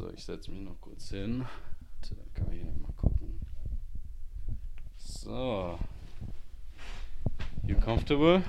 So, 0.00 0.08
ich 0.14 0.24
setze 0.24 0.50
mich 0.50 0.62
noch 0.62 0.80
kurz 0.80 1.10
hin. 1.10 1.44
Dann 2.08 2.32
kann 2.32 2.46
man 2.46 2.56
hier 2.56 2.64
nochmal 2.64 2.92
gucken. 2.96 3.38
So. 4.96 5.78
You 7.66 7.76
comfortable? 7.76 8.42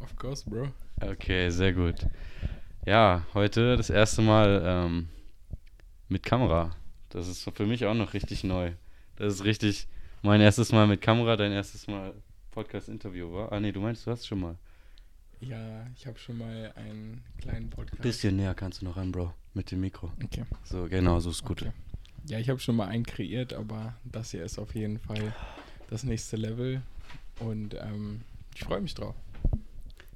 Of 0.00 0.14
course, 0.16 0.44
bro. 0.48 0.68
Okay, 1.00 1.48
sehr 1.48 1.72
gut. 1.72 2.06
Ja, 2.84 3.24
heute 3.32 3.78
das 3.78 3.88
erste 3.88 4.20
Mal 4.20 4.62
ähm, 4.62 5.08
mit 6.10 6.22
Kamera. 6.22 6.76
Das 7.08 7.28
ist 7.28 7.50
für 7.50 7.64
mich 7.64 7.86
auch 7.86 7.94
noch 7.94 8.12
richtig 8.12 8.44
neu. 8.44 8.72
Das 9.16 9.32
ist 9.32 9.44
richtig 9.44 9.88
mein 10.20 10.42
erstes 10.42 10.70
Mal 10.70 10.86
mit 10.86 11.00
Kamera, 11.00 11.36
dein 11.36 11.52
erstes 11.52 11.86
Mal 11.86 12.12
Podcast-Interview 12.50 13.32
war. 13.32 13.52
Ah, 13.52 13.58
nee, 13.58 13.72
du 13.72 13.80
meinst, 13.80 14.06
du 14.06 14.10
hast 14.10 14.26
schon 14.26 14.40
mal. 14.40 14.58
Ja, 15.40 15.86
ich 15.96 16.06
habe 16.06 16.18
schon 16.18 16.36
mal 16.38 16.72
einen 16.76 17.22
kleinen 17.38 17.70
Podcast. 17.70 18.02
Bisschen 18.02 18.36
näher 18.36 18.54
kannst 18.54 18.82
du 18.82 18.84
noch 18.84 18.96
ran, 18.96 19.10
Bro, 19.10 19.32
mit 19.54 19.70
dem 19.70 19.80
Mikro. 19.80 20.12
Okay. 20.22 20.44
So, 20.64 20.86
genau, 20.88 21.18
so 21.20 21.30
ist 21.30 21.44
gut. 21.44 21.62
Okay. 21.62 21.72
Ja, 22.26 22.38
ich 22.38 22.50
habe 22.50 22.60
schon 22.60 22.76
mal 22.76 22.88
einen 22.88 23.06
kreiert, 23.06 23.54
aber 23.54 23.94
das 24.04 24.32
hier 24.32 24.44
ist 24.44 24.58
auf 24.58 24.74
jeden 24.74 24.98
Fall 24.98 25.34
das 25.88 26.04
nächste 26.04 26.36
Level 26.36 26.82
und 27.38 27.74
ähm, 27.74 28.20
ich 28.54 28.62
freue 28.64 28.82
mich 28.82 28.94
drauf. 28.94 29.14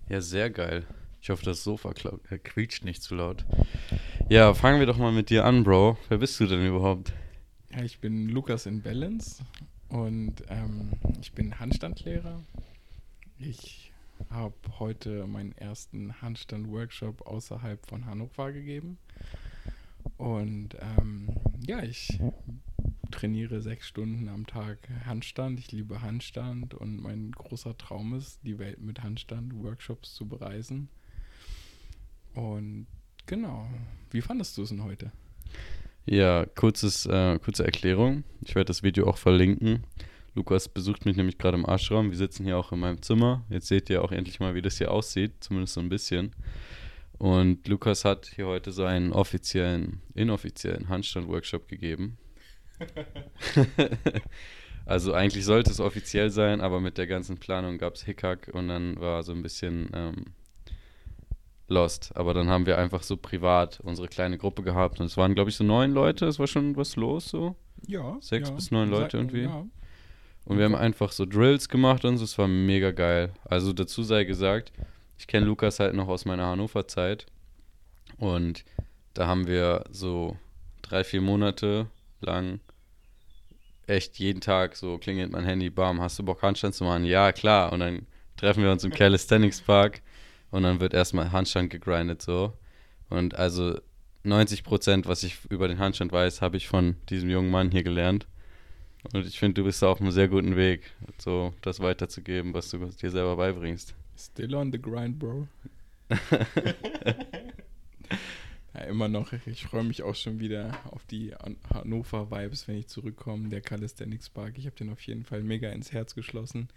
Ja, 0.08 0.20
sehr 0.20 0.50
geil. 0.50 0.86
Ich 1.22 1.30
hoffe, 1.30 1.46
das 1.46 1.64
Sofa 1.64 1.94
äh, 2.28 2.36
quietscht 2.36 2.84
nicht 2.84 3.02
zu 3.02 3.14
laut. 3.14 3.46
Ja, 4.28 4.52
fangen 4.52 4.78
wir 4.78 4.86
doch 4.86 4.98
mal 4.98 5.12
mit 5.12 5.30
dir 5.30 5.46
an, 5.46 5.64
Bro. 5.64 5.96
Wer 6.10 6.18
bist 6.18 6.38
du 6.38 6.46
denn 6.46 6.66
überhaupt? 6.66 7.14
Ja, 7.70 7.82
ich 7.82 7.98
bin 7.98 8.28
Lukas 8.28 8.66
in 8.66 8.82
Balance 8.82 9.42
und 9.88 10.34
ähm, 10.50 10.92
ich 11.22 11.32
bin 11.32 11.58
Handstandlehrer. 11.58 12.42
Ich 13.38 13.93
habe 14.30 14.54
heute 14.78 15.26
meinen 15.26 15.52
ersten 15.52 16.20
Handstand-Workshop 16.20 17.26
außerhalb 17.26 17.86
von 17.86 18.06
Hannover 18.06 18.52
gegeben. 18.52 18.98
Und 20.16 20.76
ähm, 20.80 21.28
ja, 21.66 21.82
ich 21.82 22.20
trainiere 23.10 23.60
sechs 23.60 23.86
Stunden 23.88 24.28
am 24.28 24.46
Tag 24.46 24.88
Handstand. 25.06 25.58
Ich 25.60 25.72
liebe 25.72 26.02
Handstand 26.02 26.74
und 26.74 27.00
mein 27.00 27.32
großer 27.32 27.76
Traum 27.78 28.14
ist, 28.14 28.40
die 28.44 28.58
Welt 28.58 28.80
mit 28.80 29.02
Handstand-Workshops 29.02 30.14
zu 30.14 30.26
bereisen. 30.26 30.88
Und 32.34 32.86
genau, 33.26 33.68
wie 34.10 34.20
fandest 34.20 34.58
du 34.58 34.62
es 34.62 34.70
denn 34.70 34.82
heute? 34.82 35.12
Ja, 36.06 36.44
kurzes, 36.44 37.06
äh, 37.06 37.38
kurze 37.38 37.64
Erklärung. 37.64 38.24
Ich 38.42 38.54
werde 38.54 38.66
das 38.66 38.82
Video 38.82 39.06
auch 39.06 39.16
verlinken. 39.16 39.84
Lukas 40.34 40.68
besucht 40.68 41.06
mich 41.06 41.16
nämlich 41.16 41.38
gerade 41.38 41.56
im 41.56 41.64
Ashram. 41.64 42.10
Wir 42.10 42.18
sitzen 42.18 42.44
hier 42.44 42.58
auch 42.58 42.72
in 42.72 42.80
meinem 42.80 43.00
Zimmer. 43.02 43.44
Jetzt 43.50 43.68
seht 43.68 43.88
ihr 43.88 44.02
auch 44.02 44.10
endlich 44.10 44.40
mal, 44.40 44.54
wie 44.54 44.62
das 44.62 44.78
hier 44.78 44.90
aussieht, 44.90 45.32
zumindest 45.40 45.74
so 45.74 45.80
ein 45.80 45.88
bisschen. 45.88 46.34
Und 47.18 47.68
Lukas 47.68 48.04
hat 48.04 48.26
hier 48.34 48.46
heute 48.46 48.72
so 48.72 48.84
einen 48.84 49.12
offiziellen, 49.12 50.02
inoffiziellen 50.14 50.88
Handstand-Workshop 50.88 51.68
gegeben. 51.68 52.18
also 54.86 55.12
eigentlich 55.12 55.44
sollte 55.44 55.70
es 55.70 55.78
offiziell 55.78 56.30
sein, 56.30 56.60
aber 56.60 56.80
mit 56.80 56.98
der 56.98 57.06
ganzen 57.06 57.38
Planung 57.38 57.78
gab 57.78 57.94
es 57.94 58.02
Hickhack 58.02 58.50
und 58.52 58.66
dann 58.66 58.98
war 58.98 59.22
so 59.22 59.32
ein 59.32 59.42
bisschen 59.42 59.90
ähm, 59.94 60.24
lost. 61.68 62.10
Aber 62.16 62.34
dann 62.34 62.48
haben 62.48 62.66
wir 62.66 62.76
einfach 62.78 63.04
so 63.04 63.16
privat 63.16 63.78
unsere 63.84 64.08
kleine 64.08 64.36
Gruppe 64.36 64.64
gehabt 64.64 64.98
und 64.98 65.06
es 65.06 65.16
waren, 65.16 65.36
glaube 65.36 65.50
ich, 65.50 65.56
so 65.56 65.62
neun 65.62 65.92
Leute. 65.92 66.26
Es 66.26 66.40
war 66.40 66.48
schon 66.48 66.76
was 66.76 66.96
los 66.96 67.28
so. 67.28 67.54
Ja. 67.86 68.16
Sechs 68.20 68.48
ja. 68.48 68.54
bis 68.56 68.72
neun 68.72 68.90
Leute 68.90 69.18
irgendwie? 69.18 69.42
Ja. 69.42 69.64
Und 70.44 70.58
wir 70.58 70.64
haben 70.64 70.74
einfach 70.74 71.12
so 71.12 71.24
Drills 71.24 71.68
gemacht 71.68 72.04
und 72.04 72.18
so. 72.18 72.24
Es 72.24 72.36
war 72.38 72.48
mega 72.48 72.90
geil. 72.90 73.32
Also 73.44 73.72
dazu 73.72 74.02
sei 74.02 74.24
gesagt, 74.24 74.72
ich 75.18 75.26
kenne 75.26 75.46
Lukas 75.46 75.80
halt 75.80 75.94
noch 75.94 76.08
aus 76.08 76.24
meiner 76.24 76.46
Hannover-Zeit. 76.46 77.26
Und 78.18 78.64
da 79.14 79.26
haben 79.26 79.46
wir 79.46 79.84
so 79.90 80.36
drei, 80.82 81.02
vier 81.04 81.22
Monate 81.22 81.86
lang 82.20 82.60
echt 83.86 84.18
jeden 84.18 84.40
Tag 84.40 84.76
so 84.76 84.98
klingelt 84.98 85.30
mein 85.32 85.44
Handy, 85.44 85.70
bam, 85.70 86.00
hast 86.00 86.18
du 86.18 86.22
Bock 86.22 86.42
Handstand 86.42 86.74
zu 86.74 86.84
machen? 86.84 87.04
Ja, 87.04 87.32
klar. 87.32 87.72
Und 87.72 87.80
dann 87.80 88.06
treffen 88.36 88.62
wir 88.62 88.70
uns 88.70 88.84
im 88.84 88.90
Calisthenics 88.92 89.60
Park 89.60 90.02
und 90.50 90.62
dann 90.62 90.80
wird 90.80 90.94
erstmal 90.94 91.32
Handstand 91.32 91.70
gegrindet 91.70 92.22
so. 92.22 92.52
Und 93.08 93.34
also 93.34 93.78
90 94.24 94.64
Prozent, 94.64 95.06
was 95.06 95.22
ich 95.22 95.38
über 95.50 95.68
den 95.68 95.78
Handstand 95.78 96.12
weiß, 96.12 96.40
habe 96.40 96.56
ich 96.56 96.68
von 96.68 96.96
diesem 97.10 97.28
jungen 97.28 97.50
Mann 97.50 97.70
hier 97.70 97.82
gelernt. 97.82 98.26
Und 99.12 99.26
ich 99.26 99.38
finde, 99.38 99.60
du 99.60 99.64
bist 99.64 99.82
da 99.82 99.88
auf 99.88 100.00
einem 100.00 100.10
sehr 100.10 100.28
guten 100.28 100.56
Weg, 100.56 100.90
so 101.18 101.52
das 101.60 101.80
weiterzugeben, 101.80 102.54
was 102.54 102.70
du 102.70 102.78
dir 102.78 103.10
selber 103.10 103.36
beibringst. 103.36 103.94
Still 104.16 104.54
on 104.54 104.72
the 104.72 104.80
grind, 104.80 105.18
bro. 105.18 105.46
ja, 108.74 108.80
immer 108.88 109.08
noch. 109.08 109.32
Ich 109.46 109.64
freue 109.64 109.84
mich 109.84 110.02
auch 110.02 110.14
schon 110.14 110.40
wieder 110.40 110.78
auf 110.90 111.04
die 111.06 111.34
An- 111.34 111.56
Hannover-Vibes, 111.72 112.68
wenn 112.68 112.78
ich 112.78 112.86
zurückkomme. 112.88 113.48
Der 113.48 113.60
Calisthenics 113.60 114.28
Park, 114.30 114.54
ich 114.58 114.66
habe 114.66 114.76
den 114.76 114.90
auf 114.90 115.00
jeden 115.02 115.24
Fall 115.24 115.42
mega 115.42 115.70
ins 115.70 115.92
Herz 115.92 116.14
geschlossen. 116.14 116.68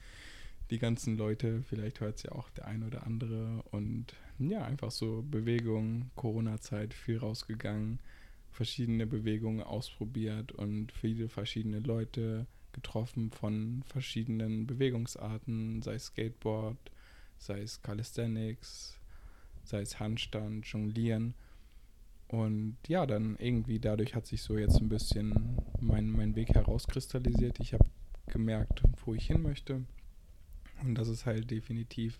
Die 0.70 0.80
ganzen 0.80 1.18
Leute, 1.18 1.64
vielleicht 1.70 2.02
hört 2.02 2.18
es 2.18 2.24
ja 2.24 2.34
auch 2.34 2.50
der 2.50 2.68
ein 2.68 2.84
oder 2.84 3.06
andere. 3.06 3.64
Und 3.72 4.14
ja, 4.40 4.64
einfach 4.66 4.92
so 4.92 5.24
Bewegung, 5.30 6.12
Corona-Zeit, 6.16 6.94
viel 6.94 7.18
rausgegangen, 7.20 8.00
verschiedene 8.58 9.06
Bewegungen 9.06 9.62
ausprobiert 9.62 10.52
und 10.52 10.92
viele 10.92 11.30
verschiedene 11.30 11.80
Leute 11.80 12.48
getroffen 12.72 13.30
von 13.30 13.84
verschiedenen 13.86 14.66
Bewegungsarten, 14.66 15.84
sei 15.84 15.94
es 15.94 16.08
Skateboard, 16.08 16.78
sei 17.38 17.62
es 17.62 17.84
Calisthenics, 17.84 19.00
sei 19.64 19.82
es 19.82 20.00
Handstand, 20.00 20.66
Jonglieren. 20.66 21.36
Und 22.30 22.78
ja, 22.88 23.06
dann 23.06 23.36
irgendwie 23.38 23.80
dadurch 23.80 24.16
hat 24.16 24.26
sich 24.26 24.42
so 24.42 24.58
jetzt 24.58 24.82
ein 24.82 24.90
bisschen 24.90 25.60
mein, 25.80 26.10
mein 26.10 26.36
Weg 26.36 26.50
herauskristallisiert. 26.50 27.60
Ich 27.60 27.74
habe 27.76 27.86
gemerkt, 28.26 28.82
wo 29.06 29.14
ich 29.14 29.28
hin 29.28 29.44
möchte. 29.44 29.86
Und 30.82 30.96
das 30.96 31.10
ist 31.10 31.28
halt 31.28 31.52
definitiv 31.52 32.20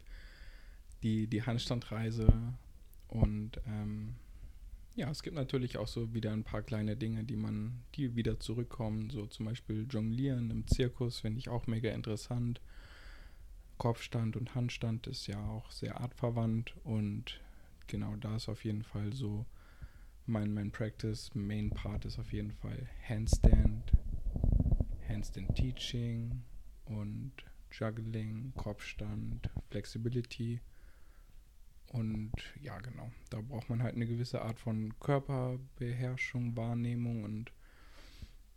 die, 1.02 1.26
die 1.26 1.42
Handstandreise. 1.42 2.32
Und 3.08 3.60
ähm, 3.66 4.14
ja, 4.98 5.12
es 5.12 5.22
gibt 5.22 5.36
natürlich 5.36 5.78
auch 5.78 5.88
so 5.88 6.16
wieder 6.16 6.34
ein 6.34 6.44
paar 6.44 6.64
kleine 6.64 6.98
Dinge, 6.98 7.24
die 7.24 7.36
man, 7.36 7.84
die 7.94 8.16
wieder 8.16 8.40
zurückkommen. 8.40 9.12
So 9.12 9.28
zum 9.28 9.46
Beispiel 9.46 9.86
Jonglieren 9.88 10.50
im 10.50 10.66
Zirkus 10.66 11.20
finde 11.20 11.38
ich 11.38 11.50
auch 11.50 11.68
mega 11.68 11.92
interessant. 11.92 12.60
Kopfstand 13.78 14.36
und 14.36 14.56
Handstand 14.56 15.06
ist 15.06 15.28
ja 15.28 15.40
auch 15.40 15.70
sehr 15.70 16.02
artverwandt 16.02 16.74
und 16.84 17.40
genau 17.86 18.16
da 18.16 18.38
ist 18.38 18.50
auf 18.50 18.66
jeden 18.66 18.82
Fall 18.82 19.14
so 19.14 19.46
mein, 20.26 20.52
mein 20.52 20.72
Practice, 20.72 21.30
Main 21.36 21.70
Part 21.70 22.06
ist 22.06 22.18
auf 22.18 22.34
jeden 22.34 22.52
Fall 22.52 22.90
Handstand, 23.08 23.92
Handstand 25.08 25.56
Teaching 25.56 26.42
und 26.86 27.34
Juggling, 27.70 28.52
Kopfstand, 28.56 29.48
Flexibility. 29.70 30.60
Und 31.90 32.32
ja, 32.62 32.78
genau, 32.80 33.12
da 33.30 33.40
braucht 33.42 33.70
man 33.70 33.82
halt 33.82 33.96
eine 33.96 34.06
gewisse 34.06 34.42
Art 34.42 34.60
von 34.60 34.94
Körperbeherrschung, 35.00 36.56
Wahrnehmung 36.58 37.24
und 37.24 37.52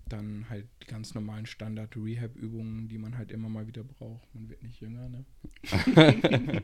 dann 0.08 0.46
halt 0.50 0.66
die 0.82 0.86
ganz 0.86 1.14
normalen 1.14 1.46
Standard-Rehab-Übungen, 1.46 2.88
die 2.88 2.98
man 2.98 3.16
halt 3.16 3.30
immer 3.30 3.48
mal 3.48 3.66
wieder 3.68 3.84
braucht. 3.84 4.34
Man 4.34 4.48
wird 4.48 4.62
nicht 4.62 4.80
jünger, 4.80 5.08
ne? 5.08 5.24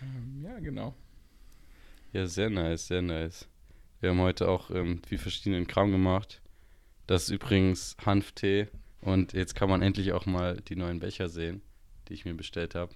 ähm, 0.00 0.42
ja, 0.42 0.58
genau. 0.58 0.94
Ja, 2.12 2.26
sehr 2.26 2.50
nice, 2.50 2.88
sehr 2.88 3.02
nice. 3.02 3.48
Wir 4.00 4.10
haben 4.10 4.20
heute 4.20 4.48
auch 4.48 4.70
ähm, 4.70 5.02
viel 5.06 5.18
verschiedenen 5.18 5.66
Kram 5.66 5.90
gemacht. 5.90 6.42
Das 7.06 7.24
ist 7.24 7.30
übrigens 7.30 7.96
Hanftee. 8.04 8.68
Und 9.00 9.32
jetzt 9.32 9.54
kann 9.54 9.68
man 9.68 9.82
endlich 9.82 10.12
auch 10.12 10.26
mal 10.26 10.56
die 10.56 10.76
neuen 10.76 10.98
Becher 10.98 11.28
sehen, 11.28 11.62
die 12.08 12.14
ich 12.14 12.24
mir 12.24 12.34
bestellt 12.34 12.74
habe. 12.74 12.94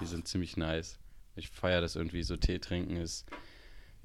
Die 0.00 0.06
sind 0.06 0.28
ziemlich 0.28 0.56
nice. 0.56 0.98
Ich 1.36 1.48
feiere 1.48 1.80
das 1.80 1.96
irgendwie. 1.96 2.22
So 2.22 2.36
Tee 2.36 2.58
trinken 2.58 2.96
ist 2.96 3.26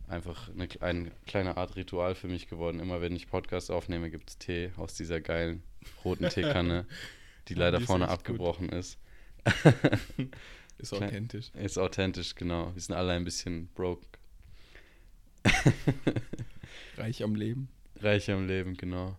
einfach 0.08 0.50
eine, 0.50 0.68
eine 0.82 1.12
kleine 1.26 1.58
Art 1.58 1.76
Ritual 1.76 2.16
für 2.16 2.28
mich 2.28 2.48
geworden. 2.48 2.80
Immer 2.80 3.02
wenn 3.02 3.16
ich 3.16 3.28
Podcast 3.28 3.72
aufnehme, 3.72 4.10
gibt 4.10 4.30
es 4.30 4.38
Tee 4.38 4.72
aus 4.78 4.94
dieser 4.94 5.22
geilen 5.22 5.64
roten 6.04 6.30
Teekanne, 6.30 6.86
die 7.48 7.54
leider 7.54 7.80
die 7.80 7.86
vorne 7.86 8.06
echt 8.06 8.12
gut. 8.12 8.20
abgebrochen 8.20 8.70
ist. 8.70 8.98
Ist 10.80 10.94
authentisch. 10.94 11.52
Ist 11.54 11.78
authentisch, 11.78 12.36
genau. 12.36 12.74
Wir 12.74 12.82
sind 12.82 12.96
alle 12.96 13.14
ein 13.14 13.24
bisschen 13.24 13.68
broke. 13.68 14.06
Reich 16.98 17.24
am 17.24 17.36
Leben. 17.36 17.70
Reich 17.98 18.30
am 18.32 18.48
Leben, 18.48 18.76
genau. 18.76 19.16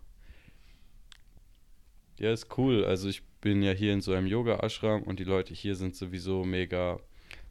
Ja, 2.18 2.32
ist 2.32 2.56
cool. 2.58 2.84
Also 2.84 3.08
ich 3.08 3.22
bin 3.40 3.62
ja 3.62 3.72
hier 3.72 3.92
in 3.92 4.00
so 4.00 4.12
einem 4.12 4.26
Yoga-Ashram 4.26 5.02
und 5.02 5.18
die 5.18 5.24
Leute 5.24 5.52
hier 5.52 5.76
sind 5.76 5.96
sowieso 5.96 6.44
mega 6.44 6.98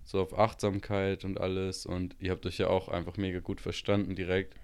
so 0.06 0.22
auf 0.22 0.38
Achtsamkeit 0.38 1.24
und 1.24 1.40
alles 1.40 1.86
und 1.86 2.16
ihr 2.20 2.32
habt 2.32 2.46
euch 2.46 2.58
ja 2.58 2.68
auch 2.68 2.90
einfach 2.90 3.18
mega 3.18 3.40
gut 3.40 3.62
verstanden 3.62 4.16
direkt. 4.16 4.56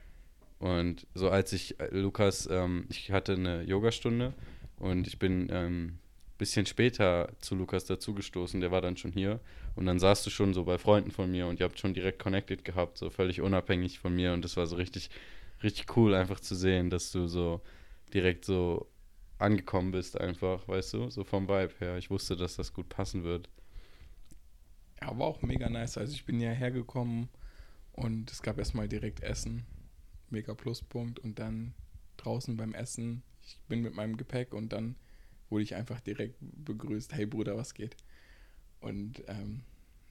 Und 0.60 1.08
so 1.14 1.30
als 1.30 1.54
ich, 1.54 1.80
äh, 1.80 1.88
Lukas, 1.92 2.48
ähm, 2.52 2.86
ich 2.90 3.12
hatte 3.12 3.34
eine 3.34 3.64
Yogastunde 3.64 4.34
und 4.78 5.08
ich 5.08 5.18
bin 5.18 5.48
ähm, 5.52 6.00
bisschen 6.40 6.66
später 6.66 7.30
zu 7.40 7.54
Lukas 7.54 7.86
dazugestoßen, 7.86 8.62
der 8.62 8.72
war 8.72 8.82
dann 8.82 8.98
schon 8.98 9.12
hier. 9.12 9.40
Und 9.76 9.86
dann 9.86 10.00
saßt 10.00 10.26
du 10.26 10.30
schon 10.30 10.54
so 10.54 10.64
bei 10.64 10.78
Freunden 10.78 11.12
von 11.12 11.30
mir 11.30 11.48
und 11.48 11.60
ihr 11.60 11.66
habt 11.66 11.80
schon 11.80 11.94
direkt 11.94 12.18
connected 12.20 12.66
gehabt, 12.66 12.98
so 12.98 13.10
völlig 13.10 13.42
unabhängig 13.42 14.00
von 14.00 14.16
mir. 14.16 14.34
Und 14.34 14.44
das 14.44 14.58
war 14.58 14.66
so 14.66 14.78
richtig, 14.78 15.10
richtig 15.62 15.96
cool, 15.96 16.16
einfach 16.16 16.40
zu 16.40 16.56
sehen, 16.56 16.90
dass 16.90 17.12
du 17.12 17.28
so 17.28 17.62
direkt 18.14 18.46
so 18.46 18.88
angekommen 19.40 19.92
bist, 19.92 20.20
einfach, 20.20 20.68
weißt 20.68 20.94
du, 20.94 21.10
so 21.10 21.24
vom 21.24 21.48
Vibe 21.48 21.74
her. 21.80 21.98
Ich 21.98 22.10
wusste, 22.10 22.36
dass 22.36 22.58
das 22.58 22.74
gut 22.74 22.90
passen 22.90 23.24
wird. 23.24 23.50
Ja, 25.02 25.18
war 25.18 25.28
auch 25.28 25.42
mega 25.42 25.70
nice. 25.70 25.98
Also 25.98 26.14
ich 26.14 26.26
bin 26.26 26.40
ja 26.40 26.52
hergekommen 26.52 27.30
und 27.94 28.32
es 28.32 28.42
gab 28.42 28.58
erstmal 28.58 28.88
direkt 28.88 29.22
Essen. 29.22 29.66
Mega 30.30 30.54
Pluspunkt. 30.54 31.20
Und 31.20 31.40
dann 31.40 31.74
draußen 32.18 32.58
beim 32.58 32.74
Essen, 32.74 33.24
ich 33.42 33.58
bin 33.68 33.82
mit 33.82 33.96
meinem 33.96 34.18
Gepäck 34.18 34.54
und 34.54 34.74
dann 34.74 34.96
wurde 35.50 35.64
ich 35.64 35.76
einfach 35.76 36.02
direkt 36.02 36.36
begrüßt. 36.40 37.14
Hey 37.14 37.26
Bruder, 37.26 37.58
was 37.58 37.74
geht? 37.74 37.96
Und 38.82 39.24
ähm, 39.28 39.62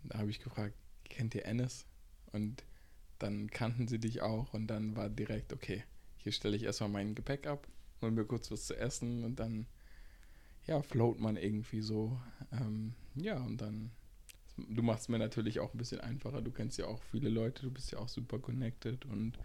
da 0.05 0.19
habe 0.19 0.31
ich 0.31 0.41
gefragt, 0.41 0.75
kennt 1.05 1.35
ihr 1.35 1.45
Ennis? 1.45 1.87
Und 2.33 2.65
dann 3.19 3.51
kannten 3.51 3.89
sie 3.89 3.99
dich 3.99 4.23
auch 4.23 4.55
und 4.55 4.69
dann 4.69 4.97
war 4.97 5.09
direkt, 5.09 5.53
okay, 5.53 5.85
hier 6.17 6.33
stelle 6.33 6.57
ich 6.57 6.63
erstmal 6.65 6.91
mein 6.91 7.15
Gepäck 7.15 7.47
ab, 7.47 7.67
hol 8.03 8.11
mir 8.11 8.25
kurz 8.25 8.51
was 8.51 8.67
zu 8.67 8.77
essen 8.77 9.25
und 9.25 9.41
dann, 9.41 9.67
ja, 10.67 10.83
float 10.83 11.21
man 11.21 11.37
irgendwie 11.37 11.81
so. 11.81 12.21
Ähm, 12.53 12.95
ja, 13.15 13.41
und 13.43 13.61
dann, 13.61 13.91
du 14.57 14.83
machst 14.83 15.09
mir 15.09 15.19
natürlich 15.19 15.61
auch 15.61 15.75
ein 15.75 15.79
bisschen 15.79 16.01
einfacher. 16.01 16.43
Du 16.43 16.51
kennst 16.51 16.79
ja 16.79 16.87
auch 16.87 17.03
viele 17.11 17.29
Leute, 17.29 17.63
du 17.63 17.71
bist 17.71 17.91
ja 17.91 17.99
auch 17.99 18.09
super 18.09 18.39
connected 18.39 19.05
und 19.07 19.39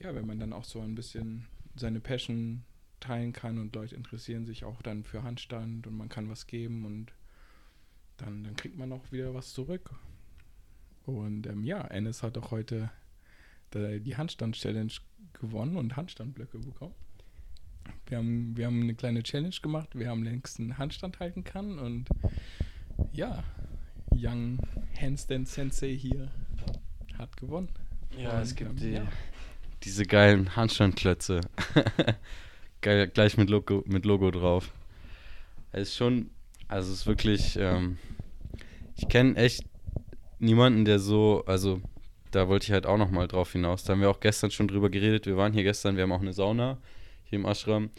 ja, 0.00 0.14
wenn 0.14 0.26
man 0.26 0.38
dann 0.38 0.52
auch 0.52 0.64
so 0.64 0.80
ein 0.80 0.94
bisschen 0.94 1.46
seine 1.74 2.00
Passion 2.00 2.64
teilen 3.00 3.32
kann 3.32 3.58
und 3.58 3.74
Leute 3.74 3.94
interessieren 3.94 4.46
sich 4.46 4.64
auch 4.64 4.82
dann 4.82 5.04
für 5.04 5.22
Handstand 5.22 5.86
und 5.86 5.96
man 5.96 6.08
kann 6.08 6.28
was 6.28 6.46
geben 6.46 6.84
und 6.84 7.12
dann, 8.16 8.44
dann 8.44 8.56
kriegt 8.56 8.76
man 8.76 8.92
auch 8.92 9.12
wieder 9.12 9.34
was 9.34 9.52
zurück. 9.52 9.90
Und 11.04 11.46
ähm, 11.46 11.62
ja, 11.62 11.82
Ennis 11.82 12.22
hat 12.22 12.36
auch 12.38 12.50
heute 12.50 12.90
die 13.74 14.16
Handstand-Challenge 14.16 14.92
gewonnen 15.34 15.76
und 15.76 15.96
Handstandblöcke 15.96 16.58
bekommen. 16.58 16.94
Wir 18.06 18.18
haben, 18.18 18.56
wir 18.56 18.66
haben 18.66 18.82
eine 18.82 18.94
kleine 18.94 19.22
Challenge 19.22 19.54
gemacht, 19.60 19.90
wir 19.94 20.08
haben 20.08 20.22
längsten 20.22 20.78
Handstand 20.78 21.18
halten 21.18 21.44
kann 21.44 21.78
und 21.78 22.08
ja, 23.12 23.42
Young 24.14 24.58
Handstand 25.00 25.48
Sensei 25.48 25.96
hier 25.96 26.30
hat 27.18 27.36
gewonnen. 27.36 27.68
Ja, 28.16 28.36
und, 28.36 28.42
es 28.42 28.54
gibt 28.54 28.70
ähm, 28.70 28.76
die, 28.76 28.90
ja. 28.92 29.06
diese 29.82 30.04
geilen 30.04 30.54
Handstandklötze. 30.56 31.40
Geil, 32.80 33.08
gleich 33.08 33.36
mit 33.36 33.50
Logo, 33.50 33.82
mit 33.86 34.04
Logo 34.04 34.30
drauf. 34.30 34.72
Es 35.72 35.88
ist 35.88 35.96
schon, 35.96 36.30
also 36.68 36.92
es 36.92 37.00
ist 37.00 37.06
wirklich, 37.06 37.56
ähm, 37.58 37.98
ich 38.96 39.08
kenne 39.08 39.36
echt 39.36 39.64
niemanden, 40.38 40.84
der 40.84 40.98
so, 40.98 41.44
also 41.46 41.80
da 42.30 42.48
wollte 42.48 42.64
ich 42.64 42.72
halt 42.72 42.86
auch 42.86 42.98
nochmal 42.98 43.26
drauf 43.28 43.52
hinaus. 43.52 43.84
Da 43.84 43.92
haben 43.92 44.00
wir 44.00 44.10
auch 44.10 44.20
gestern 44.20 44.50
schon 44.50 44.68
drüber 44.68 44.90
geredet. 44.90 45.26
Wir 45.26 45.36
waren 45.36 45.52
hier 45.52 45.64
gestern, 45.64 45.96
wir 45.96 46.04
haben 46.04 46.12
auch 46.12 46.20
eine 46.20 46.32
Sauna 46.32 46.78
hier 47.28 47.38
im 47.38 47.44
Ashram 47.44 47.90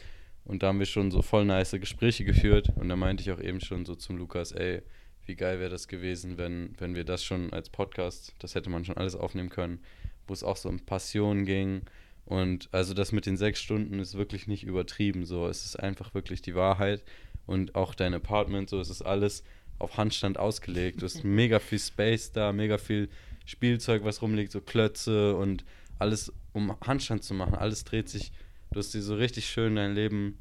und 0.43 0.63
da 0.63 0.67
haben 0.67 0.79
wir 0.79 0.85
schon 0.85 1.11
so 1.11 1.21
voll 1.21 1.45
nice 1.45 1.71
Gespräche 1.71 2.25
geführt 2.25 2.69
und 2.75 2.89
da 2.89 2.95
meinte 2.95 3.21
ich 3.21 3.31
auch 3.31 3.41
eben 3.41 3.61
schon 3.61 3.85
so 3.85 3.95
zum 3.95 4.17
Lukas, 4.17 4.51
ey, 4.51 4.81
wie 5.27 5.35
geil 5.35 5.59
wäre 5.59 5.69
das 5.69 5.87
gewesen, 5.87 6.37
wenn, 6.37 6.73
wenn 6.77 6.95
wir 6.95 7.03
das 7.03 7.23
schon 7.23 7.51
als 7.51 7.69
Podcast, 7.69 8.33
das 8.39 8.55
hätte 8.55 8.69
man 8.69 8.85
schon 8.85 8.97
alles 8.97 9.15
aufnehmen 9.15 9.49
können, 9.49 9.79
wo 10.25 10.33
es 10.33 10.43
auch 10.43 10.57
so 10.57 10.69
um 10.69 10.79
Passion 10.79 11.45
ging. 11.45 11.81
Und 12.25 12.69
also 12.71 12.93
das 12.93 13.11
mit 13.11 13.25
den 13.25 13.37
sechs 13.37 13.61
Stunden 13.61 13.99
ist 13.99 14.17
wirklich 14.17 14.47
nicht 14.47 14.63
übertrieben. 14.63 15.25
So, 15.25 15.47
es 15.47 15.65
ist 15.65 15.77
einfach 15.77 16.13
wirklich 16.13 16.41
die 16.41 16.55
Wahrheit. 16.55 17.03
Und 17.45 17.75
auch 17.75 17.95
dein 17.95 18.13
Apartment, 18.13 18.69
so 18.69 18.79
es 18.79 18.89
ist 18.89 19.01
alles 19.01 19.43
auf 19.79 19.97
Handstand 19.97 20.37
ausgelegt. 20.37 21.01
Du 21.01 21.05
hast 21.05 21.23
mega 21.25 21.59
viel 21.59 21.79
Space 21.79 22.31
da, 22.31 22.51
mega 22.51 22.77
viel 22.77 23.09
Spielzeug, 23.45 24.03
was 24.03 24.21
rumliegt, 24.21 24.51
so 24.51 24.59
Klötze 24.59 25.35
und 25.35 25.63
alles, 25.99 26.33
um 26.51 26.75
Handstand 26.81 27.23
zu 27.23 27.33
machen. 27.33 27.55
Alles 27.55 27.85
dreht 27.85 28.09
sich, 28.09 28.31
du 28.71 28.79
hast 28.79 28.93
dir 28.93 29.01
so 29.01 29.15
richtig 29.15 29.49
schön 29.49 29.75
dein 29.75 29.93
Leben 29.93 30.37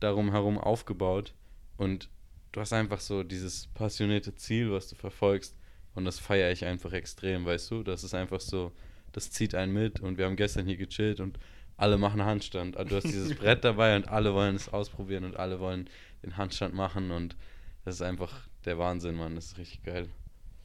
darum 0.00 0.30
herum 0.30 0.58
aufgebaut. 0.58 1.34
Und 1.76 2.08
du 2.52 2.60
hast 2.60 2.72
einfach 2.72 3.00
so 3.00 3.22
dieses 3.22 3.68
passionierte 3.68 4.34
Ziel, 4.34 4.72
was 4.72 4.88
du 4.88 4.96
verfolgst. 4.96 5.56
Und 5.94 6.04
das 6.04 6.18
feiere 6.18 6.52
ich 6.52 6.64
einfach 6.64 6.92
extrem, 6.92 7.44
weißt 7.44 7.70
du? 7.70 7.82
Das 7.82 8.04
ist 8.04 8.14
einfach 8.14 8.40
so, 8.40 8.72
das 9.12 9.30
zieht 9.30 9.54
einen 9.54 9.72
mit. 9.72 10.00
Und 10.00 10.18
wir 10.18 10.26
haben 10.26 10.36
gestern 10.36 10.66
hier 10.66 10.76
gechillt 10.76 11.20
und 11.20 11.38
alle 11.76 11.98
machen 11.98 12.24
Handstand. 12.24 12.76
Also 12.76 12.90
du 12.90 12.96
hast 12.96 13.04
dieses 13.04 13.34
Brett 13.38 13.64
dabei 13.64 13.96
und 13.96 14.08
alle 14.08 14.34
wollen 14.34 14.56
es 14.56 14.68
ausprobieren 14.68 15.24
und 15.24 15.36
alle 15.36 15.60
wollen 15.60 15.88
den 16.22 16.36
Handstand 16.36 16.74
machen. 16.74 17.10
Und 17.10 17.36
das 17.84 17.96
ist 17.96 18.02
einfach 18.02 18.48
der 18.64 18.78
Wahnsinn, 18.78 19.16
Mann. 19.16 19.34
Das 19.34 19.46
ist 19.46 19.58
richtig 19.58 19.82
geil. 19.82 20.08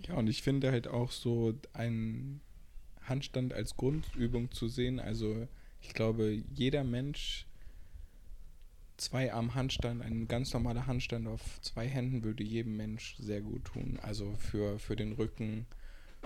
Ja, 0.07 0.15
und 0.15 0.27
ich 0.27 0.41
finde 0.41 0.71
halt 0.71 0.87
auch 0.87 1.11
so 1.11 1.53
einen 1.73 2.41
Handstand 3.01 3.53
als 3.53 3.75
Grundübung 3.75 4.51
zu 4.51 4.67
sehen. 4.67 4.99
Also 4.99 5.47
ich 5.87 5.93
glaube, 5.93 6.41
jeder 6.53 6.83
Mensch 6.83 7.45
zwei 8.97 9.33
Arm 9.33 9.55
Handstand, 9.55 10.01
ein 10.01 10.27
ganz 10.27 10.53
normaler 10.53 10.87
Handstand 10.87 11.27
auf 11.27 11.61
zwei 11.61 11.87
Händen 11.87 12.23
würde 12.23 12.43
jedem 12.43 12.77
Mensch 12.77 13.15
sehr 13.17 13.41
gut 13.41 13.65
tun. 13.65 13.99
Also 14.01 14.33
für, 14.35 14.79
für 14.79 14.95
den 14.95 15.13
Rücken, 15.13 15.65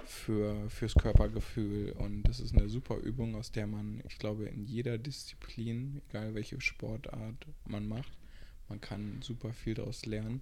für, 0.06 0.70
fürs 0.70 0.94
Körpergefühl. 0.96 1.92
Und 1.94 2.24
das 2.24 2.40
ist 2.40 2.56
eine 2.56 2.70
super 2.70 2.98
Übung, 2.98 3.36
aus 3.36 3.52
der 3.52 3.68
man, 3.68 4.02
ich 4.08 4.18
glaube, 4.18 4.46
in 4.46 4.66
jeder 4.66 4.98
Disziplin, 4.98 6.02
egal 6.10 6.36
welche 6.36 6.62
Sportart 6.62 7.48
man 7.66 7.88
macht, 7.88 8.18
man 8.70 8.80
kann 8.80 9.22
super 9.22 9.52
viel 9.52 9.74
daraus 9.74 10.06
lernen. 10.06 10.42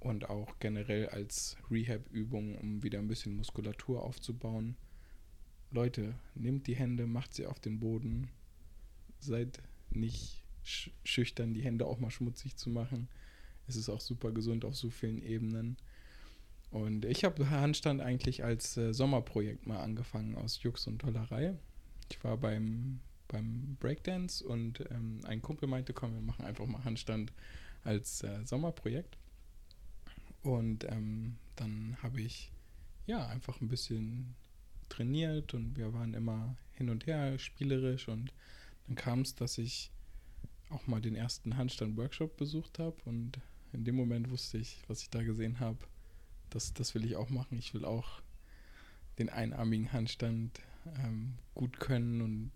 Und 0.00 0.30
auch 0.30 0.60
generell 0.60 1.08
als 1.08 1.56
Rehab-Übung, 1.70 2.56
um 2.56 2.82
wieder 2.84 3.00
ein 3.00 3.08
bisschen 3.08 3.36
Muskulatur 3.36 4.02
aufzubauen. 4.04 4.76
Leute, 5.70 6.14
nehmt 6.34 6.66
die 6.66 6.76
Hände, 6.76 7.06
macht 7.06 7.34
sie 7.34 7.46
auf 7.46 7.60
den 7.60 7.78
Boden. 7.78 8.28
Seid 9.20 9.60
nicht 9.90 10.44
sch 10.64 10.90
schüchtern, 11.04 11.54
die 11.54 11.62
Hände 11.62 11.86
auch 11.86 11.98
mal 11.98 12.10
schmutzig 12.10 12.56
zu 12.56 12.70
machen. 12.70 13.08
Es 13.66 13.76
ist 13.76 13.88
auch 13.88 14.00
super 14.00 14.32
gesund 14.32 14.64
auf 14.64 14.76
so 14.76 14.90
vielen 14.90 15.22
Ebenen. 15.22 15.76
Und 16.70 17.04
ich 17.04 17.24
habe 17.24 17.48
Handstand 17.50 18.00
eigentlich 18.00 18.44
als 18.44 18.76
äh, 18.76 18.92
Sommerprojekt 18.92 19.66
mal 19.66 19.80
angefangen 19.80 20.34
aus 20.36 20.62
Jux 20.62 20.86
und 20.86 20.98
Tollerei. 20.98 21.54
Ich 22.10 22.22
war 22.24 22.36
beim, 22.36 23.00
beim 23.26 23.76
Breakdance 23.80 24.44
und 24.44 24.80
ähm, 24.90 25.20
ein 25.24 25.42
Kumpel 25.42 25.68
meinte, 25.68 25.92
komm, 25.92 26.14
wir 26.14 26.20
machen 26.20 26.44
einfach 26.44 26.66
mal 26.66 26.84
Handstand 26.84 27.32
als 27.84 28.22
äh, 28.22 28.44
Sommerprojekt. 28.44 29.16
Und 30.42 30.84
ähm, 30.84 31.36
dann 31.56 31.96
habe 32.02 32.20
ich 32.20 32.52
ja 33.06 33.26
einfach 33.26 33.60
ein 33.60 33.68
bisschen 33.68 34.34
trainiert 34.98 35.54
und 35.54 35.76
wir 35.76 35.92
waren 35.94 36.12
immer 36.14 36.56
hin 36.72 36.90
und 36.90 37.06
her 37.06 37.38
spielerisch 37.38 38.08
und 38.08 38.32
dann 38.86 38.96
kam 38.96 39.20
es, 39.20 39.34
dass 39.34 39.58
ich 39.58 39.90
auch 40.70 40.86
mal 40.86 41.00
den 41.00 41.14
ersten 41.14 41.56
Handstand-Workshop 41.56 42.36
besucht 42.36 42.78
habe 42.78 42.96
und 43.04 43.38
in 43.72 43.84
dem 43.84 43.94
Moment 43.94 44.30
wusste 44.30 44.58
ich, 44.58 44.82
was 44.88 45.02
ich 45.02 45.10
da 45.10 45.22
gesehen 45.22 45.60
habe, 45.60 45.78
das, 46.50 46.74
das 46.74 46.94
will 46.94 47.04
ich 47.04 47.16
auch 47.16 47.30
machen. 47.30 47.58
Ich 47.58 47.74
will 47.74 47.84
auch 47.84 48.22
den 49.18 49.28
einarmigen 49.28 49.92
Handstand 49.92 50.60
ähm, 51.04 51.34
gut 51.54 51.78
können 51.78 52.20
und 52.20 52.50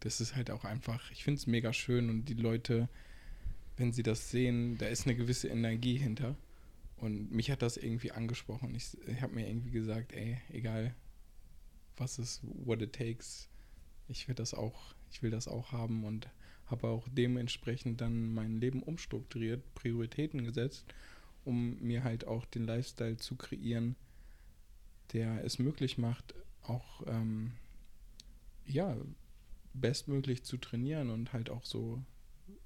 das 0.00 0.20
ist 0.20 0.36
halt 0.36 0.50
auch 0.50 0.64
einfach, 0.64 1.10
ich 1.10 1.24
finde 1.24 1.38
es 1.38 1.46
mega 1.46 1.72
schön 1.72 2.10
und 2.10 2.26
die 2.26 2.34
Leute, 2.34 2.88
wenn 3.76 3.92
sie 3.92 4.02
das 4.02 4.30
sehen, 4.30 4.76
da 4.78 4.86
ist 4.86 5.06
eine 5.06 5.16
gewisse 5.16 5.48
Energie 5.48 5.96
hinter 5.96 6.36
und 6.96 7.30
mich 7.30 7.50
hat 7.50 7.62
das 7.62 7.76
irgendwie 7.76 8.12
angesprochen. 8.12 8.74
Ich, 8.74 8.96
ich 9.06 9.22
habe 9.22 9.34
mir 9.34 9.48
irgendwie 9.48 9.70
gesagt, 9.70 10.12
ey, 10.12 10.38
egal 10.50 10.94
was 11.96 12.18
ist, 12.18 12.42
what 12.42 12.82
it 12.82 12.92
takes, 12.92 13.48
ich 14.08 14.28
will 14.28 14.34
das 14.34 14.54
auch, 14.54 14.94
ich 15.10 15.22
will 15.22 15.30
das 15.30 15.48
auch 15.48 15.72
haben 15.72 16.04
und 16.04 16.28
habe 16.66 16.88
auch 16.88 17.06
dementsprechend 17.10 18.00
dann 18.00 18.34
mein 18.34 18.60
Leben 18.60 18.82
umstrukturiert, 18.82 19.62
Prioritäten 19.74 20.44
gesetzt, 20.44 20.84
um 21.44 21.78
mir 21.80 22.02
halt 22.02 22.26
auch 22.26 22.44
den 22.44 22.64
Lifestyle 22.64 23.16
zu 23.16 23.36
kreieren, 23.36 23.96
der 25.12 25.44
es 25.44 25.58
möglich 25.58 25.96
macht, 25.96 26.34
auch 26.62 27.02
ähm, 27.06 27.52
ja 28.66 28.96
bestmöglich 29.74 30.42
zu 30.42 30.56
trainieren 30.56 31.10
und 31.10 31.32
halt 31.32 31.50
auch 31.50 31.64
so, 31.64 32.02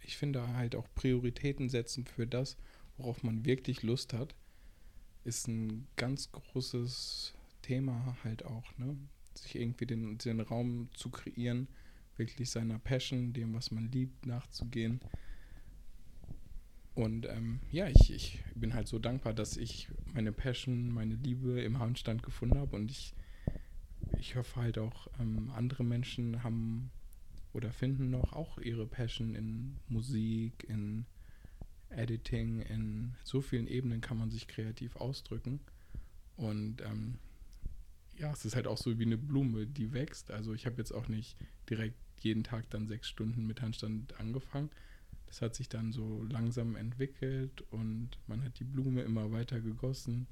ich 0.01 0.17
finde 0.17 0.47
halt 0.55 0.75
auch 0.75 0.87
Prioritäten 0.95 1.69
setzen 1.69 2.07
für 2.07 2.27
das, 2.27 2.57
worauf 2.97 3.23
man 3.23 3.45
wirklich 3.45 3.83
Lust 3.83 4.13
hat, 4.13 4.35
ist 5.25 5.49
ein 5.49 5.87
ganz 5.97 6.33
großes 6.33 7.35
Thema 7.63 8.17
halt 8.25 8.45
auch, 8.45 8.77
ne? 8.79 8.97
Sich 9.41 9.57
irgendwie 9.57 9.87
den, 9.87 10.19
den 10.19 10.41
Raum 10.41 10.89
zu 10.95 11.11
kreieren, 11.11 11.69
wirklich 12.17 12.51
seiner 12.51 12.79
Passion, 12.79 13.33
dem, 13.33 13.55
was 13.55 13.71
man 13.71 13.91
liebt, 13.91 14.27
nachzugehen. 14.27 15.01
Und 16.95 17.27
ähm, 17.27 17.61
ja, 17.71 17.89
ich, 17.89 18.13
ich 18.13 18.43
bin 18.55 18.75
halt 18.75 18.89
so 18.89 18.99
dankbar, 18.99 19.33
dass 19.33 19.57
ich 19.57 19.89
meine 20.13 20.33
Passion, 20.33 20.91
meine 20.91 21.15
Liebe 21.15 21.61
im 21.63 21.79
Handstand 21.79 22.23
gefunden 22.23 22.59
habe. 22.59 22.77
Und 22.77 22.91
ich, 22.91 23.15
ich 24.19 24.37
hoffe 24.37 24.61
halt 24.61 24.79
auch, 24.79 25.09
ähm, 25.19 25.51
andere 25.55 25.85
Menschen 25.85 26.43
haben 26.43 26.91
oder 27.53 27.73
finden 27.73 28.11
noch 28.11 28.33
auch 28.33 28.59
ihre 28.59 28.87
Passion 28.87 29.35
in 29.35 29.77
Musik, 29.89 30.65
in, 30.69 31.07
Editing, 31.91 32.61
in 32.63 33.15
so 33.25 33.41
vielen 33.41 33.67
Ebenen 33.67 34.01
kann 34.01 34.19
man 34.19 34.31
sich 34.31 34.47
kreativ 34.47 34.97
ausdrücken. 34.97 35.61
Und 36.37 36.81
ähm, 36.83 37.19
ja, 38.21 38.31
es 38.33 38.45
ist 38.45 38.55
halt 38.55 38.67
auch 38.67 38.77
so 38.77 38.99
wie 38.99 39.07
eine 39.07 39.17
Blume, 39.17 39.67
die 39.67 39.93
wächst. 39.93 40.31
Also 40.31 40.53
ich 40.53 40.67
habe 40.67 40.77
jetzt 40.77 40.93
auch 40.93 41.09
nicht 41.09 41.37
direkt 41.69 41.97
jeden 42.19 42.45
Tag 42.45 42.69
dann 42.71 42.87
sechs 42.87 43.09
Stunden 43.09 43.47
mit 43.47 43.63
Handstand 43.63 44.19
angefangen. 44.21 44.71
Das 45.27 45.41
hat 45.41 45.55
sich 45.55 45.69
dann 45.69 45.93
so 45.93 46.23
langsam 46.25 46.77
entwickelt 46.77 47.63
und 47.71 48.11
man 48.27 48.45
hat 48.45 48.59
die 48.59 48.65
Blume 48.65 49.03
immer 49.03 49.33
weiter 49.33 49.61
gegossen 49.61 50.27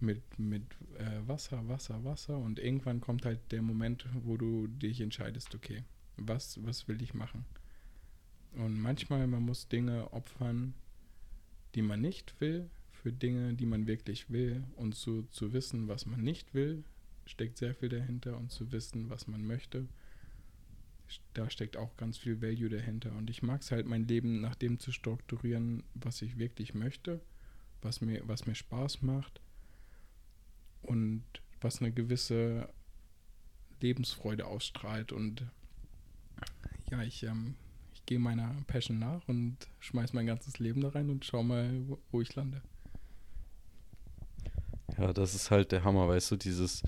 mit, 0.00 0.38
mit 0.38 0.64
äh, 0.98 1.20
Wasser, 1.28 1.68
Wasser, 1.68 2.02
Wasser. 2.04 2.36
Und 2.38 2.58
irgendwann 2.58 3.00
kommt 3.00 3.24
halt 3.24 3.52
der 3.52 3.62
Moment, 3.62 4.06
wo 4.24 4.36
du 4.36 4.66
dich 4.66 5.00
entscheidest, 5.00 5.54
okay, 5.54 5.84
was, 6.16 6.64
was 6.64 6.88
will 6.88 7.00
ich 7.00 7.14
machen? 7.14 7.44
Und 8.56 8.80
manchmal, 8.80 9.26
man 9.26 9.42
muss 9.42 9.68
Dinge 9.68 10.12
opfern, 10.12 10.74
die 11.74 11.82
man 11.82 12.00
nicht 12.00 12.40
will, 12.40 12.70
für 12.90 13.12
Dinge, 13.12 13.54
die 13.54 13.66
man 13.66 13.86
wirklich 13.86 14.30
will. 14.30 14.64
Und 14.74 14.94
zu, 14.94 15.24
zu 15.30 15.52
wissen, 15.52 15.86
was 15.86 16.06
man 16.06 16.22
nicht 16.22 16.54
will, 16.54 16.82
steckt 17.26 17.58
sehr 17.58 17.74
viel 17.74 17.88
dahinter. 17.88 18.36
Und 18.36 18.50
zu 18.50 18.72
wissen, 18.72 19.10
was 19.10 19.26
man 19.26 19.46
möchte, 19.46 19.86
da 21.34 21.50
steckt 21.50 21.76
auch 21.76 21.96
ganz 21.96 22.18
viel 22.18 22.40
Value 22.40 22.68
dahinter. 22.68 23.12
Und 23.12 23.30
ich 23.30 23.42
mag 23.42 23.60
es 23.60 23.70
halt, 23.70 23.86
mein 23.86 24.06
Leben 24.06 24.40
nach 24.40 24.54
dem 24.54 24.78
zu 24.78 24.92
strukturieren, 24.92 25.82
was 25.94 26.22
ich 26.22 26.38
wirklich 26.38 26.74
möchte, 26.74 27.20
was 27.82 28.00
mir, 28.00 28.22
was 28.26 28.46
mir 28.46 28.54
Spaß 28.54 29.02
macht 29.02 29.40
und 30.82 31.24
was 31.60 31.80
eine 31.80 31.92
gewisse 31.92 32.68
Lebensfreude 33.80 34.46
ausstrahlt. 34.46 35.12
Und 35.12 35.44
ja, 36.90 37.02
ich, 37.02 37.22
ähm, 37.24 37.54
ich 37.92 38.04
gehe 38.06 38.18
meiner 38.18 38.54
Passion 38.66 38.98
nach 38.98 39.26
und 39.28 39.56
schmeiß 39.80 40.12
mein 40.12 40.26
ganzes 40.26 40.58
Leben 40.58 40.80
da 40.80 40.90
rein 40.90 41.10
und 41.10 41.24
schau 41.24 41.42
mal, 41.42 41.70
wo, 41.88 41.98
wo 42.10 42.20
ich 42.20 42.34
lande. 42.34 42.62
Ja, 44.98 45.12
das 45.12 45.34
ist 45.34 45.50
halt 45.50 45.72
der 45.72 45.84
Hammer, 45.84 46.06
weißt 46.08 46.30
du, 46.30 46.36
dieses 46.36 46.82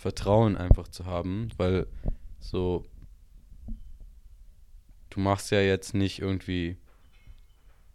Vertrauen 0.00 0.56
einfach 0.56 0.88
zu 0.88 1.04
haben, 1.04 1.50
weil 1.58 1.86
so 2.38 2.86
du 5.10 5.20
machst 5.20 5.50
ja 5.50 5.60
jetzt 5.60 5.92
nicht 5.92 6.20
irgendwie 6.20 6.78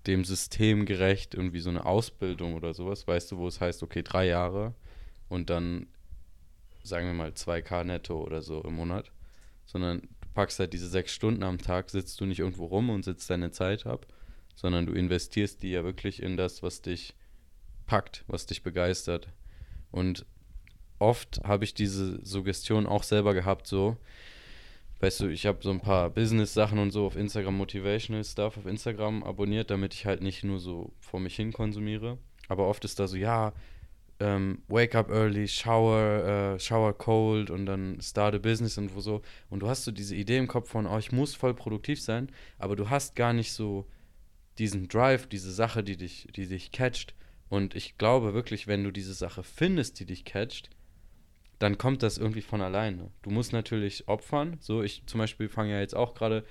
dem 0.05 0.23
System 0.23 0.85
gerecht 0.85 1.33
irgendwie 1.33 1.61
so 1.61 1.71
eine 1.71 1.83
Ausbildung 1.83 2.53
oder 2.53 2.75
sowas, 2.75 3.07
weißt 3.07 3.31
du, 3.31 3.37
wo 3.37 3.47
es 3.47 3.59
heißt, 3.59 3.81
okay, 3.81 4.03
drei 4.03 4.27
Jahre 4.27 4.75
und 5.29 5.49
dann 5.49 5.87
sagen 6.83 7.07
wir 7.07 7.15
mal 7.15 7.31
2K 7.31 7.83
netto 7.83 8.21
oder 8.21 8.43
so 8.43 8.61
im 8.61 8.75
Monat, 8.75 9.11
sondern 9.65 10.01
du 10.01 10.27
packst 10.35 10.59
halt 10.59 10.73
diese 10.73 10.87
sechs 10.87 11.11
Stunden 11.11 11.41
am 11.41 11.57
Tag, 11.57 11.89
sitzt 11.89 12.21
du 12.21 12.27
nicht 12.27 12.37
irgendwo 12.37 12.65
rum 12.65 12.91
und 12.91 13.03
sitzt 13.03 13.31
deine 13.31 13.49
Zeit 13.49 13.87
ab, 13.87 14.05
sondern 14.53 14.85
du 14.85 14.93
investierst 14.93 15.63
die 15.63 15.71
ja 15.71 15.83
wirklich 15.83 16.21
in 16.21 16.37
das, 16.37 16.61
was 16.61 16.83
dich 16.83 17.15
packt, 17.87 18.23
was 18.27 18.45
dich 18.45 18.61
begeistert. 18.61 19.27
Und 19.89 20.27
oft 20.99 21.41
habe 21.43 21.63
ich 21.63 21.73
diese 21.73 22.23
Suggestion 22.25 22.85
auch 22.87 23.03
selber 23.03 23.33
gehabt, 23.33 23.67
so, 23.67 23.97
weißt 24.99 25.21
du, 25.21 25.27
ich 25.27 25.45
habe 25.45 25.59
so 25.61 25.71
ein 25.71 25.81
paar 25.81 26.09
Business-Sachen 26.09 26.79
und 26.79 26.91
so 26.91 27.05
auf 27.05 27.15
Instagram, 27.15 27.57
Motivational 27.57 28.23
Stuff 28.23 28.57
auf 28.57 28.65
Instagram 28.65 29.23
abonniert, 29.23 29.69
damit 29.69 29.93
ich 29.93 30.05
halt 30.05 30.21
nicht 30.21 30.43
nur 30.43 30.59
so 30.59 30.93
vor 30.99 31.19
mich 31.19 31.35
hin 31.35 31.53
konsumiere. 31.53 32.17
Aber 32.47 32.67
oft 32.67 32.85
ist 32.85 32.99
da 32.99 33.07
so, 33.07 33.17
ja, 33.17 33.53
ähm, 34.19 34.59
wake 34.67 34.95
up 34.95 35.09
early, 35.09 35.47
shower, 35.47 36.55
äh, 36.55 36.59
shower 36.59 36.93
cold 36.93 37.49
und 37.49 37.65
dann 37.65 37.99
start 38.01 38.35
a 38.35 38.37
business 38.37 38.77
und 38.77 38.95
wo 38.95 39.01
so. 39.01 39.21
Und 39.49 39.59
du 39.59 39.67
hast 39.67 39.83
so 39.83 39.91
diese 39.91 40.15
Idee 40.15 40.37
im 40.37 40.47
Kopf 40.47 40.69
von, 40.69 40.87
oh, 40.87 40.97
ich 40.97 41.11
muss 41.11 41.35
voll 41.35 41.53
produktiv 41.53 42.01
sein, 42.01 42.31
aber 42.57 42.75
du 42.75 42.89
hast 42.89 43.15
gar 43.15 43.33
nicht 43.33 43.51
so 43.51 43.85
diesen 44.57 44.87
Drive, 44.87 45.27
diese 45.27 45.51
Sache, 45.51 45.83
die 45.83 45.97
dich, 45.97 46.29
die 46.35 46.47
dich 46.47 46.71
catcht. 46.71 47.13
Und 47.49 47.75
ich 47.75 47.97
glaube 47.97 48.33
wirklich, 48.33 48.67
wenn 48.67 48.83
du 48.83 48.91
diese 48.91 49.13
Sache 49.13 49.43
findest, 49.43 49.99
die 49.99 50.05
dich 50.05 50.23
catcht, 50.23 50.69
dann 51.59 51.77
kommt 51.77 52.03
das 52.03 52.17
irgendwie 52.17 52.41
von 52.41 52.61
alleine. 52.61 53.11
Du 53.21 53.29
musst 53.29 53.53
natürlich 53.53 54.07
opfern. 54.07 54.57
So, 54.59 54.83
ich 54.83 55.03
zum 55.05 55.19
Beispiel 55.19 55.47
fange 55.47 55.71
ja 55.71 55.79
jetzt 55.79 55.95
auch 55.95 56.13
gerade, 56.13 56.43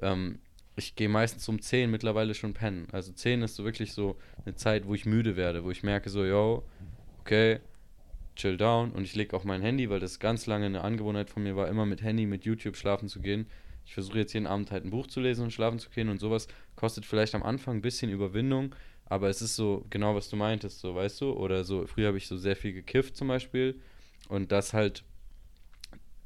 ähm, 0.00 0.38
ich 0.76 0.94
gehe 0.94 1.08
meistens 1.08 1.48
um 1.48 1.60
10 1.60 1.90
mittlerweile 1.90 2.34
schon 2.34 2.54
pennen. 2.54 2.88
Also 2.92 3.12
10 3.12 3.42
ist 3.42 3.56
so 3.56 3.64
wirklich 3.64 3.92
so 3.92 4.16
eine 4.44 4.54
Zeit, 4.54 4.86
wo 4.86 4.94
ich 4.94 5.04
müde 5.04 5.36
werde, 5.36 5.64
wo 5.64 5.70
ich 5.70 5.82
merke 5.82 6.10
so, 6.10 6.24
yo, 6.24 6.64
okay, 7.20 7.60
chill 8.36 8.56
down. 8.56 8.92
Und 8.92 9.02
ich 9.02 9.14
lege 9.14 9.36
auch 9.36 9.44
mein 9.44 9.62
Handy, 9.62 9.90
weil 9.90 10.00
das 10.00 10.20
ganz 10.20 10.46
lange 10.46 10.66
eine 10.66 10.82
Angewohnheit 10.82 11.28
von 11.28 11.42
mir 11.42 11.56
war, 11.56 11.68
immer 11.68 11.84
mit 11.84 12.02
Handy, 12.02 12.26
mit 12.26 12.44
YouTube 12.44 12.76
schlafen 12.76 13.08
zu 13.08 13.20
gehen. 13.20 13.46
Ich 13.84 13.94
versuche 13.94 14.18
jetzt 14.18 14.32
jeden 14.32 14.46
Abend 14.46 14.70
halt 14.70 14.84
ein 14.84 14.90
Buch 14.90 15.08
zu 15.08 15.20
lesen 15.20 15.42
und 15.42 15.52
schlafen 15.52 15.80
zu 15.80 15.90
gehen 15.90 16.08
und 16.08 16.20
sowas 16.20 16.46
kostet 16.76 17.04
vielleicht 17.04 17.34
am 17.34 17.42
Anfang 17.42 17.76
ein 17.76 17.82
bisschen 17.82 18.12
Überwindung, 18.12 18.74
aber 19.06 19.28
es 19.28 19.42
ist 19.42 19.56
so 19.56 19.84
genau, 19.90 20.14
was 20.14 20.30
du 20.30 20.36
meintest, 20.36 20.78
so, 20.78 20.94
weißt 20.94 21.20
du? 21.20 21.32
Oder 21.32 21.64
so, 21.64 21.84
früher 21.86 22.06
habe 22.06 22.16
ich 22.16 22.28
so 22.28 22.36
sehr 22.36 22.54
viel 22.54 22.72
gekifft 22.72 23.16
zum 23.16 23.26
Beispiel 23.26 23.80
und 24.32 24.50
das 24.50 24.72
halt 24.72 25.04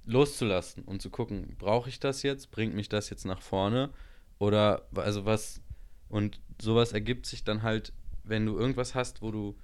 loszulassen 0.05 0.85
und 0.85 1.03
zu 1.03 1.11
gucken, 1.11 1.57
brauche 1.59 1.89
ich 1.89 1.99
das 1.99 2.23
jetzt? 2.23 2.53
Bringt 2.53 2.73
mich 2.73 2.89
das 2.89 3.11
jetzt 3.11 3.25
nach 3.25 3.43
vorne? 3.43 3.91
Oder, 4.39 4.87
also 4.95 5.25
was, 5.25 5.61
und 6.09 6.41
sowas 6.63 6.93
ergibt 6.93 7.27
sich 7.27 7.43
dann 7.43 7.63
halt, 7.63 7.93
wenn 8.23 8.47
du 8.47 8.57
irgendwas 8.57 8.95
hast, 8.95 9.23
wo 9.23 9.33
du 9.33 9.59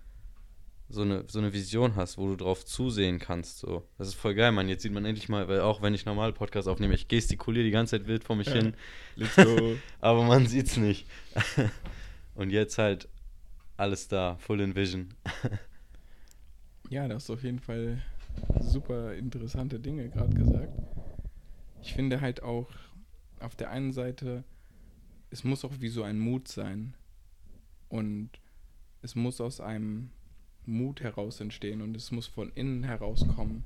so 0.89 1.03
eine, 1.03 1.25
so 1.29 1.39
eine 1.39 1.53
Vision 1.53 1.95
hast, 1.95 2.19
wo 2.19 2.27
du 2.27 2.37
drauf 2.37 2.65
zusehen 2.65 3.21
kannst. 3.21 3.61
So. 3.61 3.87
Das 3.97 4.09
ist 4.09 4.15
voll 4.15 4.35
geil, 4.35 4.51
Mann. 4.51 4.69
Jetzt 4.69 4.83
sieht 4.83 4.93
man 4.93 5.05
endlich 5.05 5.29
mal, 5.29 5.47
weil 5.47 5.61
auch 5.61 5.81
wenn 5.81 5.95
ich 5.95 6.05
normal 6.05 6.33
Podcast 6.33 6.67
aufnehme, 6.67 6.95
ich 6.95 7.07
gestikuliere 7.07 7.65
die 7.65 7.71
ganze 7.71 7.97
Zeit 7.97 8.09
wild 8.09 8.25
vor 8.25 8.35
mich 8.35 8.49
ja. 8.49 8.55
hin. 8.55 8.75
Let's 9.15 9.37
go. 9.37 9.77
Aber 10.01 10.25
man 10.25 10.49
sieht's 10.49 10.77
nicht. 10.77 11.07
und 12.35 12.51
jetzt 12.51 12.77
halt 12.77 13.09
alles 13.77 14.09
da, 14.09 14.37
full 14.41 14.61
in 14.61 14.75
Vision. 14.75 15.15
ja, 16.91 17.07
das 17.07 17.23
ist 17.23 17.31
auf 17.31 17.45
jeden 17.45 17.61
Fall 17.61 18.03
super 18.61 19.15
interessante 19.15 19.81
Dinge 19.81 20.09
gerade 20.09 20.35
gesagt. 20.35 20.73
Ich 21.83 21.95
finde 21.95 22.21
halt 22.21 22.43
auch 22.43 22.69
auf 23.41 23.57
der 23.57 23.71
einen 23.71 23.93
Seite, 23.93 24.45
es 25.31 25.45
muss 25.45 25.65
auch 25.65 25.73
wie 25.81 25.89
so 25.89 26.03
ein 26.03 26.19
Mut 26.19 26.49
sein. 26.49 26.95
Und 27.89 28.31
es 29.03 29.15
muss 29.15 29.41
aus 29.41 29.61
einem 29.61 30.11
Mut 30.65 31.03
heraus 31.03 31.41
entstehen 31.41 31.83
und 31.83 31.97
es 31.97 32.11
muss 32.11 32.27
von 32.27 32.51
innen 32.55 32.85
herauskommen. 32.85 33.65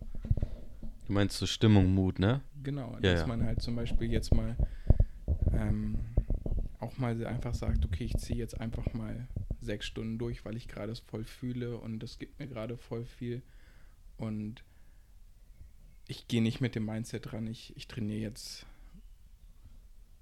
Du 1.06 1.12
meinst 1.12 1.36
so 1.36 1.46
Stimmung, 1.46 1.94
Mut, 1.94 2.18
ne? 2.18 2.40
Genau, 2.62 2.94
ja, 2.94 3.00
dass 3.00 3.20
ja. 3.20 3.26
man 3.26 3.44
halt 3.44 3.62
zum 3.62 3.76
Beispiel 3.76 4.10
jetzt 4.10 4.34
mal 4.34 4.56
ähm, 5.52 5.98
auch 6.80 6.98
mal 6.98 7.24
einfach 7.26 7.54
sagt, 7.54 7.84
okay, 7.84 8.04
ich 8.04 8.16
ziehe 8.16 8.38
jetzt 8.38 8.60
einfach 8.60 8.92
mal 8.94 9.28
sechs 9.60 9.86
Stunden 9.86 10.18
durch, 10.18 10.44
weil 10.44 10.56
ich 10.56 10.68
gerade 10.68 10.92
es 10.92 11.00
voll 11.00 11.24
fühle 11.24 11.78
und 11.78 12.00
das 12.00 12.18
gibt 12.18 12.38
mir 12.40 12.46
gerade 12.48 12.76
voll 12.76 13.04
viel. 13.04 13.42
Und 14.16 14.64
ich 16.08 16.28
gehe 16.28 16.42
nicht 16.42 16.60
mit 16.60 16.74
dem 16.74 16.84
Mindset 16.84 17.32
dran, 17.32 17.46
ich, 17.46 17.76
ich 17.76 17.88
trainiere 17.88 18.20
jetzt 18.20 18.66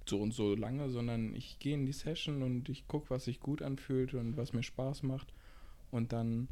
so 0.06 0.20
und 0.20 0.32
so 0.32 0.54
lange, 0.54 0.90
sondern 0.90 1.34
ich 1.34 1.58
gehe 1.58 1.74
in 1.74 1.86
die 1.86 1.92
Session 1.92 2.42
und 2.42 2.68
ich 2.68 2.86
gucke, 2.86 3.10
was 3.10 3.24
sich 3.24 3.40
gut 3.40 3.62
anfühlt 3.62 4.14
und 4.14 4.36
was 4.36 4.52
mir 4.52 4.62
Spaß 4.62 5.02
macht. 5.02 5.32
Und 5.90 6.12
dann 6.12 6.48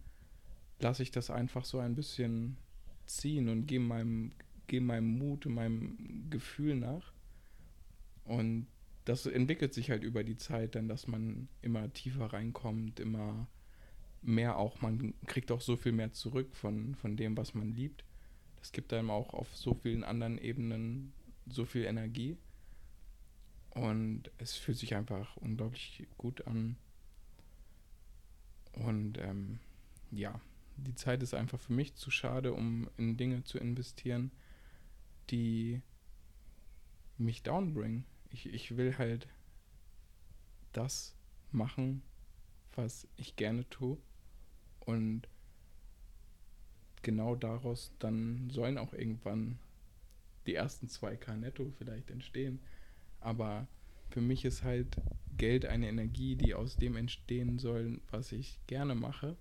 lasse 0.80 1.02
ich 1.02 1.10
das 1.10 1.30
einfach 1.30 1.64
so 1.64 1.78
ein 1.78 1.94
bisschen 1.94 2.56
ziehen 3.06 3.48
und 3.48 3.66
gehe 3.66 3.80
meinem, 3.80 4.32
geh 4.66 4.80
meinem 4.80 5.18
Mut, 5.18 5.46
meinem 5.46 6.28
Gefühl 6.30 6.76
nach. 6.76 7.12
Und 8.24 8.66
das 9.04 9.26
entwickelt 9.26 9.74
sich 9.74 9.90
halt 9.90 10.04
über 10.04 10.24
die 10.24 10.36
Zeit 10.36 10.74
dann, 10.74 10.88
dass 10.88 11.06
man 11.06 11.48
immer 11.60 11.92
tiefer 11.92 12.26
reinkommt, 12.26 13.00
immer 13.00 13.48
mehr 14.22 14.56
auch, 14.56 14.80
man 14.80 15.14
kriegt 15.26 15.50
auch 15.50 15.60
so 15.60 15.76
viel 15.76 15.92
mehr 15.92 16.12
zurück 16.12 16.54
von, 16.54 16.94
von 16.94 17.16
dem, 17.16 17.36
was 17.36 17.54
man 17.54 17.74
liebt. 17.74 18.04
Das 18.56 18.72
gibt 18.72 18.92
einem 18.92 19.10
auch 19.10 19.34
auf 19.34 19.54
so 19.56 19.74
vielen 19.74 20.04
anderen 20.04 20.38
Ebenen 20.38 21.12
so 21.46 21.64
viel 21.64 21.84
Energie. 21.84 22.38
Und 23.70 24.30
es 24.38 24.54
fühlt 24.54 24.78
sich 24.78 24.94
einfach 24.94 25.36
unglaublich 25.38 26.06
gut 26.18 26.46
an. 26.46 26.76
Und 28.72 29.18
ähm, 29.18 29.58
ja, 30.10 30.40
die 30.76 30.94
Zeit 30.94 31.22
ist 31.22 31.34
einfach 31.34 31.58
für 31.58 31.72
mich 31.72 31.94
zu 31.94 32.10
schade, 32.10 32.52
um 32.52 32.88
in 32.96 33.16
Dinge 33.16 33.44
zu 33.44 33.58
investieren, 33.58 34.30
die 35.30 35.80
mich 37.18 37.42
downbringen. 37.42 38.04
Ich, 38.30 38.46
ich 38.46 38.76
will 38.76 38.96
halt 38.98 39.26
das 40.72 41.14
machen, 41.50 42.02
was 42.74 43.06
ich 43.16 43.36
gerne 43.36 43.68
tue. 43.68 43.98
Und 44.84 45.28
genau 47.02 47.34
daraus 47.34 47.92
dann 47.98 48.50
sollen 48.50 48.78
auch 48.78 48.92
irgendwann 48.92 49.58
die 50.46 50.54
ersten 50.54 50.86
2K 50.86 51.36
netto 51.36 51.70
vielleicht 51.78 52.10
entstehen. 52.10 52.60
Aber 53.20 53.66
für 54.10 54.20
mich 54.20 54.44
ist 54.44 54.62
halt 54.62 54.96
Geld 55.36 55.66
eine 55.66 55.88
Energie, 55.88 56.36
die 56.36 56.54
aus 56.54 56.76
dem 56.76 56.96
entstehen 56.96 57.58
soll, 57.58 58.00
was 58.10 58.32
ich 58.32 58.60
gerne 58.66 58.94
mache 58.94 59.36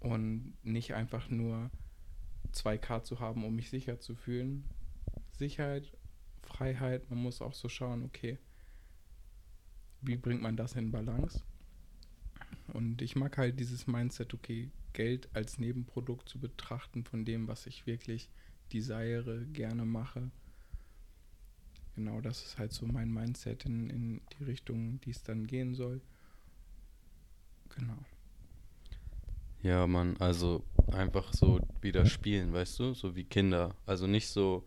und 0.00 0.54
nicht 0.62 0.94
einfach 0.94 1.30
nur 1.30 1.70
2K 2.52 3.02
zu 3.02 3.20
haben, 3.20 3.44
um 3.44 3.56
mich 3.56 3.70
sicher 3.70 4.00
zu 4.00 4.14
fühlen. 4.14 4.68
Sicherheit, 5.32 5.96
Freiheit, 6.42 7.08
man 7.08 7.20
muss 7.20 7.40
auch 7.40 7.54
so 7.54 7.68
schauen, 7.68 8.04
okay, 8.04 8.38
wie 10.02 10.16
bringt 10.16 10.42
man 10.42 10.56
das 10.56 10.74
in 10.74 10.90
Balance? 10.90 11.42
Und 12.74 13.02
ich 13.02 13.14
mag 13.14 13.38
halt 13.38 13.60
dieses 13.60 13.86
Mindset, 13.86 14.34
okay, 14.34 14.68
Geld 14.94 15.28
als 15.32 15.58
Nebenprodukt 15.58 16.28
zu 16.28 16.40
betrachten 16.40 17.04
von 17.04 17.24
dem, 17.24 17.46
was 17.46 17.66
ich 17.66 17.86
wirklich 17.86 18.28
desire, 18.72 19.46
gerne 19.52 19.84
mache. 19.84 20.30
Genau, 21.94 22.20
das 22.20 22.44
ist 22.44 22.58
halt 22.58 22.72
so 22.72 22.84
mein 22.86 23.12
Mindset 23.12 23.64
in, 23.64 23.88
in 23.90 24.20
die 24.36 24.44
Richtung, 24.44 25.00
die 25.02 25.10
es 25.10 25.22
dann 25.22 25.46
gehen 25.46 25.76
soll. 25.76 26.00
Genau. 27.76 27.98
Ja, 29.62 29.86
Mann, 29.86 30.16
also 30.18 30.64
einfach 30.92 31.32
so 31.32 31.60
wieder 31.80 32.06
spielen, 32.06 32.52
weißt 32.52 32.80
du? 32.80 32.94
So 32.94 33.14
wie 33.14 33.24
Kinder. 33.24 33.76
Also 33.86 34.08
nicht 34.08 34.28
so, 34.28 34.66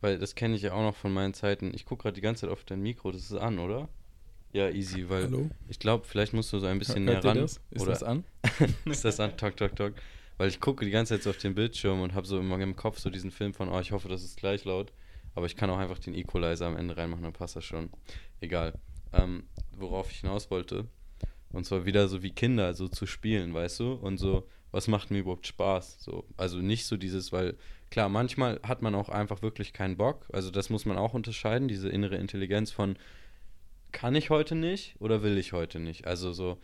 weil 0.00 0.18
das 0.18 0.34
kenne 0.34 0.56
ich 0.56 0.62
ja 0.62 0.72
auch 0.72 0.82
noch 0.82 0.96
von 0.96 1.14
meinen 1.14 1.34
Zeiten. 1.34 1.72
Ich 1.72 1.86
gucke 1.86 2.02
gerade 2.02 2.16
die 2.16 2.20
ganze 2.20 2.42
Zeit 2.42 2.50
auf 2.50 2.64
dein 2.64 2.82
Mikro, 2.82 3.12
das 3.12 3.30
ist 3.30 3.38
an, 3.38 3.60
oder? 3.60 3.88
Ja, 4.52 4.70
easy, 4.70 5.08
weil 5.08 5.24
Hallo? 5.24 5.50
ich 5.68 5.78
glaube, 5.78 6.04
vielleicht 6.06 6.32
musst 6.32 6.52
du 6.52 6.58
so 6.58 6.66
ein 6.66 6.78
bisschen 6.78 7.06
Hört 7.06 7.24
näher 7.24 7.32
ran. 7.32 7.38
das? 7.42 7.60
Ist 7.70 7.82
oder 7.82 7.92
das 7.92 8.02
an? 8.02 8.24
ist 8.86 9.04
das 9.04 9.20
an? 9.20 9.36
Tok, 9.36 9.56
tok, 9.56 9.76
tok. 9.76 9.94
Weil 10.38 10.48
ich 10.48 10.60
gucke 10.60 10.84
die 10.84 10.90
ganze 10.90 11.14
Zeit 11.14 11.22
so 11.24 11.30
auf 11.30 11.38
den 11.38 11.54
Bildschirm 11.54 12.00
und 12.00 12.14
habe 12.14 12.26
so 12.26 12.38
immer 12.38 12.58
im 12.60 12.76
Kopf 12.76 12.98
so 12.98 13.10
diesen 13.10 13.30
Film 13.30 13.52
von, 13.52 13.68
oh, 13.68 13.80
ich 13.80 13.92
hoffe, 13.92 14.08
das 14.08 14.22
ist 14.22 14.36
gleich 14.36 14.64
laut. 14.64 14.92
Aber 15.34 15.46
ich 15.46 15.56
kann 15.56 15.68
auch 15.68 15.78
einfach 15.78 15.98
den 15.98 16.14
Equalizer 16.14 16.66
am 16.66 16.76
Ende 16.76 16.96
reinmachen, 16.96 17.24
dann 17.24 17.32
passt 17.32 17.56
das 17.56 17.64
schon. 17.64 17.90
Egal. 18.40 18.72
Ähm, 19.12 19.44
worauf 19.76 20.10
ich 20.10 20.20
hinaus 20.20 20.50
wollte. 20.50 20.86
Und 21.50 21.64
zwar 21.64 21.86
wieder 21.86 22.08
so 22.08 22.22
wie 22.22 22.30
Kinder, 22.30 22.74
so 22.74 22.88
zu 22.88 23.06
spielen, 23.06 23.52
weißt 23.54 23.80
du? 23.80 23.92
Und 23.92 24.18
so, 24.18 24.46
was 24.70 24.88
macht 24.88 25.10
mir 25.10 25.18
überhaupt 25.18 25.46
Spaß? 25.46 25.98
So, 26.00 26.24
also 26.36 26.58
nicht 26.58 26.86
so 26.86 26.96
dieses, 26.96 27.32
weil, 27.32 27.56
klar, 27.90 28.08
manchmal 28.08 28.60
hat 28.62 28.82
man 28.82 28.94
auch 28.94 29.08
einfach 29.08 29.42
wirklich 29.42 29.72
keinen 29.72 29.96
Bock. 29.96 30.26
Also 30.32 30.50
das 30.50 30.70
muss 30.70 30.84
man 30.84 30.98
auch 30.98 31.14
unterscheiden, 31.14 31.68
diese 31.68 31.88
innere 31.88 32.16
Intelligenz 32.16 32.70
von, 32.70 32.96
kann 33.92 34.14
ich 34.14 34.30
heute 34.30 34.54
nicht 34.54 34.96
oder 34.98 35.22
will 35.22 35.38
ich 35.38 35.52
heute 35.52 35.80
nicht? 35.80 36.06
Also 36.06 36.32
so, 36.32 36.58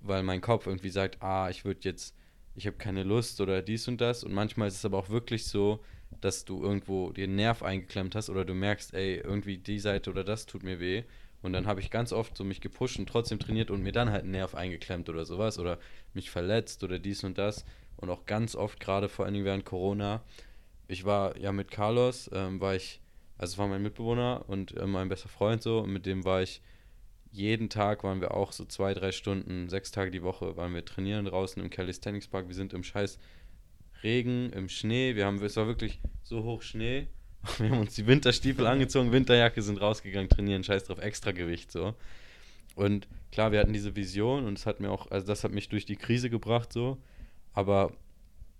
weil 0.00 0.22
mein 0.22 0.40
Kopf 0.40 0.66
irgendwie 0.66 0.90
sagt, 0.90 1.22
ah, 1.22 1.48
ich 1.50 1.64
würde 1.64 1.80
jetzt, 1.82 2.14
ich 2.54 2.66
habe 2.66 2.76
keine 2.76 3.02
Lust 3.02 3.40
oder 3.40 3.62
dies 3.62 3.88
und 3.88 4.00
das. 4.00 4.24
Und 4.24 4.32
manchmal 4.32 4.68
ist 4.68 4.76
es 4.76 4.84
aber 4.84 4.98
auch 4.98 5.08
wirklich 5.08 5.46
so, 5.46 5.80
dass 6.20 6.44
du 6.44 6.62
irgendwo 6.62 7.12
den 7.12 7.36
Nerv 7.36 7.62
eingeklemmt 7.62 8.14
hast 8.14 8.30
oder 8.30 8.44
du 8.44 8.54
merkst, 8.54 8.94
ey, 8.94 9.16
irgendwie 9.16 9.58
die 9.58 9.78
Seite 9.78 10.10
oder 10.10 10.24
das 10.24 10.46
tut 10.46 10.62
mir 10.62 10.80
weh. 10.80 11.04
Und 11.42 11.52
dann 11.52 11.66
habe 11.66 11.80
ich 11.80 11.90
ganz 11.90 12.12
oft 12.12 12.36
so 12.36 12.44
mich 12.44 12.60
gepusht 12.60 12.98
und 12.98 13.08
trotzdem 13.08 13.38
trainiert 13.38 13.70
und 13.70 13.82
mir 13.82 13.92
dann 13.92 14.10
halt 14.10 14.22
einen 14.22 14.32
Nerv 14.32 14.54
eingeklemmt 14.54 15.08
oder 15.08 15.24
sowas 15.24 15.58
oder 15.58 15.78
mich 16.14 16.30
verletzt 16.30 16.82
oder 16.82 16.98
dies 16.98 17.24
und 17.24 17.38
das. 17.38 17.64
Und 17.96 18.10
auch 18.10 18.26
ganz 18.26 18.56
oft, 18.56 18.80
gerade 18.80 19.08
vor 19.08 19.24
allen 19.24 19.34
Dingen 19.34 19.46
während 19.46 19.64
Corona, 19.64 20.22
ich 20.88 21.04
war 21.04 21.36
ja 21.38 21.52
mit 21.52 21.70
Carlos, 21.70 22.30
ähm, 22.32 22.60
war 22.60 22.74
ich, 22.74 23.00
also 23.38 23.52
es 23.52 23.58
war 23.58 23.68
mein 23.68 23.82
Mitbewohner 23.82 24.44
und 24.48 24.76
äh, 24.76 24.86
mein 24.86 25.08
bester 25.08 25.28
Freund 25.28 25.62
so, 25.62 25.80
und 25.80 25.92
mit 25.92 26.06
dem 26.06 26.24
war 26.24 26.42
ich 26.42 26.62
jeden 27.32 27.68
Tag 27.68 28.02
waren 28.02 28.20
wir 28.20 28.32
auch 28.32 28.52
so 28.52 28.64
zwei, 28.64 28.94
drei 28.94 29.12
Stunden, 29.12 29.68
sechs 29.68 29.90
Tage 29.90 30.10
die 30.10 30.22
Woche 30.22 30.56
waren 30.56 30.74
wir 30.74 30.84
trainieren 30.84 31.26
draußen 31.26 31.62
im 31.62 31.68
Calisthenics 31.68 32.28
Park. 32.28 32.48
Wir 32.48 32.54
sind 32.54 32.72
im 32.72 32.82
scheiß 32.82 33.18
Regen, 34.02 34.50
im 34.50 34.68
Schnee. 34.68 35.14
Wir 35.16 35.26
haben, 35.26 35.42
es 35.42 35.56
war 35.56 35.66
wirklich 35.66 36.00
so 36.22 36.44
hoch 36.44 36.62
Schnee. 36.62 37.08
Wir 37.58 37.70
haben 37.70 37.80
uns 37.80 37.94
die 37.94 38.06
Winterstiefel 38.06 38.66
angezogen, 38.66 39.12
Winterjacke, 39.12 39.62
sind 39.62 39.80
rausgegangen, 39.80 40.28
trainieren, 40.28 40.64
scheiß 40.64 40.84
drauf, 40.84 40.98
extra 40.98 41.30
Gewicht 41.30 41.70
so. 41.70 41.94
Und 42.74 43.06
klar, 43.30 43.52
wir 43.52 43.60
hatten 43.60 43.72
diese 43.72 43.94
Vision 43.94 44.46
und 44.46 44.58
es 44.58 44.66
hat 44.66 44.80
mir 44.80 44.90
auch, 44.90 45.10
also 45.10 45.26
das 45.26 45.44
hat 45.44 45.52
mich 45.52 45.68
durch 45.68 45.86
die 45.86 45.96
Krise 45.96 46.28
gebracht 46.28 46.72
so. 46.72 46.98
Aber 47.52 47.92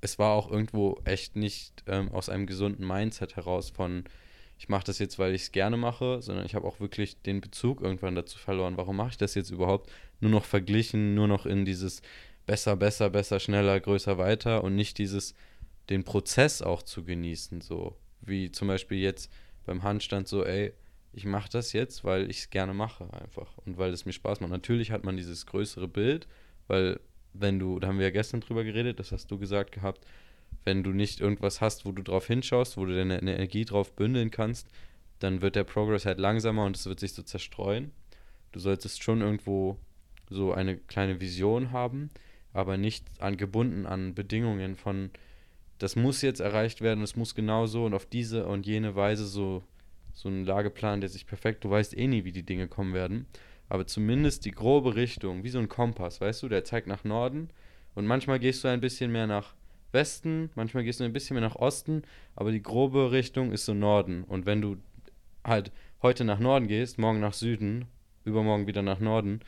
es 0.00 0.18
war 0.18 0.32
auch 0.32 0.50
irgendwo 0.50 1.00
echt 1.04 1.34
nicht 1.34 1.82
ähm, 1.86 2.12
aus 2.12 2.28
einem 2.28 2.46
gesunden 2.46 2.86
Mindset 2.86 3.36
heraus 3.36 3.70
von, 3.70 4.04
ich 4.58 4.68
mache 4.68 4.84
das 4.84 4.98
jetzt, 4.98 5.18
weil 5.18 5.34
ich 5.34 5.42
es 5.42 5.52
gerne 5.52 5.76
mache, 5.76 6.22
sondern 6.22 6.46
ich 6.46 6.54
habe 6.54 6.66
auch 6.66 6.80
wirklich 6.80 7.20
den 7.22 7.40
Bezug 7.40 7.82
irgendwann 7.82 8.14
dazu 8.14 8.38
verloren. 8.38 8.76
Warum 8.76 8.96
mache 8.96 9.10
ich 9.10 9.16
das 9.18 9.34
jetzt 9.34 9.50
überhaupt? 9.50 9.90
Nur 10.20 10.30
noch 10.30 10.44
verglichen, 10.44 11.14
nur 11.14 11.28
noch 11.28 11.44
in 11.44 11.64
dieses 11.64 12.00
besser, 12.46 12.76
besser, 12.76 13.10
besser, 13.10 13.38
schneller, 13.38 13.78
größer, 13.78 14.18
weiter 14.18 14.64
und 14.64 14.74
nicht 14.74 14.98
dieses, 14.98 15.34
den 15.90 16.04
Prozess 16.04 16.62
auch 16.62 16.82
zu 16.82 17.04
genießen, 17.04 17.60
so 17.60 17.96
wie 18.20 18.50
zum 18.50 18.68
Beispiel 18.68 18.98
jetzt 18.98 19.30
beim 19.66 19.82
Handstand 19.82 20.28
so, 20.28 20.44
ey, 20.44 20.72
ich 21.12 21.24
mache 21.24 21.50
das 21.50 21.72
jetzt, 21.72 22.04
weil 22.04 22.30
ich 22.30 22.38
es 22.38 22.50
gerne 22.50 22.74
mache 22.74 23.12
einfach 23.12 23.56
und 23.58 23.78
weil 23.78 23.92
es 23.92 24.04
mir 24.04 24.12
Spaß 24.12 24.40
macht. 24.40 24.50
Natürlich 24.50 24.90
hat 24.90 25.04
man 25.04 25.16
dieses 25.16 25.46
größere 25.46 25.88
Bild, 25.88 26.26
weil 26.66 27.00
wenn 27.32 27.58
du, 27.58 27.78
da 27.78 27.88
haben 27.88 27.98
wir 27.98 28.06
ja 28.06 28.10
gestern 28.10 28.40
drüber 28.40 28.64
geredet, 28.64 29.00
das 29.00 29.12
hast 29.12 29.30
du 29.30 29.38
gesagt 29.38 29.72
gehabt, 29.72 30.06
wenn 30.66 30.82
du 30.82 30.90
nicht 30.90 31.20
irgendwas 31.20 31.60
hast, 31.60 31.86
wo 31.86 31.92
du 31.92 32.02
drauf 32.02 32.26
hinschaust, 32.26 32.76
wo 32.76 32.84
du 32.84 32.94
deine 32.94 33.22
Energie 33.22 33.64
drauf 33.64 33.94
bündeln 33.94 34.30
kannst, 34.30 34.68
dann 35.20 35.40
wird 35.40 35.56
der 35.56 35.64
Progress 35.64 36.04
halt 36.04 36.18
langsamer 36.18 36.64
und 36.64 36.76
es 36.76 36.86
wird 36.86 37.00
sich 37.00 37.14
so 37.14 37.22
zerstreuen. 37.22 37.92
Du 38.52 38.58
solltest 38.58 39.02
schon 39.02 39.22
irgendwo 39.22 39.78
so 40.28 40.52
eine 40.52 40.76
kleine 40.76 41.20
Vision 41.20 41.70
haben, 41.70 42.10
aber 42.52 42.76
nicht 42.76 43.04
angebunden 43.20 43.86
an 43.86 44.14
Bedingungen 44.14 44.74
von, 44.74 45.10
das 45.78 45.94
muss 45.94 46.20
jetzt 46.20 46.40
erreicht 46.40 46.80
werden, 46.80 47.04
es 47.04 47.16
muss 47.16 47.34
genau 47.34 47.66
so 47.66 47.84
und 47.84 47.94
auf 47.94 48.06
diese 48.06 48.46
und 48.46 48.66
jene 48.66 48.96
Weise 48.96 49.26
so, 49.26 49.62
so 50.14 50.28
ein 50.28 50.44
Lageplan, 50.44 51.00
der 51.00 51.10
sich 51.10 51.26
perfekt, 51.26 51.64
du 51.64 51.70
weißt 51.70 51.96
eh 51.96 52.08
nie, 52.08 52.24
wie 52.24 52.32
die 52.32 52.44
Dinge 52.44 52.66
kommen 52.66 52.92
werden, 52.92 53.26
aber 53.68 53.86
zumindest 53.86 54.44
die 54.44 54.50
grobe 54.50 54.96
Richtung, 54.96 55.44
wie 55.44 55.50
so 55.50 55.60
ein 55.60 55.68
Kompass, 55.68 56.20
weißt 56.20 56.42
du, 56.42 56.48
der 56.48 56.64
zeigt 56.64 56.88
nach 56.88 57.04
Norden 57.04 57.50
und 57.94 58.06
manchmal 58.06 58.40
gehst 58.40 58.64
du 58.64 58.68
ein 58.68 58.80
bisschen 58.80 59.12
mehr 59.12 59.26
nach 59.28 59.54
Westen, 59.96 60.50
manchmal 60.54 60.84
gehst 60.84 61.00
du 61.00 61.04
ein 61.04 61.12
bisschen 61.12 61.34
mehr 61.34 61.42
nach 61.48 61.56
Osten, 61.56 62.02
aber 62.36 62.52
die 62.52 62.62
grobe 62.62 63.10
Richtung 63.10 63.50
ist 63.50 63.64
so 63.64 63.74
Norden. 63.74 64.22
Und 64.22 64.46
wenn 64.46 64.60
du 64.62 64.76
halt 65.42 65.72
heute 66.02 66.24
nach 66.24 66.38
Norden 66.38 66.68
gehst, 66.68 66.98
morgen 66.98 67.18
nach 67.18 67.32
Süden, 67.32 67.86
übermorgen 68.24 68.66
wieder 68.68 68.82
nach 68.82 69.00
Norden, 69.00 69.40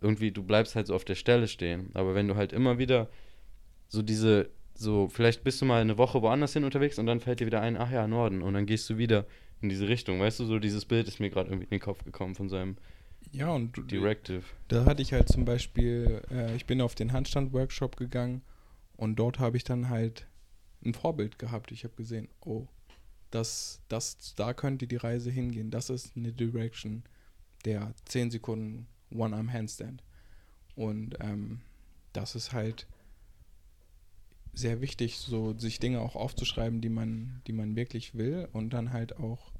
irgendwie, 0.00 0.30
du 0.30 0.42
bleibst 0.42 0.76
halt 0.76 0.86
so 0.86 0.94
auf 0.94 1.04
der 1.04 1.14
Stelle 1.14 1.48
stehen. 1.48 1.90
Aber 1.94 2.14
wenn 2.14 2.28
du 2.28 2.36
halt 2.36 2.52
immer 2.54 2.78
wieder 2.78 3.08
so 3.88 4.00
diese, 4.02 4.48
so, 4.74 5.08
vielleicht 5.08 5.44
bist 5.44 5.60
du 5.60 5.64
mal 5.66 5.80
eine 5.80 5.98
Woche 5.98 6.22
woanders 6.22 6.52
hin 6.52 6.64
unterwegs 6.64 6.98
und 6.98 7.06
dann 7.06 7.20
fällt 7.20 7.40
dir 7.40 7.46
wieder 7.46 7.60
ein, 7.60 7.76
ach 7.76 7.90
ja, 7.90 8.06
Norden. 8.06 8.42
Und 8.42 8.54
dann 8.54 8.66
gehst 8.66 8.88
du 8.90 8.98
wieder 8.98 9.26
in 9.60 9.68
diese 9.68 9.88
Richtung. 9.88 10.20
Weißt 10.20 10.38
du, 10.40 10.44
so 10.44 10.58
dieses 10.58 10.84
Bild 10.84 11.08
ist 11.08 11.20
mir 11.20 11.30
gerade 11.30 11.48
irgendwie 11.50 11.64
in 11.66 11.70
den 11.70 11.80
Kopf 11.80 12.04
gekommen 12.04 12.34
von 12.34 12.48
seinem 12.48 12.76
Ja, 13.32 13.48
und 13.54 13.90
Directive. 13.90 14.42
da 14.68 14.84
hatte 14.84 15.02
ich 15.02 15.12
halt 15.12 15.28
zum 15.28 15.44
Beispiel, 15.44 16.20
äh, 16.30 16.54
ich 16.56 16.66
bin 16.66 16.80
auf 16.80 16.94
den 16.94 17.12
Handstand-Workshop 17.12 17.96
gegangen 17.96 18.42
und 18.96 19.16
dort 19.16 19.38
habe 19.38 19.56
ich 19.56 19.64
dann 19.64 19.88
halt 19.88 20.26
ein 20.84 20.94
Vorbild 20.94 21.38
gehabt. 21.38 21.72
Ich 21.72 21.84
habe 21.84 21.94
gesehen, 21.96 22.28
oh, 22.44 22.66
das, 23.30 23.82
das, 23.88 24.34
da 24.36 24.54
könnte 24.54 24.86
die 24.86 24.96
Reise 24.96 25.30
hingehen. 25.30 25.70
Das 25.70 25.90
ist 25.90 26.16
eine 26.16 26.32
Direction 26.32 27.02
der 27.64 27.92
10 28.06 28.30
Sekunden 28.30 28.86
One-Arm-Handstand. 29.10 30.02
Und 30.74 31.16
ähm, 31.20 31.60
das 32.12 32.34
ist 32.34 32.52
halt 32.52 32.86
sehr 34.52 34.80
wichtig, 34.80 35.18
so 35.18 35.58
sich 35.58 35.78
Dinge 35.78 36.00
auch 36.00 36.16
aufzuschreiben, 36.16 36.80
die 36.80 36.88
man, 36.88 37.42
die 37.46 37.52
man 37.52 37.76
wirklich 37.76 38.14
will 38.14 38.48
und 38.52 38.70
dann 38.70 38.92
halt 38.92 39.18
auch 39.18 39.52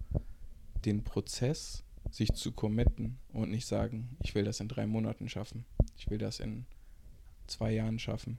den 0.85 1.05
Prozess 1.05 1.85
sich 2.11 2.33
zu 2.33 2.53
committen 2.53 3.19
und 3.33 3.51
nicht 3.51 3.67
sagen, 3.67 4.17
ich 4.23 4.35
will 4.35 4.45
das 4.45 4.61
in 4.61 4.69
drei 4.69 4.87
Monaten 4.87 5.29
schaffen, 5.29 5.67
ich 5.97 6.09
will 6.09 6.19
das 6.19 6.41
in 6.41 6.65
zwei 7.47 7.73
Jahren 7.73 7.99
schaffen. 7.99 8.39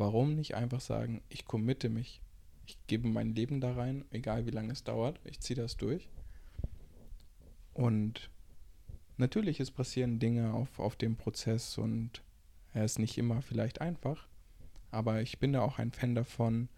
Warum 0.00 0.34
nicht 0.34 0.54
einfach 0.54 0.80
sagen, 0.80 1.20
ich 1.28 1.44
committe 1.44 1.90
mich, 1.90 2.22
ich 2.64 2.78
gebe 2.86 3.06
mein 3.06 3.34
Leben 3.34 3.60
da 3.60 3.74
rein, 3.74 4.06
egal 4.10 4.46
wie 4.46 4.50
lange 4.50 4.72
es 4.72 4.82
dauert, 4.82 5.20
ich 5.24 5.40
ziehe 5.40 5.60
das 5.60 5.76
durch. 5.76 6.08
Und 7.74 8.30
natürlich, 9.18 9.60
es 9.60 9.70
passieren 9.70 10.18
Dinge 10.18 10.54
auf, 10.54 10.78
auf 10.78 10.96
dem 10.96 11.16
Prozess 11.16 11.76
und 11.76 12.22
er 12.72 12.86
ist 12.86 12.98
nicht 12.98 13.18
immer 13.18 13.42
vielleicht 13.42 13.82
einfach, 13.82 14.26
aber 14.90 15.20
ich 15.20 15.38
bin 15.38 15.52
da 15.52 15.60
auch 15.60 15.78
ein 15.78 15.92
Fan 15.92 16.14
davon, 16.14 16.70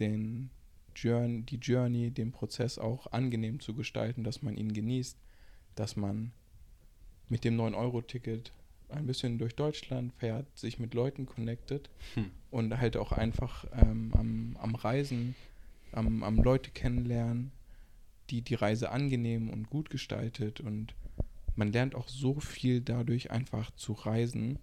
den 0.00 0.50
Journey, 0.96 1.42
die 1.42 1.58
Journey, 1.58 2.10
den 2.10 2.32
Prozess 2.32 2.80
auch 2.80 3.06
angenehm 3.12 3.60
zu 3.60 3.74
gestalten, 3.74 4.24
dass 4.24 4.42
man 4.42 4.56
ihn 4.56 4.72
genießt, 4.72 5.16
dass 5.76 5.94
man 5.94 6.32
mit 7.28 7.44
dem 7.44 7.56
9-Euro-Ticket 7.56 8.50
ein 8.88 9.06
bisschen 9.06 9.38
durch 9.38 9.54
Deutschland 9.56 10.12
fährt, 10.14 10.46
sich 10.56 10.78
mit 10.78 10.94
Leuten 10.94 11.26
connectet 11.26 11.90
Hm. 12.14 12.30
und 12.50 12.78
halt 12.78 12.96
auch 12.96 13.12
einfach 13.12 13.66
ähm, 13.72 14.12
am, 14.14 14.56
am 14.60 14.74
Reisen, 14.74 15.34
am, 15.92 16.22
am 16.22 16.36
Leute 16.36 16.70
kennenlernen, 16.70 17.50
die 18.30 18.42
die 18.42 18.54
Reise 18.54 18.90
angenehm 18.90 19.50
und 19.50 19.68
gut 19.70 19.90
gestaltet 19.90 20.60
und 20.60 20.94
man 21.56 21.72
lernt 21.72 21.94
auch 21.94 22.08
so 22.08 22.40
viel 22.40 22.80
dadurch 22.80 23.30
einfach 23.30 23.70
zu 23.76 23.92
reisen 23.92 24.58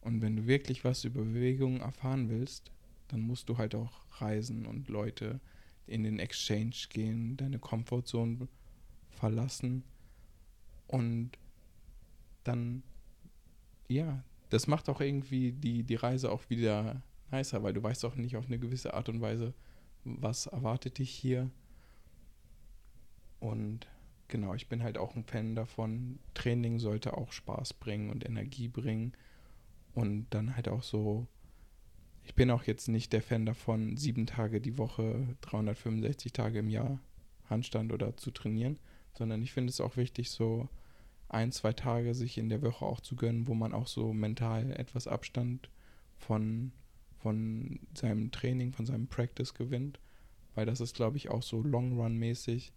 und 0.00 0.20
wenn 0.22 0.36
du 0.36 0.46
wirklich 0.46 0.84
was 0.84 1.04
über 1.04 1.22
Bewegung 1.22 1.80
erfahren 1.80 2.28
willst, 2.28 2.70
dann 3.08 3.20
musst 3.22 3.48
du 3.48 3.56
halt 3.58 3.74
auch 3.74 4.00
reisen 4.20 4.66
und 4.66 4.88
Leute 4.88 5.40
in 5.86 6.02
den 6.02 6.18
Exchange 6.18 6.74
gehen, 6.90 7.36
deine 7.36 7.58
Comfortzone 7.58 8.48
verlassen 9.10 9.82
und 10.86 11.30
dann 12.44 12.82
ja, 13.88 14.22
das 14.50 14.66
macht 14.66 14.88
auch 14.88 15.00
irgendwie 15.00 15.52
die, 15.52 15.82
die 15.82 15.94
Reise 15.94 16.30
auch 16.30 16.48
wieder 16.48 17.02
nicer, 17.30 17.62
weil 17.62 17.72
du 17.72 17.82
weißt 17.82 18.04
auch 18.04 18.16
nicht 18.16 18.36
auf 18.36 18.46
eine 18.46 18.58
gewisse 18.58 18.94
Art 18.94 19.08
und 19.08 19.20
Weise, 19.20 19.54
was 20.04 20.46
erwartet 20.46 20.98
dich 20.98 21.10
hier. 21.10 21.50
Und 23.40 23.86
genau, 24.28 24.54
ich 24.54 24.68
bin 24.68 24.82
halt 24.82 24.98
auch 24.98 25.14
ein 25.16 25.24
Fan 25.24 25.54
davon. 25.54 26.18
Training 26.34 26.78
sollte 26.78 27.16
auch 27.16 27.32
Spaß 27.32 27.74
bringen 27.74 28.10
und 28.10 28.24
Energie 28.24 28.68
bringen. 28.68 29.12
Und 29.94 30.26
dann 30.30 30.54
halt 30.54 30.68
auch 30.68 30.82
so, 30.82 31.26
ich 32.24 32.34
bin 32.34 32.50
auch 32.50 32.64
jetzt 32.64 32.88
nicht 32.88 33.12
der 33.12 33.22
Fan 33.22 33.46
davon, 33.46 33.96
sieben 33.96 34.26
Tage 34.26 34.60
die 34.60 34.78
Woche, 34.78 35.36
365 35.40 36.32
Tage 36.32 36.60
im 36.60 36.68
Jahr 36.68 37.00
Handstand 37.50 37.92
oder 37.92 38.16
zu 38.16 38.30
trainieren, 38.30 38.78
sondern 39.14 39.42
ich 39.42 39.52
finde 39.52 39.70
es 39.70 39.80
auch 39.80 39.96
wichtig, 39.96 40.30
so 40.30 40.68
ein, 41.28 41.52
zwei 41.52 41.72
Tage 41.72 42.14
sich 42.14 42.38
in 42.38 42.48
der 42.48 42.62
Woche 42.62 42.84
auch 42.84 43.00
zu 43.00 43.16
gönnen, 43.16 43.46
wo 43.46 43.54
man 43.54 43.74
auch 43.74 43.86
so 43.86 44.12
mental 44.12 44.70
etwas 44.72 45.06
Abstand 45.06 45.70
von, 46.16 46.72
von 47.18 47.80
seinem 47.94 48.30
Training, 48.30 48.72
von 48.72 48.86
seinem 48.86 49.08
Practice 49.08 49.54
gewinnt. 49.54 50.00
Weil 50.54 50.66
das 50.66 50.80
ist, 50.80 50.94
glaube 50.94 51.18
ich, 51.18 51.28
auch 51.28 51.42
so 51.42 51.62
Long-Run-mäßig 51.62 52.72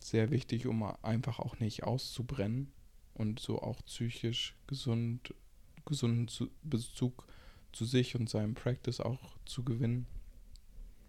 sehr 0.00 0.30
wichtig, 0.30 0.66
um 0.66 0.82
einfach 1.02 1.38
auch 1.38 1.60
nicht 1.60 1.84
auszubrennen 1.84 2.72
und 3.14 3.38
so 3.38 3.62
auch 3.62 3.80
psychisch 3.84 4.56
gesund, 4.66 5.34
gesunden 5.84 6.50
Bezug 6.62 7.26
zu 7.72 7.84
sich 7.84 8.16
und 8.16 8.28
seinem 8.28 8.54
Practice 8.54 9.00
auch 9.00 9.38
zu 9.44 9.62
gewinnen. 9.62 10.06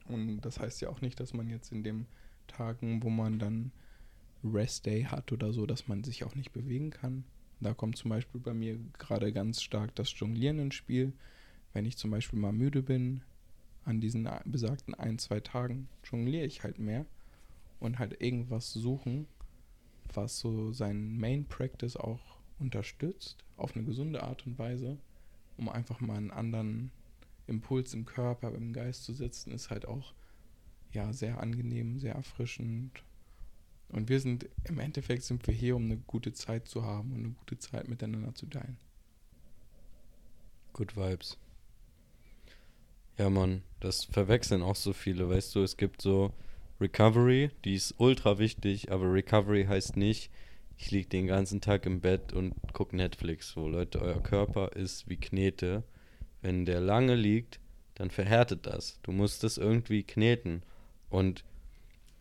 Und 0.07 0.41
das 0.41 0.59
heißt 0.59 0.81
ja 0.81 0.89
auch 0.89 1.01
nicht, 1.01 1.19
dass 1.19 1.33
man 1.33 1.49
jetzt 1.49 1.71
in 1.71 1.83
den 1.83 2.05
Tagen, 2.47 3.01
wo 3.01 3.09
man 3.09 3.39
dann 3.39 3.71
Rest 4.43 4.85
Day 4.85 5.03
hat 5.03 5.31
oder 5.31 5.53
so, 5.53 5.65
dass 5.65 5.87
man 5.87 6.03
sich 6.03 6.23
auch 6.23 6.35
nicht 6.35 6.51
bewegen 6.51 6.89
kann. 6.89 7.23
Da 7.59 7.73
kommt 7.73 7.97
zum 7.97 8.09
Beispiel 8.09 8.41
bei 8.41 8.53
mir 8.53 8.79
gerade 8.97 9.31
ganz 9.31 9.61
stark 9.61 9.93
das 9.95 10.17
Jonglieren 10.19 10.59
ins 10.59 10.75
Spiel. 10.75 11.13
Wenn 11.73 11.85
ich 11.85 11.97
zum 11.97 12.11
Beispiel 12.11 12.39
mal 12.39 12.51
müde 12.51 12.81
bin, 12.81 13.21
an 13.85 14.01
diesen 14.01 14.29
besagten 14.45 14.93
ein, 14.95 15.19
zwei 15.19 15.39
Tagen 15.39 15.87
jongliere 16.03 16.45
ich 16.45 16.63
halt 16.63 16.79
mehr 16.79 17.05
und 17.79 17.99
halt 17.99 18.21
irgendwas 18.21 18.73
suchen, 18.73 19.27
was 20.13 20.39
so 20.39 20.71
seinen 20.71 21.19
Main 21.19 21.45
Practice 21.45 21.95
auch 21.95 22.39
unterstützt, 22.59 23.43
auf 23.57 23.75
eine 23.75 23.85
gesunde 23.85 24.23
Art 24.23 24.45
und 24.45 24.59
Weise, 24.59 24.97
um 25.57 25.69
einfach 25.69 25.99
mal 25.99 26.17
einen 26.17 26.31
anderen 26.31 26.91
Impuls 27.47 27.93
im 27.93 28.05
Körper, 28.05 28.53
im 28.53 28.73
Geist 28.73 29.03
zu 29.03 29.13
setzen, 29.13 29.51
ist 29.51 29.69
halt 29.69 29.87
auch 29.87 30.13
ja 30.91 31.11
sehr 31.13 31.39
angenehm, 31.39 31.99
sehr 31.99 32.15
erfrischend. 32.15 33.03
Und 33.91 34.09
wir 34.09 34.19
sind 34.19 34.47
im 34.63 34.79
Endeffekt 34.79 35.23
sind 35.23 35.45
wir 35.47 35.53
hier, 35.53 35.75
um 35.75 35.85
eine 35.85 35.97
gute 35.97 36.33
Zeit 36.33 36.67
zu 36.67 36.83
haben 36.83 37.11
und 37.11 37.19
eine 37.19 37.35
gute 37.39 37.57
Zeit 37.57 37.87
miteinander 37.87 38.33
zu 38.33 38.45
teilen. 38.45 38.77
Good 40.73 40.95
Vibes. 40.95 41.37
Ja, 43.17 43.29
Mann, 43.29 43.63
das 43.81 44.05
verwechseln 44.05 44.61
auch 44.61 44.75
so 44.75 44.93
viele, 44.93 45.29
weißt 45.29 45.53
du, 45.55 45.61
es 45.61 45.77
gibt 45.77 46.01
so 46.01 46.33
Recovery, 46.79 47.51
die 47.65 47.75
ist 47.75 47.95
ultra 47.97 48.39
wichtig, 48.39 48.91
aber 48.91 49.13
Recovery 49.13 49.65
heißt 49.65 49.97
nicht, 49.97 50.31
ich 50.77 50.89
liege 50.89 51.09
den 51.09 51.27
ganzen 51.27 51.61
Tag 51.61 51.85
im 51.85 52.01
Bett 52.01 52.33
und 52.33 52.55
gucke 52.73 52.95
Netflix. 52.95 53.51
So, 53.51 53.67
Leute, 53.67 54.01
euer 54.01 54.23
Körper 54.23 54.71
ist 54.75 55.07
wie 55.07 55.17
Knete. 55.17 55.83
Wenn 56.41 56.65
der 56.65 56.79
lange 56.79 57.13
liegt, 57.13 57.59
dann 57.93 58.09
verhärtet 58.09 58.65
das. 58.65 58.99
Du 59.03 59.11
musst 59.11 59.43
das 59.43 59.59
irgendwie 59.59 60.01
kneten. 60.01 60.63
Und 61.11 61.43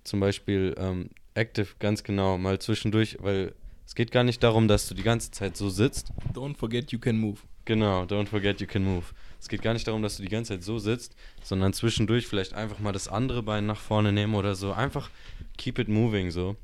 zum 0.04 0.20
Beispiel 0.20 0.74
ähm, 0.76 1.08
Active 1.40 1.68
ganz 1.78 2.04
genau 2.04 2.36
mal 2.36 2.58
zwischendurch, 2.58 3.16
weil 3.20 3.54
es 3.86 3.94
geht 3.94 4.12
gar 4.12 4.24
nicht 4.24 4.42
darum, 4.42 4.68
dass 4.68 4.86
du 4.88 4.94
die 4.94 5.02
ganze 5.02 5.30
Zeit 5.30 5.56
so 5.56 5.70
sitzt. 5.70 6.12
Don't 6.34 6.56
forget 6.56 6.92
you 6.92 6.98
can 6.98 7.18
move. 7.18 7.38
Genau, 7.64 8.02
don't 8.02 8.26
forget 8.26 8.60
you 8.60 8.66
can 8.66 8.84
move. 8.84 9.06
Es 9.40 9.48
geht 9.48 9.62
gar 9.62 9.72
nicht 9.72 9.88
darum, 9.88 10.02
dass 10.02 10.18
du 10.18 10.22
die 10.22 10.28
ganze 10.28 10.52
Zeit 10.52 10.62
so 10.62 10.78
sitzt, 10.78 11.16
sondern 11.42 11.72
zwischendurch 11.72 12.26
vielleicht 12.26 12.52
einfach 12.52 12.78
mal 12.78 12.92
das 12.92 13.08
andere 13.08 13.42
Bein 13.42 13.64
nach 13.64 13.80
vorne 13.80 14.12
nehmen 14.12 14.34
oder 14.34 14.54
so. 14.54 14.72
Einfach 14.72 15.10
keep 15.56 15.78
it 15.78 15.88
moving 15.88 16.30
so. 16.30 16.56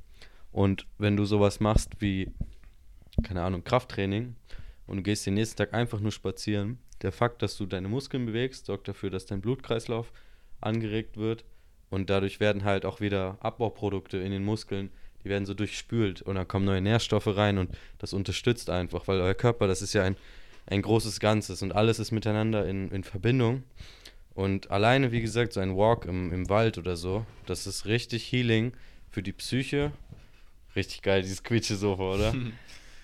Und 0.52 0.86
wenn 0.98 1.16
du 1.16 1.24
sowas 1.24 1.58
machst 1.58 2.00
wie, 2.00 2.30
keine 3.22 3.42
Ahnung, 3.42 3.64
Krafttraining 3.64 4.36
und 4.86 4.98
du 4.98 5.02
gehst 5.02 5.24
den 5.26 5.34
nächsten 5.34 5.56
Tag 5.56 5.72
einfach 5.72 6.00
nur 6.00 6.12
spazieren, 6.12 6.78
der 7.00 7.12
Fakt, 7.12 7.40
dass 7.40 7.56
du 7.56 7.64
deine 7.64 7.88
Muskeln 7.88 8.26
bewegst, 8.26 8.66
sorgt 8.66 8.88
dafür, 8.88 9.08
dass 9.10 9.26
dein 9.26 9.40
Blutkreislauf 9.40 10.12
angeregt 10.60 11.16
wird 11.16 11.44
und 11.90 12.10
dadurch 12.10 12.40
werden 12.40 12.64
halt 12.64 12.84
auch 12.84 13.00
wieder 13.00 13.38
Abbauprodukte 13.40 14.18
in 14.18 14.32
den 14.32 14.44
Muskeln, 14.44 14.90
die 15.24 15.28
werden 15.28 15.46
so 15.46 15.54
durchspült 15.54 16.22
und 16.22 16.36
dann 16.36 16.46
kommen 16.48 16.64
neue 16.64 16.80
Nährstoffe 16.80 17.36
rein 17.36 17.58
und 17.58 17.70
das 17.98 18.12
unterstützt 18.12 18.70
einfach, 18.70 19.08
weil 19.08 19.20
euer 19.20 19.34
Körper, 19.34 19.66
das 19.66 19.82
ist 19.82 19.92
ja 19.92 20.02
ein 20.02 20.16
ein 20.66 20.82
großes 20.82 21.20
Ganzes 21.20 21.62
und 21.62 21.74
alles 21.74 21.98
ist 21.98 22.10
miteinander 22.10 22.66
in, 22.66 22.90
in 22.90 23.04
Verbindung. 23.04 23.62
Und 24.34 24.70
alleine, 24.70 25.12
wie 25.12 25.22
gesagt, 25.22 25.52
so 25.52 25.60
ein 25.60 25.76
Walk 25.76 26.04
im, 26.04 26.32
im 26.32 26.48
Wald 26.50 26.76
oder 26.76 26.96
so, 26.96 27.24
das 27.46 27.66
ist 27.66 27.86
richtig 27.86 28.30
Healing 28.30 28.72
für 29.10 29.22
die 29.22 29.32
Psyche. 29.32 29.92
Richtig 30.74 31.00
geil, 31.02 31.22
dieses 31.22 31.42
Quietsche-Sofa, 31.42 32.14
oder? 32.14 32.34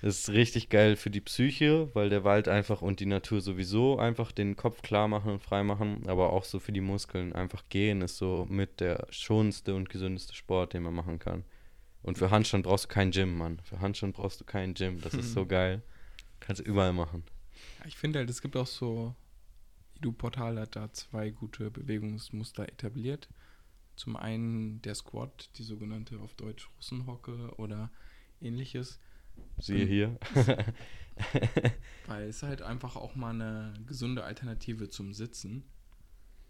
das 0.03 0.19
ist 0.19 0.31
richtig 0.31 0.69
geil 0.69 0.97
für 0.97 1.11
die 1.11 1.21
Psyche, 1.21 1.89
weil 1.95 2.11
der 2.11 2.25
Wald 2.25 2.49
einfach 2.49 2.83
und 2.83 2.99
die 2.99 3.07
Natur 3.07 3.41
sowieso 3.41 4.01
einfach 4.01 4.33
den 4.33 4.57
Kopf 4.57 4.83
klar 4.83 5.07
machen 5.07 5.31
und 5.31 5.43
frei 5.43 5.63
machen, 5.63 6.09
aber 6.09 6.33
auch 6.33 6.43
so 6.43 6.59
für 6.59 6.73
die 6.73 6.81
Muskeln. 6.81 7.33
Einfach 7.33 7.63
gehen 7.69 8.03
ist 8.03 8.17
so 8.17 8.45
mit 8.51 8.81
der 8.81 9.07
schonendste 9.11 9.77
und 9.77 9.89
gesündeste 9.89 10.35
Sport, 10.35 10.73
den 10.73 10.83
man 10.83 10.95
machen 10.95 11.21
kann. 11.21 11.45
Und 12.03 12.19
für 12.19 12.33
Handstand 12.33 12.65
brauchst 12.65 12.87
du 12.87 12.89
kein 12.89 13.13
Gym, 13.13 13.39
Mann. 13.39 13.61
Für 13.63 13.79
Handstand 13.79 14.17
brauchst 14.17 14.41
du 14.41 14.45
kein 14.45 14.75
Gym. 14.75 15.01
Das 15.01 15.15
ist 15.15 15.35
so 15.35 15.47
geil. 15.47 15.83
Kannst 16.41 16.61
du 16.61 16.65
überall 16.65 16.93
machen. 16.93 17.23
Ich 17.87 17.97
finde 17.97 18.19
halt, 18.19 18.29
es 18.29 18.43
gibt 18.43 18.57
auch 18.57 18.67
so, 18.67 19.15
Edu-Portal 19.99 20.59
hat 20.59 20.75
da 20.75 20.93
zwei 20.93 21.31
gute 21.31 21.71
Bewegungsmuster 21.71 22.69
etabliert. 22.69 23.29
Zum 23.95 24.17
einen 24.17 24.83
der 24.83 24.97
Squat, 24.97 25.49
die 25.59 25.63
sogenannte 25.63 26.19
auf 26.19 26.35
Deutsch 26.35 26.69
Russenhocke 26.77 27.55
oder 27.57 27.89
ähnliches. 28.41 28.99
Siehe 29.59 29.87
hier. 29.87 30.19
Weil 32.07 32.29
es 32.29 32.43
halt 32.43 32.63
einfach 32.63 32.97
auch 32.97 33.15
mal 33.15 33.31
eine 33.31 33.75
gesunde 33.87 34.25
Alternative 34.25 34.89
zum 34.89 35.13
Sitzen. 35.13 35.65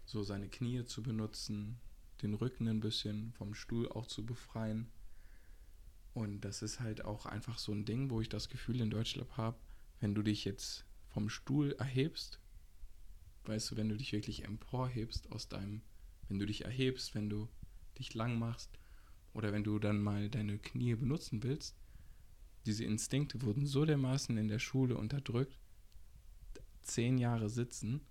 So 0.05 0.23
seine 0.23 0.49
Knie 0.49 0.83
zu 0.85 1.03
benutzen, 1.03 1.79
den 2.21 2.33
Rücken 2.33 2.67
ein 2.67 2.79
bisschen 2.79 3.33
vom 3.33 3.53
Stuhl 3.53 3.89
auch 3.89 4.07
zu 4.07 4.25
befreien. 4.25 4.89
Und 6.13 6.41
das 6.41 6.61
ist 6.61 6.79
halt 6.79 7.05
auch 7.05 7.25
einfach 7.25 7.57
so 7.57 7.71
ein 7.71 7.85
Ding, 7.85 8.09
wo 8.09 8.21
ich 8.21 8.29
das 8.29 8.49
Gefühl 8.49 8.81
in 8.81 8.89
Deutschland 8.89 9.35
habe, 9.37 9.57
wenn 9.99 10.13
du 10.13 10.21
dich 10.21 10.45
jetzt 10.45 10.85
vom 11.09 11.29
Stuhl 11.29 11.73
erhebst, 11.73 12.39
weißt 13.45 13.71
du, 13.71 13.77
wenn 13.77 13.89
du 13.89 13.97
dich 13.97 14.11
wirklich 14.11 14.45
emporhebst 14.45 15.31
aus 15.31 15.49
deinem, 15.49 15.81
wenn 16.27 16.39
du 16.39 16.45
dich 16.45 16.65
erhebst, 16.65 17.15
wenn 17.15 17.29
du 17.29 17.47
dich 17.97 18.13
lang 18.13 18.37
machst 18.37 18.69
oder 19.33 19.51
wenn 19.51 19.63
du 19.63 19.79
dann 19.79 20.01
mal 20.01 20.29
deine 20.29 20.57
Knie 20.59 20.95
benutzen 20.95 21.43
willst, 21.43 21.77
diese 22.65 22.83
Instinkte 22.83 23.41
wurden 23.41 23.65
so 23.65 23.85
dermaßen 23.85 24.37
in 24.37 24.47
der 24.47 24.59
Schule 24.59 24.97
unterdrückt, 24.97 25.57
zehn 26.81 27.17
Jahre 27.17 27.49
sitzen. 27.49 28.01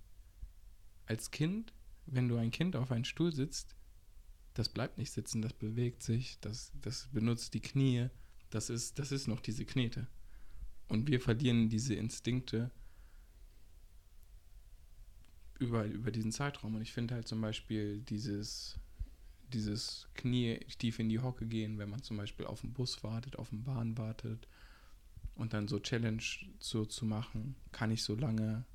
Als 1.05 1.31
Kind, 1.31 1.73
wenn 2.05 2.27
du 2.27 2.37
ein 2.37 2.51
Kind 2.51 2.75
auf 2.75 2.91
einen 2.91 3.05
Stuhl 3.05 3.33
sitzt, 3.33 3.75
das 4.53 4.69
bleibt 4.69 4.97
nicht 4.97 5.11
sitzen, 5.11 5.41
das 5.41 5.53
bewegt 5.53 6.03
sich, 6.03 6.39
das, 6.39 6.71
das 6.81 7.09
benutzt 7.11 7.53
die 7.53 7.61
Knie, 7.61 8.09
das 8.49 8.69
ist, 8.69 8.99
das 8.99 9.11
ist 9.11 9.27
noch 9.27 9.39
diese 9.39 9.65
Knete. 9.65 10.07
Und 10.87 11.07
wir 11.07 11.19
verlieren 11.19 11.69
diese 11.69 11.95
Instinkte 11.95 12.71
über, 15.59 15.85
über 15.85 16.11
diesen 16.11 16.31
Zeitraum. 16.31 16.75
Und 16.75 16.81
ich 16.81 16.93
finde 16.93 17.15
halt 17.15 17.27
zum 17.27 17.41
Beispiel 17.41 18.01
dieses, 18.01 18.79
dieses 19.53 20.07
Knie 20.15 20.59
tief 20.77 20.99
in 20.99 21.09
die 21.09 21.19
Hocke 21.19 21.45
gehen, 21.45 21.77
wenn 21.77 21.89
man 21.89 22.01
zum 22.01 22.17
Beispiel 22.17 22.45
auf 22.45 22.61
den 22.61 22.73
Bus 22.73 23.03
wartet, 23.03 23.37
auf 23.37 23.49
den 23.49 23.63
Bahn 23.63 23.97
wartet 23.97 24.47
und 25.35 25.53
dann 25.53 25.67
so 25.67 25.79
Challenge 25.79 26.23
so 26.59 26.85
zu 26.85 27.05
machen, 27.05 27.55
kann 27.71 27.91
ich 27.91 28.03
so 28.03 28.15
lange 28.15 28.65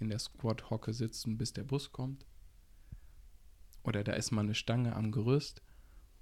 in 0.00 0.08
der 0.08 0.18
Squat-Hocke 0.18 0.92
sitzen, 0.92 1.38
bis 1.38 1.52
der 1.52 1.64
Bus 1.64 1.92
kommt. 1.92 2.24
Oder 3.82 4.04
da 4.04 4.12
ist 4.12 4.30
mal 4.30 4.42
eine 4.42 4.54
Stange 4.54 4.94
am 4.94 5.12
Gerüst 5.12 5.62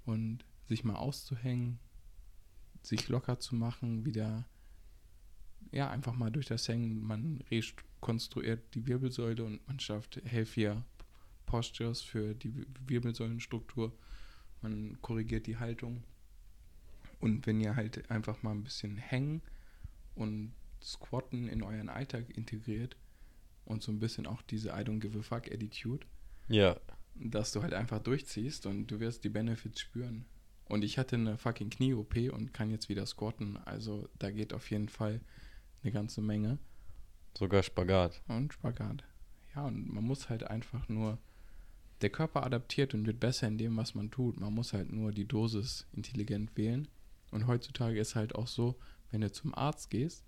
und 0.05 0.45
sich 0.65 0.83
mal 0.83 0.95
auszuhängen, 0.95 1.79
sich 2.81 3.09
locker 3.09 3.39
zu 3.39 3.55
machen, 3.55 4.05
wieder 4.05 4.45
ja, 5.71 5.89
einfach 5.89 6.13
mal 6.13 6.31
durch 6.31 6.45
das 6.45 6.67
Hängen, 6.67 7.01
man 7.01 7.43
rekonstruiert 7.51 8.73
die 8.73 8.87
Wirbelsäule 8.87 9.43
und 9.43 9.65
man 9.67 9.79
schafft 9.79 10.21
healthier 10.23 10.83
Postures 11.47 12.01
für 12.03 12.35
die 12.35 12.67
Wirbelsäulenstruktur. 12.85 13.91
Man 14.61 15.01
korrigiert 15.01 15.47
die 15.47 15.57
Haltung. 15.57 16.03
Und 17.19 17.47
wenn 17.47 17.59
ihr 17.59 17.75
halt 17.75 18.11
einfach 18.11 18.43
mal 18.43 18.51
ein 18.51 18.63
bisschen 18.63 18.97
hängen 18.97 19.41
und 20.13 20.53
Squatten 20.83 21.47
in 21.47 21.63
euren 21.63 21.89
Alltag 21.89 22.29
integriert 22.37 22.95
und 23.65 23.81
so 23.81 23.91
ein 23.91 23.99
bisschen 23.99 24.27
auch 24.27 24.43
diese 24.43 24.69
I 24.69 24.83
don't 24.83 24.99
give 24.99 25.17
a 25.17 25.23
fuck 25.23 25.51
Attitude, 25.51 26.05
ja. 26.47 26.79
dass 27.15 27.51
du 27.51 27.63
halt 27.63 27.73
einfach 27.73 27.99
durchziehst 27.99 28.67
und 28.67 28.87
du 28.87 28.99
wirst 28.99 29.23
die 29.23 29.29
Benefits 29.29 29.81
spüren. 29.81 30.25
Und 30.65 30.83
ich 30.83 30.97
hatte 30.97 31.15
eine 31.15 31.37
fucking 31.37 31.69
Knie-OP 31.69 32.15
und 32.31 32.53
kann 32.53 32.69
jetzt 32.69 32.89
wieder 32.89 33.05
squatten. 33.05 33.57
Also 33.65 34.09
da 34.19 34.31
geht 34.31 34.53
auf 34.53 34.69
jeden 34.69 34.89
Fall 34.89 35.21
eine 35.81 35.91
ganze 35.91 36.21
Menge. 36.21 36.59
Sogar 37.37 37.63
Spagat. 37.63 38.21
Und 38.27 38.53
Spagat. 38.53 39.03
Ja, 39.55 39.65
und 39.65 39.91
man 39.91 40.03
muss 40.03 40.29
halt 40.29 40.43
einfach 40.43 40.87
nur. 40.89 41.17
Der 42.01 42.09
Körper 42.09 42.45
adaptiert 42.45 42.93
und 42.93 43.05
wird 43.07 43.19
besser 43.19 43.47
in 43.47 43.57
dem, 43.57 43.75
was 43.77 43.95
man 43.95 44.11
tut. 44.11 44.39
Man 44.39 44.53
muss 44.53 44.73
halt 44.73 44.91
nur 44.91 45.11
die 45.11 45.27
Dosis 45.27 45.87
intelligent 45.93 46.55
wählen. 46.55 46.87
Und 47.31 47.47
heutzutage 47.47 47.99
ist 47.99 48.15
halt 48.15 48.35
auch 48.35 48.47
so, 48.47 48.77
wenn 49.11 49.21
du 49.21 49.31
zum 49.31 49.55
Arzt 49.55 49.89
gehst, 49.89 50.23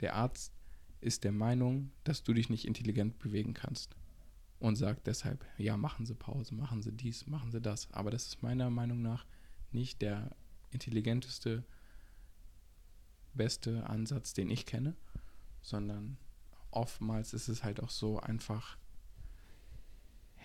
der 0.00 0.14
Arzt 0.14 0.52
ist 1.00 1.24
der 1.24 1.32
Meinung, 1.32 1.90
dass 2.04 2.22
du 2.22 2.32
dich 2.32 2.50
nicht 2.50 2.66
intelligent 2.66 3.18
bewegen 3.18 3.54
kannst. 3.54 3.96
Und 4.58 4.76
sagt 4.76 5.08
deshalb, 5.08 5.44
ja, 5.58 5.76
machen 5.76 6.06
Sie 6.06 6.14
Pause, 6.14 6.54
machen 6.54 6.82
Sie 6.82 6.92
dies, 6.92 7.26
machen 7.26 7.50
Sie 7.50 7.60
das. 7.60 7.90
Aber 7.92 8.10
das 8.10 8.26
ist 8.28 8.42
meiner 8.42 8.70
Meinung 8.70 9.02
nach 9.02 9.26
nicht 9.72 10.02
der 10.02 10.30
intelligenteste, 10.70 11.64
beste 13.34 13.88
Ansatz, 13.88 14.34
den 14.34 14.50
ich 14.50 14.66
kenne, 14.66 14.94
sondern 15.62 16.16
oftmals 16.70 17.34
ist 17.34 17.48
es 17.48 17.64
halt 17.64 17.80
auch 17.80 17.90
so 17.90 18.20
einfach 18.20 18.76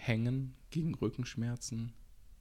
hängen 0.08 0.56
gegen 0.70 0.96
Rückenschmerzen. 0.96 1.94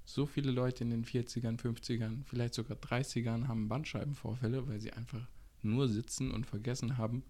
So 0.04 0.26
viele 0.26 0.52
Leute 0.52 0.84
in 0.84 0.90
den 0.90 1.04
40ern, 1.04 1.58
50ern, 1.58 2.24
vielleicht 2.24 2.54
sogar 2.54 2.76
30ern 2.76 3.48
haben 3.48 3.68
Bandscheibenvorfälle, 3.68 4.68
weil 4.68 4.80
sie 4.80 4.92
einfach 4.92 5.26
nur 5.62 5.88
sitzen 5.88 6.30
und 6.30 6.46
vergessen 6.46 6.96
haben, 6.96 7.24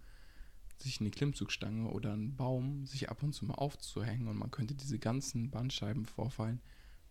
sich 0.79 1.01
eine 1.01 1.11
Klimmzugstange 1.11 1.89
oder 1.91 2.13
einen 2.13 2.37
Baum 2.37 2.85
sich 2.85 3.09
ab 3.09 3.23
und 3.23 3.33
zu 3.33 3.47
mal 3.47 3.55
aufzuhängen 3.55 4.29
und 4.29 4.37
man 4.37 4.51
könnte 4.51 4.75
diese 4.75 4.99
ganzen 4.99 5.51
Bandscheibenvorfallen 5.51 6.61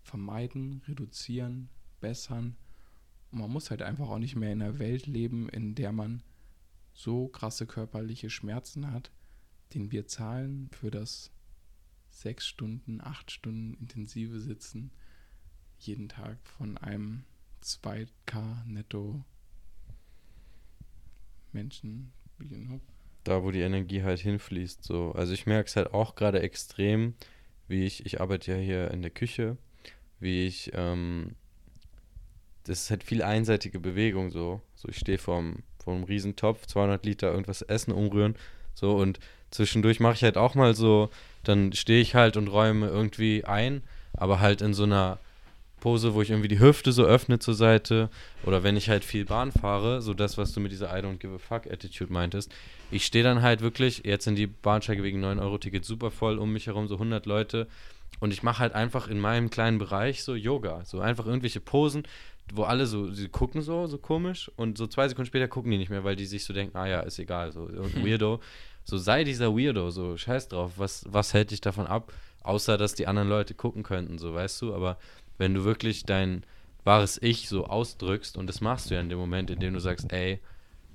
vermeiden, 0.04 0.84
reduzieren, 0.88 1.70
bessern. 2.00 2.56
Und 3.32 3.40
man 3.40 3.50
muss 3.50 3.72
halt 3.72 3.82
einfach 3.82 4.08
auch 4.08 4.20
nicht 4.20 4.36
mehr 4.36 4.52
in 4.52 4.62
einer 4.62 4.78
Welt 4.78 5.08
leben, 5.08 5.50
in 5.50 5.74
der 5.74 5.92
man 5.92 6.22
so 6.94 7.28
krasse 7.28 7.66
körperliche 7.66 8.30
Schmerzen 8.30 8.92
hat, 8.92 9.12
den 9.74 9.92
wir 9.92 10.06
zahlen 10.06 10.70
für 10.72 10.92
das 10.92 11.32
sechs 12.16 12.48
Stunden, 12.48 13.02
acht 13.02 13.32
Stunden 13.32 13.74
intensive 13.76 14.40
Sitzen 14.40 14.92
jeden 15.80 16.10
Tag 16.10 16.38
von 16.58 16.78
einem 16.78 17.24
2K 17.62 18.66
netto 18.66 19.24
Menschen? 21.52 22.12
Da, 23.24 23.44
wo 23.44 23.52
die 23.52 23.62
Energie 23.62 24.04
halt 24.04 24.20
hinfließt. 24.20 24.84
So. 24.84 25.12
Also 25.14 25.34
ich 25.34 25.46
merke 25.46 25.68
es 25.68 25.76
halt 25.76 25.94
auch 25.94 26.16
gerade 26.16 26.42
extrem, 26.42 27.16
wie 27.68 27.86
ich, 27.86 28.06
ich 28.06 28.22
arbeite 28.22 28.52
ja 28.52 28.58
hier 28.58 28.92
in 28.92 29.02
der 29.02 29.12
Küche, 29.12 29.58
wie 30.20 30.46
ich, 30.46 30.72
ähm, 30.74 31.36
das 32.64 32.84
ist 32.84 32.90
halt 32.90 33.04
viel 33.04 33.24
einseitige 33.24 33.80
Bewegung 33.80 34.30
so. 34.30 34.62
So 34.76 34.90
ich 34.90 34.98
stehe 34.98 35.18
vorm, 35.18 35.64
vorm 35.84 36.04
Riesentopf, 36.04 36.66
200 36.68 37.06
Liter 37.06 37.32
irgendwas 37.32 37.62
essen, 37.62 37.92
umrühren, 37.92 38.36
so 38.74 38.96
und 38.96 39.20
zwischendurch 39.50 40.00
mache 40.00 40.16
ich 40.16 40.24
halt 40.24 40.38
auch 40.38 40.54
mal 40.54 40.76
so, 40.76 41.10
dann 41.48 41.74
stehe 41.74 42.02
ich 42.02 42.16
halt 42.16 42.38
und 42.38 42.48
räume 42.48 42.88
irgendwie 42.88 43.46
ein, 43.46 43.84
aber 44.14 44.40
halt 44.40 44.62
in 44.62 44.74
so 44.74 44.84
einer 44.84 45.20
Pose, 45.86 46.16
wo 46.16 46.24
ich 46.24 46.32
irgendwie 46.32 46.48
die 46.48 46.60
Hüfte 46.60 46.92
so 46.92 47.04
öffne 47.04 47.38
zur 47.38 47.54
Seite. 47.54 48.10
Oder 48.44 48.64
wenn 48.64 48.76
ich 48.76 48.90
halt 48.90 49.06
viel 49.06 49.24
Bahn 49.24 49.52
fahre, 49.52 50.02
so 50.02 50.16
das, 50.16 50.36
was 50.36 50.52
du 50.52 50.60
mit 50.60 50.72
dieser 50.72 50.90
I 50.98 51.02
don't 51.02 51.18
give 51.18 51.36
a 51.36 51.38
fuck 51.38 51.72
Attitude 51.72 52.12
meintest. 52.12 52.52
Ich 52.90 53.06
stehe 53.06 53.24
dann 53.24 53.44
halt 53.44 53.62
wirklich, 53.62 54.02
jetzt 54.04 54.24
sind 54.24 54.36
die 54.36 54.48
Bahnsteige 54.48 55.04
wegen 55.04 55.24
9-Euro-Ticket 55.24 55.86
super 55.86 56.10
voll, 56.10 56.40
um 56.40 56.52
mich 56.52 56.66
herum 56.66 56.88
so 56.88 56.96
100 56.96 57.28
Leute. 57.28 57.68
Und 58.20 58.34
ich 58.34 58.42
mache 58.42 58.60
halt 58.60 58.74
einfach 58.74 59.08
in 59.08 59.20
meinem 59.20 59.52
kleinen 59.52 59.78
Bereich 59.78 60.24
so 60.24 60.34
Yoga. 60.34 60.84
So 60.86 61.02
einfach 61.02 61.28
irgendwelche 61.28 61.60
Posen, 61.60 62.02
wo 62.52 62.64
alle 62.64 62.88
so, 62.88 63.12
sie 63.12 63.28
gucken 63.28 63.62
so, 63.62 63.86
so 63.86 64.00
komisch. 64.00 64.52
Und 64.56 64.80
so 64.80 64.88
zwei 64.88 65.08
Sekunden 65.08 65.28
später 65.28 65.48
gucken 65.48 65.70
die 65.70 65.78
nicht 65.78 65.92
mehr, 65.92 66.04
weil 66.04 66.16
die 66.16 66.26
sich 66.26 66.46
so 66.46 66.54
denken, 66.54 66.76
ah 66.78 66.88
ja, 66.88 67.02
ist 67.02 67.20
egal, 67.20 67.52
so 67.52 67.70
irgendein 67.70 68.06
Weirdo. 68.08 68.40
So 68.86 68.98
sei 68.98 69.24
dieser 69.24 69.58
Weirdo, 69.58 69.90
so 69.90 70.16
scheiß 70.16 70.48
drauf. 70.48 70.74
Was, 70.78 71.06
was 71.10 71.34
hält 71.34 71.52
dich 71.52 71.62
davon 71.62 71.88
ab? 71.88 72.14
Außer, 72.44 72.78
dass 72.78 72.94
die 72.94 73.08
anderen 73.08 73.28
Leute 73.28 73.56
gucken 73.56 73.82
könnten, 73.82 74.20
so 74.20 74.34
weißt 74.34 74.62
du. 74.62 74.76
Aber 74.76 74.98
wenn 75.38 75.54
du 75.54 75.66
wirklich 75.66 76.06
dein 76.06 76.44
wahres 76.84 77.20
Ich 77.22 77.50
so 77.50 77.66
ausdrückst 77.66 78.38
und 78.38 78.48
das 78.48 78.62
machst 78.62 78.90
du 78.90 78.94
ja 78.94 79.02
in 79.02 79.10
dem 79.10 79.18
Moment, 79.18 79.50
in 79.50 79.60
dem 79.60 79.74
du 79.74 79.80
sagst, 79.80 80.14
ey, 80.14 80.40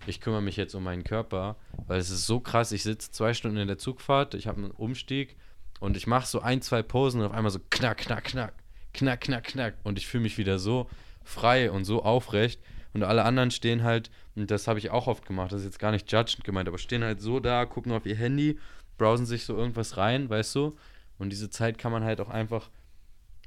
ich 0.06 0.20
kümmere 0.20 0.40
mich 0.40 0.56
jetzt 0.56 0.74
um 0.74 0.84
meinen 0.84 1.04
Körper, 1.04 1.56
weil 1.88 1.98
es 1.98 2.10
ist 2.10 2.26
so 2.26 2.40
krass, 2.40 2.72
ich 2.72 2.84
sitze 2.84 3.10
zwei 3.10 3.34
Stunden 3.34 3.58
in 3.58 3.68
der 3.68 3.76
Zugfahrt, 3.76 4.34
ich 4.34 4.46
habe 4.46 4.58
einen 4.58 4.70
Umstieg 4.70 5.36
und 5.80 5.96
ich 5.96 6.06
mache 6.06 6.26
so 6.26 6.40
ein, 6.40 6.62
zwei 6.62 6.82
Posen 6.82 7.20
und 7.20 7.26
auf 7.26 7.32
einmal 7.32 7.50
so 7.50 7.58
knack, 7.70 7.98
knack, 7.98 8.24
knack, 8.24 8.54
knack, 8.94 9.20
knack, 9.20 9.44
knack 9.44 9.74
und 9.82 9.98
ich 9.98 10.06
fühle 10.06 10.22
mich 10.22 10.38
wieder 10.38 10.58
so 10.58 10.88
frei 11.24 11.70
und 11.70 11.84
so 11.84 12.02
aufrecht 12.02 12.60
und 12.92 13.02
alle 13.02 13.24
anderen 13.24 13.50
stehen 13.50 13.82
halt, 13.82 14.10
und 14.34 14.50
das 14.50 14.66
habe 14.66 14.78
ich 14.78 14.90
auch 14.90 15.06
oft 15.06 15.26
gemacht, 15.26 15.52
das 15.52 15.60
ist 15.60 15.66
jetzt 15.66 15.78
gar 15.78 15.92
nicht 15.92 16.10
judgend 16.10 16.44
gemeint, 16.44 16.68
aber 16.68 16.78
stehen 16.78 17.04
halt 17.04 17.20
so 17.20 17.40
da, 17.40 17.64
gucken 17.64 17.92
auf 17.92 18.06
ihr 18.06 18.16
Handy, 18.16 18.58
browsen 18.98 19.26
sich 19.26 19.44
so 19.44 19.56
irgendwas 19.56 19.96
rein, 19.96 20.28
weißt 20.28 20.54
du, 20.54 20.76
und 21.18 21.30
diese 21.30 21.50
Zeit 21.50 21.78
kann 21.78 21.92
man 21.92 22.04
halt 22.04 22.20
auch 22.20 22.30
einfach 22.30 22.70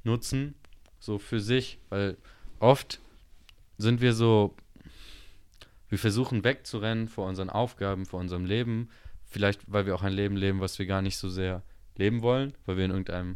nutzen, 0.04 0.56
so 1.00 1.18
für 1.18 1.40
sich, 1.40 1.80
weil 1.90 2.18
oft 2.60 3.00
sind 3.78 4.02
wir 4.02 4.14
so, 4.14 4.56
wir 5.90 6.00
versuchen 6.00 6.44
wegzurennen 6.44 7.08
vor 7.08 7.28
unseren 7.28 7.50
Aufgaben, 7.50 8.06
vor 8.06 8.20
unserem 8.20 8.46
Leben, 8.46 8.90
vielleicht 9.26 9.62
weil 9.72 9.86
wir 9.86 9.96
auch 9.96 10.04
ein 10.04 10.14
Leben 10.14 10.38
leben, 10.38 10.62
was 10.62 10.80
wir 10.80 10.86
gar 10.86 11.02
nicht 11.02 11.18
so 11.18 11.30
sehr 11.30 11.64
leben 11.98 12.22
wollen, 12.22 12.54
weil 12.66 12.78
wir 12.78 12.86
in 12.86 12.92
irgendeinem 12.92 13.36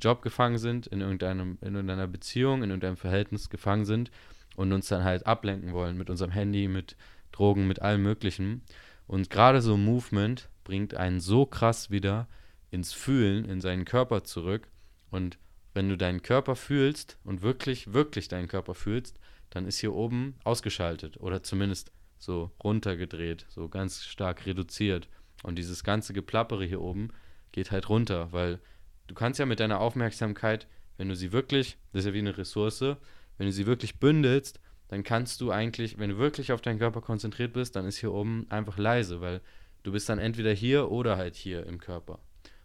Job 0.00 0.22
gefangen 0.22 0.58
sind, 0.58 0.86
in, 0.86 1.00
irgendeinem, 1.00 1.58
in 1.60 1.74
irgendeiner 1.74 2.06
Beziehung, 2.06 2.62
in 2.62 2.70
irgendeinem 2.70 2.96
Verhältnis 2.96 3.50
gefangen 3.50 3.84
sind 3.84 4.10
und 4.56 4.72
uns 4.72 4.88
dann 4.88 5.04
halt 5.04 5.26
ablenken 5.26 5.72
wollen 5.72 5.96
mit 5.96 6.10
unserem 6.10 6.32
Handy, 6.32 6.66
mit 6.66 6.96
Drogen, 7.32 7.68
mit 7.68 7.82
allem 7.82 8.02
Möglichen. 8.02 8.62
Und 9.06 9.30
gerade 9.30 9.62
so 9.62 9.76
Movement 9.76 10.48
bringt 10.64 10.94
einen 10.94 11.20
so 11.20 11.46
krass 11.46 11.90
wieder 11.90 12.26
ins 12.70 12.92
Fühlen, 12.92 13.44
in 13.44 13.60
seinen 13.60 13.84
Körper 13.84 14.24
zurück. 14.24 14.68
Und 15.10 15.38
wenn 15.74 15.88
du 15.88 15.96
deinen 15.96 16.22
Körper 16.22 16.56
fühlst 16.56 17.18
und 17.22 17.42
wirklich, 17.42 17.92
wirklich 17.92 18.28
deinen 18.28 18.48
Körper 18.48 18.74
fühlst, 18.74 19.20
dann 19.50 19.66
ist 19.66 19.78
hier 19.78 19.94
oben 19.94 20.34
ausgeschaltet 20.42 21.18
oder 21.20 21.42
zumindest 21.42 21.92
so 22.18 22.50
runtergedreht, 22.64 23.46
so 23.48 23.68
ganz 23.68 24.04
stark 24.04 24.46
reduziert. 24.46 25.08
Und 25.42 25.56
dieses 25.58 25.84
ganze 25.84 26.12
Geplappere 26.12 26.64
hier 26.64 26.80
oben 26.80 27.10
geht 27.52 27.70
halt 27.70 27.88
runter, 27.88 28.32
weil 28.32 28.58
du 29.06 29.14
kannst 29.14 29.38
ja 29.38 29.46
mit 29.46 29.60
deiner 29.60 29.80
Aufmerksamkeit, 29.80 30.66
wenn 30.96 31.08
du 31.08 31.14
sie 31.14 31.32
wirklich, 31.32 31.76
das 31.92 32.00
ist 32.00 32.06
ja 32.06 32.14
wie 32.14 32.18
eine 32.20 32.38
Ressource, 32.38 32.96
wenn 33.38 33.46
du 33.46 33.52
sie 33.52 33.66
wirklich 33.66 33.98
bündelst, 33.98 34.60
dann 34.88 35.02
kannst 35.02 35.40
du 35.40 35.50
eigentlich, 35.50 35.98
wenn 35.98 36.10
du 36.10 36.18
wirklich 36.18 36.52
auf 36.52 36.60
deinen 36.60 36.78
Körper 36.78 37.00
konzentriert 37.00 37.52
bist, 37.52 37.76
dann 37.76 37.86
ist 37.86 37.98
hier 37.98 38.12
oben 38.12 38.46
einfach 38.50 38.78
leise, 38.78 39.20
weil 39.20 39.40
du 39.82 39.92
bist 39.92 40.08
dann 40.08 40.18
entweder 40.18 40.52
hier 40.52 40.90
oder 40.90 41.16
halt 41.16 41.34
hier 41.34 41.66
im 41.66 41.78
Körper. 41.78 42.20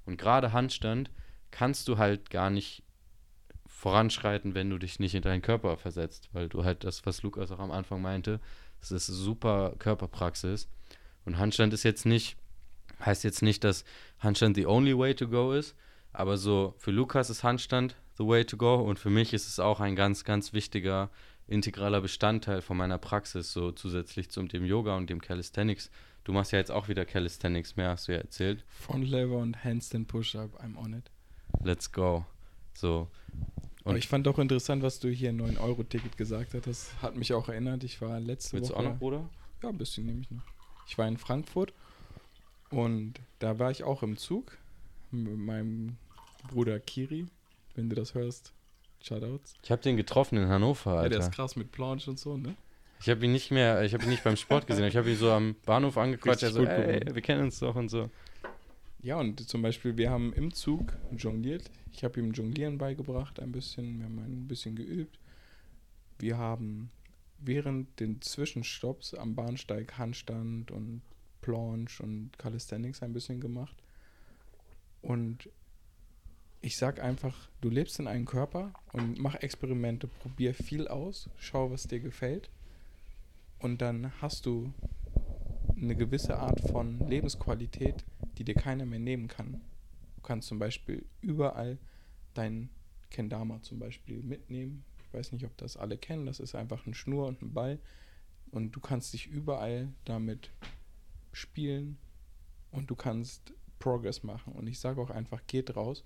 Und 0.06 0.18
gerade 0.18 0.54
Handstand 0.54 1.12
kannst 1.50 1.88
du 1.88 1.98
halt 1.98 2.30
gar 2.30 2.50
nicht 2.50 2.84
voranschreiten, 3.68 4.54
wenn 4.54 4.70
du 4.70 4.78
dich 4.78 5.00
nicht 5.00 5.16
in 5.16 5.24
deinen 5.24 5.42
Körper 5.42 5.78
versetzt, 5.78 6.30
weil 6.34 6.50
du 6.50 6.64
halt 6.64 6.84
das, 6.84 7.06
was 7.06 7.24
Lukas 7.24 7.52
auch 7.52 7.60
am 7.60 7.72
Anfang 7.72 8.02
meinte, 8.02 8.40
das 8.80 8.92
ist 8.92 9.08
super 9.08 9.76
Körperpraxis. 9.80 10.70
Und 11.26 11.38
Handstand 11.38 11.74
ist 11.74 11.84
jetzt 11.84 12.06
nicht, 12.06 12.38
heißt 13.04 13.24
jetzt 13.24 13.42
nicht, 13.42 13.64
dass 13.64 13.84
Handstand 14.20 14.56
the 14.56 14.68
only 14.68 14.98
way 14.98 15.16
to 15.16 15.28
go 15.28 15.54
ist, 15.54 15.76
aber 16.14 16.38
so 16.38 16.76
für 16.78 16.92
Lukas 16.92 17.30
ist 17.30 17.44
Handstand 17.44 17.96
the 18.22 18.28
way 18.28 18.46
to 18.46 18.58
go 18.58 18.76
und 18.76 19.00
für 19.00 19.10
mich 19.10 19.34
ist 19.34 19.48
es 19.48 19.60
auch 19.60 19.80
ein 19.80 19.96
ganz, 19.96 20.24
ganz 20.24 20.54
wichtiger, 20.54 21.10
integraler 21.48 22.02
Bestandteil 22.02 22.62
von 22.62 22.78
meiner 22.78 22.98
Praxis, 22.98 23.52
so 23.52 23.72
zusätzlich 23.72 24.30
zum 24.30 24.48
dem 24.48 24.66
Yoga 24.66 24.96
und 24.96 25.10
dem 25.10 25.22
Calisthenics. 25.22 25.90
Du 26.24 26.32
machst 26.32 26.52
ja 26.52 26.60
jetzt 26.60 26.72
auch 26.72 26.88
wieder 26.88 27.06
Calisthenics 27.06 27.76
mehr, 27.76 27.90
hast 27.90 28.08
du 28.08 28.12
ja 28.12 28.20
erzählt. 28.20 28.64
Von 28.68 29.02
Lever 29.02 29.38
und 29.38 29.64
Handstand 29.64 30.08
Push-Up, 30.08 30.64
I'm 30.64 30.78
on 30.78 30.94
it. 30.94 31.10
Let's 31.64 31.92
go. 31.92 32.26
So, 32.74 33.10
und 33.84 33.96
ich 33.96 34.08
fand 34.08 34.28
auch 34.28 34.38
interessant, 34.38 34.84
was 34.84 35.00
du 35.00 35.10
hier 35.10 35.32
9-Euro-Ticket 35.32 36.16
gesagt 36.16 36.54
hast. 36.54 36.68
Das 36.68 37.02
hat 37.02 37.16
mich 37.16 37.34
auch 37.34 37.50
erinnert. 37.50 37.84
Ich 37.84 38.00
war 38.02 38.20
letzte 38.20 38.58
Willst 38.58 38.72
Woche. 38.72 38.84
du 38.84 38.88
auch 38.88 38.92
noch, 38.92 39.00
Bruder? 39.00 39.30
Ja, 39.64 39.70
ein 39.70 39.78
bisschen 39.78 40.06
nehme 40.06 40.22
ich 40.22 40.30
noch. 40.30 40.44
Ich 40.88 40.98
war 40.98 41.08
in 41.08 41.18
Frankfurt 41.18 41.74
und 42.70 43.16
da 43.40 43.58
war 43.58 43.72
ich 43.72 43.84
auch 43.84 44.04
im 44.04 44.18
Zug 44.18 44.58
mit 45.10 45.38
meinem 45.38 45.98
Bruder 46.50 46.80
Kiri. 46.80 47.26
Wenn 47.76 47.90
du 47.90 47.96
das 47.96 48.14
hörst, 48.14 48.54
Shoutouts. 49.02 49.56
Ich 49.64 49.72
habe 49.72 49.82
den 49.82 49.98
getroffen 49.98 50.38
in 50.38 50.48
Hannover, 50.48 50.92
Alter. 50.92 51.04
Ja, 51.04 51.10
der 51.10 51.20
ist 51.20 51.32
krass 51.32 51.56
mit 51.56 51.72
Planche 51.72 52.10
und 52.10 52.20
so, 52.20 52.38
ne? 52.38 52.56
Ich 53.00 53.10
habe 53.10 53.26
ihn 53.26 53.32
nicht 53.32 53.50
mehr, 53.50 53.84
ich 53.84 53.94
habe 53.94 54.04
ihn 54.04 54.10
nicht 54.10 54.24
beim 54.24 54.36
Sport 54.36 54.68
gesehen. 54.68 54.86
Ich 54.86 54.96
habe 54.96 55.10
ihn 55.10 55.18
so 55.18 55.32
am 55.32 55.56
Bahnhof 55.66 55.98
angequatscht. 55.98 56.44
Er 56.44 56.52
so, 56.52 56.64
ey, 56.64 57.02
wir 57.12 57.22
kennen 57.22 57.44
uns 57.44 57.58
doch 57.60 57.76
und 57.76 57.90
so. 57.90 58.12
Ja, 59.02 59.20
und 59.20 59.50
zum 59.50 59.64
Beispiel, 59.64 59.98
wir 59.98 60.12
haben 60.12 60.32
im 60.34 60.54
Zug 60.54 60.94
jongliert. 61.18 61.72
Ich 61.92 62.04
habe 62.04 62.20
ihm 62.20 62.32
Jonglieren 62.32 62.78
beigebracht 62.78 63.40
ein 63.40 63.52
bisschen. 63.52 63.98
Wir 63.98 64.06
haben 64.06 64.20
ein 64.20 64.48
bisschen 64.48 64.76
geübt. 64.76 65.18
Wir 66.20 66.38
haben 66.38 66.92
während 67.40 68.00
den 68.00 68.22
Zwischenstopps 68.22 69.16
am 69.16 69.34
Bahnsteig 69.34 69.98
Handstand 69.98 70.70
und 70.70 71.02
Planche 71.42 72.04
und 72.04 72.38
Calisthenics 72.38 73.02
ein 73.02 73.14
bisschen 73.14 73.42
gemacht. 73.42 73.76
Und 75.02 75.50
ich 76.62 76.78
sag 76.78 77.00
einfach, 77.00 77.50
du 77.60 77.70
lebst 77.70 78.00
in 78.00 78.08
einem 78.08 78.26
Körper 78.26 78.74
und 78.94 79.18
mach 79.18 79.36
Experimente, 79.36 80.08
probier 80.08 80.54
viel 80.54 80.88
aus, 80.88 81.30
schau, 81.38 81.72
was 81.72 81.88
dir 81.88 82.00
gefällt. 82.00 82.50
Und 83.58 83.82
dann 83.82 84.12
hast 84.22 84.46
du 84.46 84.72
eine 85.76 85.96
gewisse 85.96 86.38
Art 86.38 86.60
von 86.62 87.00
Lebensqualität, 87.08 88.06
die 88.38 88.44
dir 88.44 88.54
keiner 88.54 88.86
mehr 88.86 89.00
nehmen 89.00 89.28
kann. 89.28 89.62
Du 90.16 90.22
kannst 90.22 90.48
zum 90.48 90.60
Beispiel 90.60 91.06
überall 91.22 91.80
dein 92.36 92.70
Kendama 93.10 93.62
zum 93.62 93.80
Beispiel 93.80 94.22
mitnehmen, 94.22 94.84
Ich 95.06 95.14
weiß 95.14 95.32
nicht, 95.32 95.46
ob 95.46 95.58
das 95.58 95.78
alle 95.78 95.98
kennen. 95.98 96.26
Das 96.26 96.40
ist 96.40 96.56
einfach 96.56 96.86
eine 96.86 96.96
Schnur 96.96 97.28
und 97.28 97.42
ein 97.42 97.54
Ball. 97.54 97.80
Und 98.52 98.72
du 98.76 98.80
kannst 98.80 99.14
dich 99.14 99.28
überall 99.28 99.92
damit 100.06 100.52
spielen 101.34 101.98
und 102.72 102.90
du 102.90 102.96
kannst 102.96 103.54
Progress 103.80 104.24
machen. 104.24 104.54
Und 104.54 104.68
ich 104.68 104.80
sage 104.80 105.02
auch 105.02 105.10
einfach, 105.10 105.42
geht 105.48 105.76
raus, 105.76 106.06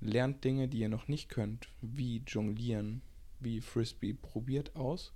lernt 0.00 0.44
Dinge, 0.44 0.68
die 0.68 0.80
ihr 0.80 0.88
noch 0.88 1.08
nicht 1.08 1.28
könnt, 1.28 1.68
wie 1.80 2.22
Jonglieren, 2.26 3.02
wie 3.40 3.60
Frisbee, 3.60 4.14
probiert 4.14 4.76
aus 4.76 5.12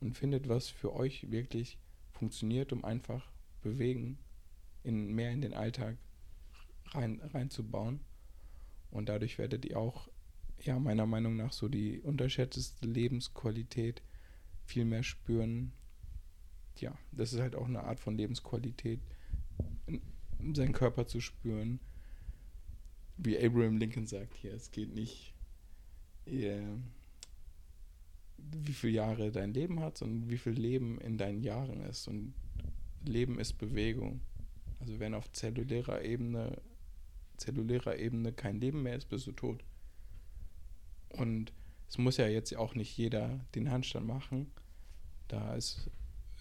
und 0.00 0.16
findet, 0.16 0.48
was 0.48 0.68
für 0.68 0.92
euch 0.92 1.30
wirklich 1.30 1.78
funktioniert, 2.12 2.72
um 2.72 2.84
einfach 2.84 3.30
bewegen, 3.62 4.18
in, 4.82 5.14
mehr 5.14 5.30
in 5.30 5.40
den 5.40 5.54
Alltag 5.54 5.96
rein, 6.86 7.20
reinzubauen. 7.32 8.00
Und 8.90 9.08
dadurch 9.08 9.38
werdet 9.38 9.64
ihr 9.64 9.78
auch, 9.78 10.08
ja, 10.60 10.78
meiner 10.78 11.06
Meinung 11.06 11.36
nach 11.36 11.52
so 11.52 11.68
die 11.68 12.00
unterschätzte 12.00 12.86
Lebensqualität 12.86 14.02
viel 14.64 14.84
mehr 14.84 15.02
spüren. 15.02 15.72
Ja, 16.76 16.96
das 17.12 17.32
ist 17.32 17.40
halt 17.40 17.56
auch 17.56 17.66
eine 17.66 17.84
Art 17.84 18.00
von 18.00 18.16
Lebensqualität, 18.16 19.00
seinen 20.54 20.72
Körper 20.72 21.06
zu 21.06 21.20
spüren. 21.20 21.80
Wie 23.16 23.38
Abraham 23.38 23.76
Lincoln 23.76 24.06
sagt 24.06 24.34
hier, 24.36 24.52
es 24.54 24.70
geht 24.70 24.94
nicht, 24.94 25.34
äh, 26.26 26.60
wie 28.36 28.72
viele 28.72 28.94
Jahre 28.94 29.30
dein 29.30 29.54
Leben 29.54 29.80
hat, 29.80 29.98
sondern 29.98 30.28
wie 30.30 30.38
viel 30.38 30.52
Leben 30.52 31.00
in 31.00 31.16
deinen 31.16 31.42
Jahren 31.42 31.80
ist. 31.82 32.08
Und 32.08 32.34
Leben 33.04 33.38
ist 33.38 33.54
Bewegung. 33.54 34.20
Also 34.80 34.98
wenn 34.98 35.14
auf 35.14 35.30
zellulärer 35.32 36.02
Ebene, 36.02 36.60
zellulärer 37.36 37.98
Ebene 37.98 38.32
kein 38.32 38.60
Leben 38.60 38.82
mehr 38.82 38.96
ist, 38.96 39.08
bist 39.08 39.26
du 39.26 39.32
tot. 39.32 39.64
Und 41.10 41.52
es 41.88 41.98
muss 41.98 42.16
ja 42.16 42.26
jetzt 42.26 42.54
auch 42.56 42.74
nicht 42.74 42.96
jeder 42.96 43.40
den 43.54 43.70
Handstand 43.70 44.06
machen. 44.06 44.50
Da 45.28 45.54
ist, 45.54 45.90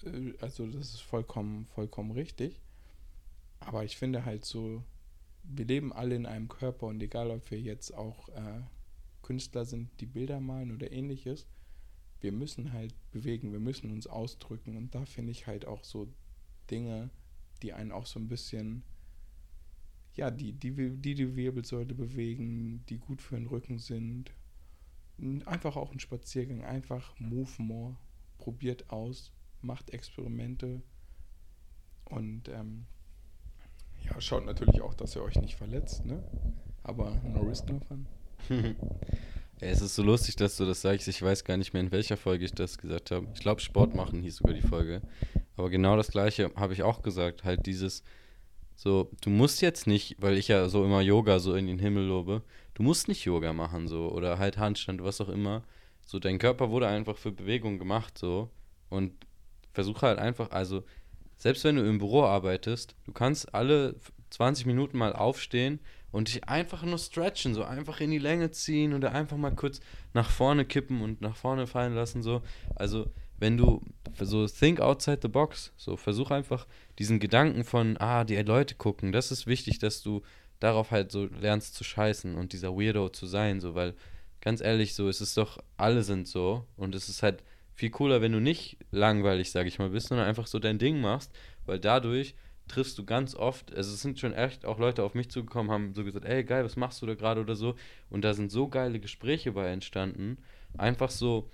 äh, 0.04 0.34
also 0.42 0.66
das 0.68 0.94
ist 0.94 1.02
vollkommen, 1.02 1.68
vollkommen 1.68 2.12
richtig. 2.12 2.60
Aber 3.60 3.84
ich 3.84 3.96
finde 3.98 4.26
halt 4.26 4.46
so, 4.46 4.84
wir 5.44 5.66
leben 5.66 5.94
alle 5.94 6.16
in 6.16 6.26
einem 6.26 6.48
Körper 6.48 6.88
und 6.88 7.02
egal, 7.02 7.30
ob 7.32 7.52
wir 7.52 7.60
jetzt 7.60 7.94
auch 7.94 8.30
äh, 8.30 8.62
Künstler 9.22 9.66
sind, 9.66 9.90
die 10.00 10.06
Bilder 10.06 10.40
malen 10.40 10.74
oder 10.74 10.92
ähnliches, 10.92 11.48
wir 12.22 12.32
müssen 12.32 12.72
halt 12.72 12.96
bewegen, 13.12 13.52
wir 13.52 13.60
müssen 13.60 13.92
uns 13.92 14.08
ausdrücken 14.08 14.78
und 14.78 14.96
da 14.96 15.06
finde 15.06 15.32
ich 15.32 15.46
halt 15.46 15.66
auch 15.66 15.84
so 15.84 16.08
Dinge, 16.72 17.10
die 17.62 17.74
einen 17.74 17.92
auch 17.92 18.06
so 18.06 18.20
ein 18.20 18.30
bisschen, 18.30 18.84
ja, 20.16 20.32
die 20.32 20.54
die, 20.54 20.72
die, 20.98 21.16
die 21.16 21.36
Wirbelsäule 21.36 21.94
bewegen, 21.94 22.86
die 22.88 22.98
gut 22.98 23.22
für 23.22 23.36
den 23.36 23.48
Rücken 23.48 23.80
sind. 23.80 24.32
Einfach 25.46 25.76
auch 25.76 25.92
ein 25.92 26.00
Spaziergang, 26.00 26.64
einfach 26.64 27.18
move 27.20 27.52
more, 27.62 27.98
probiert 28.38 28.90
aus, 28.90 29.32
macht 29.62 29.92
Experimente 29.92 30.82
und 32.06 32.50
ähm, 32.50 32.86
ja, 34.06 34.20
schaut 34.22 34.46
natürlich 34.46 34.82
auch, 34.82 34.94
dass 34.94 35.16
ihr 35.16 35.24
euch 35.24 35.40
nicht 35.42 35.56
verletzt, 35.56 36.06
ne? 36.06 36.24
Aber 36.84 37.12
no 37.24 37.42
risk, 37.42 37.70
no 37.70 37.80
fun. 37.80 38.06
Es 39.60 39.82
ist 39.82 39.96
so 39.96 40.04
lustig, 40.04 40.36
dass 40.36 40.58
du 40.58 40.66
das 40.66 40.82
sagst. 40.82 41.08
Ich 41.08 41.22
weiß 41.22 41.46
gar 41.46 41.56
nicht 41.56 41.74
mehr, 41.74 41.82
in 41.82 41.92
welcher 41.92 42.18
Folge 42.18 42.44
ich 42.44 42.54
das 42.54 42.78
gesagt 42.78 43.12
habe. 43.12 43.28
Ich 43.34 43.40
glaube, 43.40 43.62
Sport 43.62 43.96
machen 43.96 44.22
hieß 44.22 44.38
sogar 44.38 44.54
die 44.54 44.62
Folge. 44.62 45.02
Aber 45.56 45.70
genau 45.70 45.96
das 45.96 46.12
Gleiche 46.12 46.52
habe 46.56 46.74
ich 46.74 46.84
auch 46.84 47.02
gesagt. 47.02 47.46
Halt 47.46 47.66
dieses, 47.66 48.04
so, 48.76 49.10
du 49.22 49.30
musst 49.30 49.62
jetzt 49.62 49.88
nicht, 49.88 50.18
weil 50.20 50.38
ich 50.38 50.50
ja 50.50 50.68
so 50.68 50.84
immer 50.84 51.02
Yoga 51.02 51.40
so 51.40 51.56
in 51.56 51.68
den 51.68 51.80
Himmel 51.80 52.04
lobe, 52.04 52.42
du 52.74 52.84
musst 52.84 53.08
nicht 53.08 53.24
Yoga 53.24 53.54
machen, 53.54 53.88
so, 53.88 54.12
oder 54.12 54.38
halt 54.40 54.58
Handstand, 54.58 55.04
was 55.04 55.22
auch 55.22 55.30
immer. 55.30 55.64
So, 56.06 56.20
dein 56.20 56.40
Körper 56.40 56.70
wurde 56.70 56.88
einfach 56.88 57.18
für 57.18 57.32
Bewegung 57.32 57.80
gemacht, 57.80 58.18
so. 58.18 58.50
Und 58.90 59.14
versuche 59.72 60.08
halt 60.08 60.20
einfach, 60.20 60.52
also, 60.52 60.84
selbst 61.38 61.64
wenn 61.64 61.76
du 61.76 61.84
im 61.84 61.98
Büro 61.98 62.24
arbeitest, 62.24 62.96
du 63.06 63.12
kannst 63.12 63.54
alle 63.54 63.96
20 64.30 64.66
Minuten 64.66 64.98
mal 64.98 65.14
aufstehen 65.14 65.80
und 66.12 66.28
dich 66.28 66.48
einfach 66.48 66.84
nur 66.84 66.98
stretchen, 66.98 67.54
so 67.54 67.64
einfach 67.64 68.00
in 68.00 68.12
die 68.12 68.20
Länge 68.20 68.52
ziehen 68.52 68.94
oder 68.94 69.12
einfach 69.12 69.38
mal 69.38 69.56
kurz 69.56 69.80
nach 70.14 70.30
vorne 70.30 70.66
kippen 70.66 71.02
und 71.02 71.22
nach 71.22 71.36
vorne 71.36 71.68
fallen 71.68 71.96
lassen, 71.96 72.22
so. 72.22 72.42
Also, 72.76 73.08
wenn 73.40 73.58
du 73.58 73.82
so 74.20 74.48
think 74.48 74.80
outside 74.80 75.20
the 75.22 75.28
box, 75.28 75.74
so 75.76 75.98
versuch 75.98 76.32
einfach 76.32 76.68
diesen 77.00 77.20
Gedanken 77.20 77.64
von, 77.64 77.98
ah, 78.00 78.24
die 78.24 78.38
Leute 78.38 78.76
gucken, 78.76 79.12
das 79.12 79.32
ist 79.32 79.48
wichtig, 79.48 79.80
dass 79.80 80.02
du 80.02 80.22
darauf 80.60 80.92
halt 80.92 81.12
so 81.12 81.26
lernst 81.26 81.76
zu 81.76 81.84
scheißen 81.84 82.36
und 82.36 82.54
dieser 82.54 82.76
Weirdo 82.78 83.10
zu 83.10 83.26
sein, 83.26 83.60
so, 83.60 83.76
weil 83.76 83.96
ganz 84.40 84.62
ehrlich, 84.62 84.94
so, 84.94 85.10
es 85.10 85.20
ist 85.20 85.36
doch, 85.38 85.58
alle 85.78 86.04
sind 86.04 86.28
so 86.28 86.66
und 86.78 86.96
es 86.96 87.10
ist 87.10 87.24
halt 87.24 87.44
viel 87.76 87.90
cooler, 87.90 88.22
wenn 88.22 88.32
du 88.32 88.40
nicht 88.40 88.78
langweilig, 88.92 89.52
sag 89.52 89.68
ich 89.68 89.80
mal, 89.80 89.90
bist, 89.90 90.08
sondern 90.08 90.28
einfach 90.28 90.48
so 90.48 90.60
dein 90.60 90.80
Ding 90.80 91.02
machst, 91.02 91.32
weil 91.66 91.80
dadurch 91.80 92.36
triffst 92.68 92.98
du 92.98 93.06
ganz 93.06 93.36
oft, 93.36 93.76
also 93.76 93.94
es 93.94 94.02
sind 94.02 94.20
schon 94.20 94.34
echt 94.34 94.66
auch 94.66 94.80
Leute 94.80 95.04
auf 95.04 95.16
mich 95.16 95.30
zugekommen, 95.30 95.72
haben 95.72 95.94
so 95.94 96.04
gesagt, 96.04 96.26
ey 96.26 96.44
geil, 96.44 96.64
was 96.64 96.78
machst 96.78 97.02
du 97.02 97.06
da 97.06 97.16
gerade 97.16 97.42
oder 97.42 97.56
so? 97.56 97.76
Und 98.10 98.24
da 98.24 98.34
sind 98.34 98.52
so 98.52 98.68
geile 98.68 99.00
Gespräche 99.00 99.52
bei 99.52 99.68
entstanden, 99.68 100.38
einfach 100.78 101.10
so, 101.10 101.50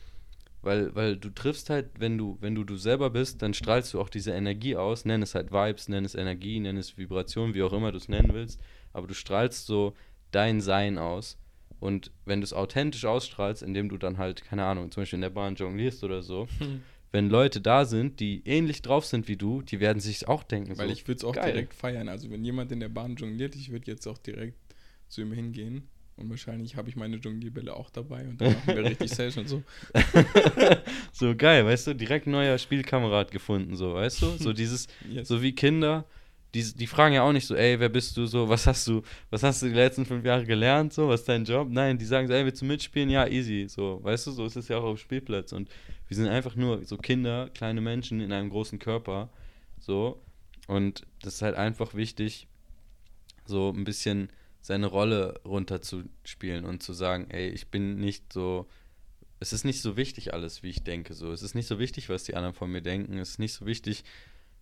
weil, 0.62 0.94
weil 0.94 1.16
du 1.18 1.30
triffst 1.30 1.70
halt, 1.70 1.90
wenn 1.98 2.18
du, 2.18 2.38
wenn 2.42 2.54
du 2.54 2.64
du 2.64 2.76
selber 2.76 3.10
bist, 3.10 3.42
dann 3.42 3.54
strahlst 3.54 3.94
du 3.94 4.02
auch 4.02 4.10
diese 4.10 4.32
Energie 4.32 4.76
aus, 4.76 5.06
nenn 5.06 5.22
es 5.22 5.36
halt 5.36 5.52
Vibes, 5.52 5.88
nenn 5.88 6.06
es 6.06 6.16
Energie, 6.16 6.60
nenn 6.60 6.78
es 6.78 6.98
Vibration, 6.98 7.54
wie 7.54 7.64
auch 7.64 7.74
immer 7.74 7.92
du 7.92 7.98
es 7.98 8.10
nennen 8.10 8.34
willst, 8.34 8.60
aber 8.94 9.08
du 9.08 9.14
strahlst 9.14 9.66
so 9.66 9.96
dein 10.32 10.62
Sein 10.62 10.98
aus 10.98 11.38
und 11.80 12.12
wenn 12.26 12.42
du 12.42 12.46
es 12.46 12.54
authentisch 12.54 13.06
ausstrahlst, 13.06 13.64
indem 13.64 13.90
du 13.90 13.98
dann 13.98 14.18
halt, 14.18 14.44
keine 14.44 14.66
Ahnung, 14.66 14.92
zum 14.92 15.02
Beispiel 15.02 15.18
in 15.18 15.22
der 15.22 15.30
Bahn 15.30 15.56
jonglierst 15.56 16.04
oder 16.04 16.22
so, 16.24 16.48
hm 16.60 16.82
wenn 17.12 17.30
Leute 17.30 17.60
da 17.62 17.86
sind, 17.86 18.20
die 18.20 18.44
ähnlich 18.46 18.82
drauf 18.82 19.06
sind 19.06 19.28
wie 19.28 19.36
du, 19.36 19.62
die 19.62 19.80
werden 19.80 20.00
sich 20.00 20.28
auch 20.28 20.44
denken. 20.44 20.78
Weil 20.78 20.88
so, 20.88 20.94
ich 20.94 21.08
würde 21.08 21.18
es 21.18 21.24
auch 21.24 21.34
geil. 21.34 21.52
direkt 21.52 21.74
feiern. 21.74 22.08
Also 22.08 22.30
wenn 22.30 22.44
jemand 22.44 22.72
in 22.72 22.80
der 22.80 22.90
Bahn 22.90 23.16
jongliert, 23.16 23.56
ich 23.56 23.72
würde 23.72 23.90
jetzt 23.90 24.08
auch 24.08 24.18
direkt 24.18 24.58
zu 25.08 25.22
ihm 25.22 25.32
hingehen. 25.32 25.90
Und 26.16 26.30
wahrscheinlich 26.30 26.76
habe 26.76 26.90
ich 26.90 26.98
meine 26.98 27.16
Jonglierbälle 27.16 27.74
auch 27.74 27.90
dabei 27.90 28.28
und 28.28 28.42
dann 28.42 28.52
machen 28.52 28.76
wir 28.76 28.84
richtig 28.84 29.10
Session 29.16 29.48
so. 29.48 29.64
so 31.14 31.34
geil, 31.34 31.66
weißt 31.66 31.88
du, 31.88 31.94
direkt 31.96 32.28
neuer 32.28 32.58
Spielkamerad 32.58 33.32
gefunden, 33.32 33.78
so, 33.78 33.94
weißt 33.94 34.22
du? 34.22 34.28
So 34.38 34.52
dieses, 34.52 34.88
yes. 35.10 35.30
so 35.30 35.42
wie 35.42 35.56
Kinder, 35.56 36.06
die, 36.54 36.74
die 36.74 36.88
fragen 36.88 37.14
ja 37.14 37.24
auch 37.24 37.32
nicht 37.32 37.46
so, 37.46 37.56
ey, 37.56 37.80
wer 37.80 37.90
bist 37.90 38.18
du 38.18 38.26
so, 38.26 38.50
was 38.50 38.66
hast 38.66 38.88
du, 38.88 39.02
was 39.30 39.44
hast 39.44 39.62
du 39.62 39.68
die 39.68 39.76
letzten 39.76 40.06
fünf 40.06 40.26
Jahre 40.26 40.46
gelernt, 40.46 40.94
so, 40.94 41.08
was 41.08 41.22
ist 41.22 41.30
dein 41.30 41.46
Job? 41.46 41.68
Nein, 41.70 41.98
die 41.98 42.06
sagen 42.06 42.28
so, 42.28 42.34
ey, 42.34 42.46
willst 42.46 42.62
du 42.62 42.66
mitspielen? 42.66 43.10
Ja, 43.10 43.28
easy, 43.28 43.68
so, 43.70 44.00
weißt 44.04 44.28
du, 44.28 44.32
so 44.32 44.46
ist 44.46 44.56
es 44.56 44.68
ja 44.68 44.78
auch 44.78 44.84
auf 44.84 45.00
Spielplatz 45.00 45.52
und 45.54 45.70
wir 46.10 46.18
sind 46.18 46.28
einfach 46.28 46.56
nur 46.56 46.84
so 46.86 46.98
Kinder, 46.98 47.50
kleine 47.54 47.82
Menschen 47.82 48.20
in 48.20 48.34
einem 48.34 48.50
großen 48.50 48.80
Körper. 48.80 49.30
So. 49.80 50.22
Und 50.68 51.06
das 51.22 51.36
ist 51.36 51.42
halt 51.42 51.56
einfach 51.56 51.94
wichtig, 51.94 52.48
so 53.46 53.70
ein 53.70 53.84
bisschen 53.84 54.30
seine 54.62 54.88
Rolle 54.88 55.40
runterzuspielen 55.46 56.66
und 56.66 56.84
zu 56.84 56.94
sagen, 56.94 57.28
ey, 57.30 57.50
ich 57.50 57.70
bin 57.70 57.96
nicht 58.00 58.34
so. 58.34 58.68
Es 59.40 59.54
ist 59.54 59.64
nicht 59.64 59.82
so 59.82 59.96
wichtig 59.96 60.34
alles, 60.34 60.64
wie 60.64 60.70
ich 60.70 60.84
denke. 60.84 61.14
So, 61.14 61.32
es 61.32 61.44
ist 61.44 61.56
nicht 61.56 61.68
so 61.68 61.80
wichtig, 61.80 62.10
was 62.10 62.26
die 62.26 62.36
anderen 62.36 62.54
von 62.54 62.70
mir 62.70 62.82
denken. 62.82 63.18
Es 63.18 63.32
ist 63.32 63.40
nicht 63.40 63.54
so 63.54 63.66
wichtig, 63.66 64.04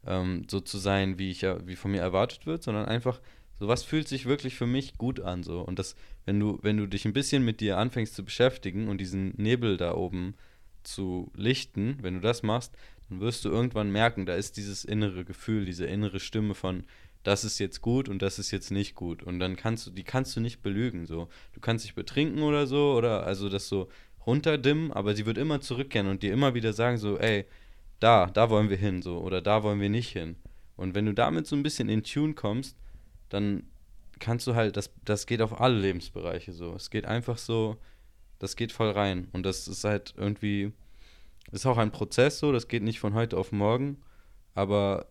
ähm, 0.06 0.46
so 0.50 0.60
zu 0.60 0.78
sein, 0.78 1.20
wie 1.20 1.32
ich 1.32 1.44
wie 1.44 1.76
von 1.76 1.92
mir 1.92 2.02
erwartet 2.02 2.46
wird, 2.46 2.64
sondern 2.64 2.86
einfach 2.86 3.20
so 3.60 3.68
was 3.68 3.84
fühlt 3.84 4.08
sich 4.08 4.26
wirklich 4.26 4.56
für 4.56 4.68
mich 4.68 4.98
gut 4.98 5.20
an 5.20 5.44
so 5.44 5.62
und 5.62 5.80
das 5.80 5.96
wenn 6.26 6.40
du 6.40 6.60
wenn 6.62 6.78
du 6.78 6.88
dich 6.88 7.06
ein 7.06 7.14
bisschen 7.14 7.44
mit 7.44 7.60
dir 7.60 7.78
anfängst 7.78 8.16
zu 8.16 8.24
beschäftigen 8.24 8.88
und 8.88 9.00
diesen 9.00 9.34
Nebel 9.38 9.78
da 9.78 9.96
oben 9.96 10.36
zu 10.84 11.32
lichten, 11.36 11.98
wenn 12.02 12.16
du 12.16 12.20
das 12.22 12.44
machst, 12.44 12.74
dann 13.10 13.20
wirst 13.20 13.46
du 13.46 13.50
irgendwann 13.50 13.92
merken, 13.92 14.26
da 14.26 14.36
ist 14.36 14.58
dieses 14.58 14.86
innere 14.86 15.26
Gefühl, 15.26 15.66
diese 15.66 15.86
innere 15.86 16.20
Stimme 16.20 16.56
von, 16.56 16.84
das 17.24 17.44
ist 17.44 17.60
jetzt 17.60 17.82
gut 17.82 18.10
und 18.10 18.22
das 18.22 18.40
ist 18.40 18.52
jetzt 18.52 18.72
nicht 18.72 18.96
gut. 18.96 19.24
Und 19.24 19.40
dann 19.40 19.56
kannst 19.56 19.86
du, 19.88 19.92
die 19.92 20.04
kannst 20.04 20.36
du 20.36 20.40
nicht 20.40 20.62
belügen. 20.62 21.06
So. 21.06 21.28
Du 21.54 21.60
kannst 21.60 21.84
dich 21.84 21.94
betrinken 21.94 22.42
oder 22.42 22.68
so, 22.68 22.94
oder 22.94 23.26
also 23.26 23.50
das 23.50 23.68
so 23.68 23.90
runterdimmen, 24.26 24.92
aber 24.92 25.16
sie 25.16 25.26
wird 25.26 25.38
immer 25.38 25.62
zurückkehren 25.62 26.08
und 26.08 26.24
dir 26.24 26.34
immer 26.34 26.54
wieder 26.54 26.74
sagen, 26.74 26.98
so, 26.98 27.18
ey, 27.18 27.46
da, 28.00 28.28
da 28.28 28.50
wollen 28.50 28.70
wir 28.70 28.78
hin, 28.78 29.02
so, 29.02 29.20
oder 29.20 29.42
da 29.42 29.64
wollen 29.64 29.82
wir 29.82 29.90
nicht 29.90 30.12
hin. 30.12 30.36
Und 30.76 30.96
wenn 30.96 31.06
du 31.06 31.14
damit 31.14 31.48
so 31.48 31.56
ein 31.56 31.64
bisschen 31.64 31.90
in 31.90 32.04
Tune 32.04 32.34
kommst, 32.34 32.78
dann 33.30 33.64
kannst 34.19 34.48
du 34.48 34.56
halt, 34.56 34.78
das, 34.78 34.92
das 35.04 35.26
geht 35.26 35.42
auf 35.42 35.60
alle 35.60 35.80
Lebensbereiche 35.80 36.54
so. 36.54 36.74
Es 36.76 36.90
geht 36.90 37.06
einfach 37.06 37.38
so, 37.38 37.78
das 38.40 38.56
geht 38.56 38.71
voll 38.71 38.92
rein. 38.92 39.28
Und 39.34 39.44
das 39.44 39.67
ist 39.67 39.84
halt 39.84 40.13
irgendwie, 40.17 40.71
ist 41.52 41.65
auch 41.65 41.78
ein 41.78 41.92
Prozess 41.92 42.40
so, 42.40 42.52
das 42.52 42.67
geht 42.67 42.84
nicht 42.84 43.00
von 43.00 43.13
heute 43.13 43.38
auf 43.38 43.52
morgen, 43.52 43.98
aber 44.54 45.08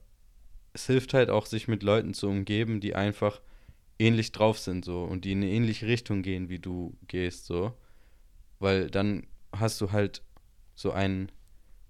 es 0.73 0.87
hilft 0.87 1.15
halt 1.15 1.31
auch, 1.31 1.47
sich 1.47 1.69
mit 1.69 1.83
Leuten 1.83 2.15
zu 2.15 2.29
umgeben, 2.29 2.81
die 2.81 2.95
einfach 2.95 3.41
ähnlich 3.99 4.33
drauf 4.33 4.59
sind 4.59 4.85
so 4.85 5.05
und 5.05 5.25
die 5.25 5.33
in 5.33 5.43
eine 5.43 5.51
ähnliche 5.51 5.87
Richtung 5.87 6.23
gehen, 6.23 6.49
wie 6.49 6.59
du 6.59 6.97
gehst 7.09 7.47
so. 7.47 7.73
Weil 8.59 8.91
dann 8.91 9.27
hast 9.53 9.81
du 9.81 9.93
halt 9.93 10.23
so 10.75 10.93
einen, 10.93 11.33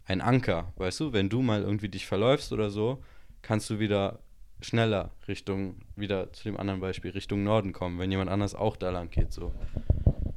einen 0.07 0.21
Anker, 0.21 0.73
weißt 0.77 1.01
du, 1.01 1.13
wenn 1.13 1.29
du 1.29 1.43
mal 1.43 1.63
irgendwie 1.63 1.89
dich 1.89 2.07
verläufst 2.07 2.53
oder 2.53 2.71
so, 2.71 3.03
kannst 3.43 3.69
du 3.71 3.79
wieder 3.79 4.21
schneller 4.61 5.11
Richtung, 5.29 5.81
wieder 5.97 6.33
zu 6.33 6.45
dem 6.45 6.57
anderen 6.57 6.81
Beispiel, 6.81 7.11
Richtung 7.11 7.45
Norden 7.45 7.73
kommen, 7.73 7.99
wenn 7.99 8.11
jemand 8.11 8.31
anders 8.31 8.55
auch 8.55 8.77
da 8.77 8.91
lang 8.91 9.11
geht 9.11 9.33
so 9.33 9.53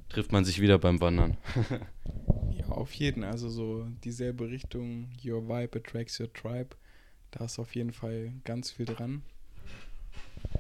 trifft 0.09 0.31
man 0.31 0.43
sich 0.43 0.59
wieder 0.59 0.79
beim 0.79 0.99
Wandern. 0.99 1.37
auf 2.69 2.93
jeden. 2.93 3.23
Also 3.23 3.49
so 3.49 3.87
dieselbe 4.03 4.49
Richtung, 4.49 5.09
Your 5.23 5.47
Vibe 5.47 5.79
attracts 5.79 6.19
your 6.19 6.31
tribe. 6.33 6.69
Da 7.31 7.45
ist 7.45 7.59
auf 7.59 7.75
jeden 7.75 7.93
Fall 7.93 8.33
ganz 8.43 8.71
viel 8.71 8.85
dran. 8.85 9.21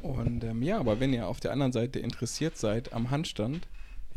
Und 0.01 0.43
ähm, 0.43 0.61
ja, 0.61 0.79
aber 0.79 0.99
wenn 0.99 1.13
ihr 1.13 1.27
auf 1.27 1.39
der 1.39 1.51
anderen 1.51 1.71
Seite 1.71 1.99
interessiert 1.99 2.57
seid 2.57 2.93
am 2.93 3.09
Handstand, 3.09 3.67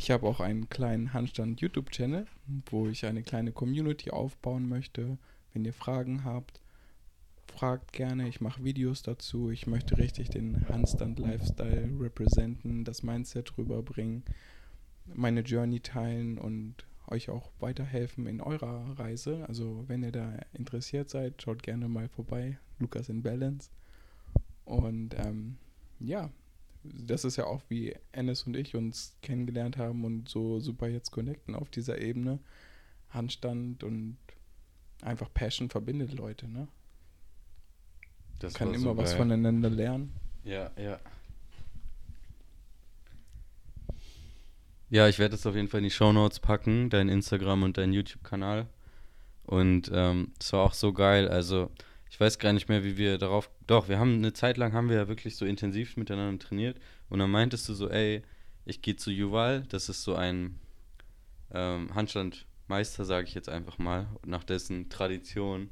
ich 0.02 0.10
habe 0.10 0.26
auch 0.26 0.40
einen 0.40 0.68
kleinen 0.68 1.12
Handstand 1.12 1.60
YouTube-Channel, 1.60 2.26
wo 2.66 2.88
ich 2.88 3.06
eine 3.06 3.22
kleine 3.22 3.52
Community 3.52 4.10
aufbauen 4.10 4.68
möchte. 4.68 5.16
Wenn 5.52 5.64
ihr 5.64 5.72
Fragen 5.72 6.24
habt, 6.24 6.60
fragt 7.46 7.92
gerne. 7.92 8.28
Ich 8.28 8.40
mache 8.40 8.64
Videos 8.64 9.04
dazu. 9.04 9.52
Ich 9.52 9.68
möchte 9.68 9.98
richtig 9.98 10.30
den 10.30 10.68
Handstand-Lifestyle 10.68 11.88
representen, 12.00 12.82
das 12.82 13.04
Mindset 13.04 13.56
rüberbringen, 13.56 14.24
meine 15.14 15.42
Journey 15.42 15.78
teilen 15.78 16.36
und 16.36 16.84
euch 17.06 17.30
auch 17.30 17.52
weiterhelfen 17.60 18.26
in 18.26 18.40
eurer 18.40 18.98
Reise. 18.98 19.46
Also 19.46 19.84
wenn 19.86 20.02
ihr 20.02 20.10
da 20.10 20.34
interessiert 20.52 21.10
seid, 21.10 21.40
schaut 21.40 21.62
gerne 21.62 21.86
mal 21.86 22.08
vorbei. 22.08 22.58
Lukas 22.80 23.08
in 23.08 23.22
Balance. 23.22 23.70
Und 24.64 25.14
ähm, 25.24 25.58
ja, 26.00 26.32
das 26.84 27.24
ist 27.24 27.36
ja 27.36 27.44
auch 27.44 27.62
wie 27.68 27.94
Ennis 28.12 28.42
und 28.44 28.56
ich 28.56 28.74
uns 28.74 29.16
kennengelernt 29.22 29.76
haben 29.76 30.04
und 30.04 30.28
so 30.28 30.60
super 30.60 30.88
jetzt 30.88 31.10
connecten 31.10 31.54
auf 31.54 31.70
dieser 31.70 32.00
Ebene. 32.00 32.38
Handstand 33.10 33.84
und 33.84 34.16
einfach 35.02 35.32
Passion 35.32 35.68
verbindet 35.68 36.14
Leute, 36.14 36.48
ne? 36.48 36.68
Das 38.38 38.54
kann 38.54 38.68
immer 38.68 38.78
so 38.78 38.96
was 38.96 39.14
voneinander 39.14 39.70
lernen. 39.70 40.12
Ja, 40.44 40.70
ja. 40.76 40.98
Ja, 44.90 45.08
ich 45.08 45.18
werde 45.18 45.36
es 45.36 45.46
auf 45.46 45.54
jeden 45.54 45.68
Fall 45.68 45.78
in 45.78 45.84
die 45.84 45.90
Show 45.90 46.12
Notes 46.12 46.40
packen, 46.40 46.90
dein 46.90 47.08
Instagram 47.08 47.62
und 47.62 47.78
dein 47.78 47.92
YouTube-Kanal. 47.92 48.66
Und 49.44 49.90
ähm, 49.92 50.32
es 50.38 50.52
ähm, 50.52 50.58
war 50.58 50.64
auch 50.64 50.74
so 50.74 50.92
geil. 50.92 51.28
Also, 51.28 51.70
ich 52.12 52.20
weiß 52.20 52.38
gar 52.38 52.52
nicht 52.52 52.68
mehr, 52.68 52.84
wie 52.84 52.98
wir 52.98 53.16
darauf. 53.16 53.48
Doch, 53.66 53.88
wir 53.88 53.98
haben 53.98 54.16
eine 54.16 54.34
Zeit 54.34 54.58
lang 54.58 54.74
haben 54.74 54.90
wir 54.90 54.96
ja 54.96 55.08
wirklich 55.08 55.34
so 55.34 55.46
intensiv 55.46 55.96
miteinander 55.96 56.44
trainiert. 56.44 56.78
Und 57.08 57.20
dann 57.20 57.30
meintest 57.30 57.66
du 57.70 57.72
so, 57.72 57.88
ey, 57.88 58.20
ich 58.66 58.82
gehe 58.82 58.96
zu 58.96 59.10
Juval, 59.10 59.62
das 59.70 59.88
ist 59.88 60.02
so 60.02 60.14
ein 60.14 60.60
ähm, 61.54 61.94
Handstandmeister, 61.94 63.06
sage 63.06 63.26
ich 63.26 63.32
jetzt 63.32 63.48
einfach 63.48 63.78
mal, 63.78 64.08
nach 64.26 64.44
dessen 64.44 64.90
Tradition 64.90 65.70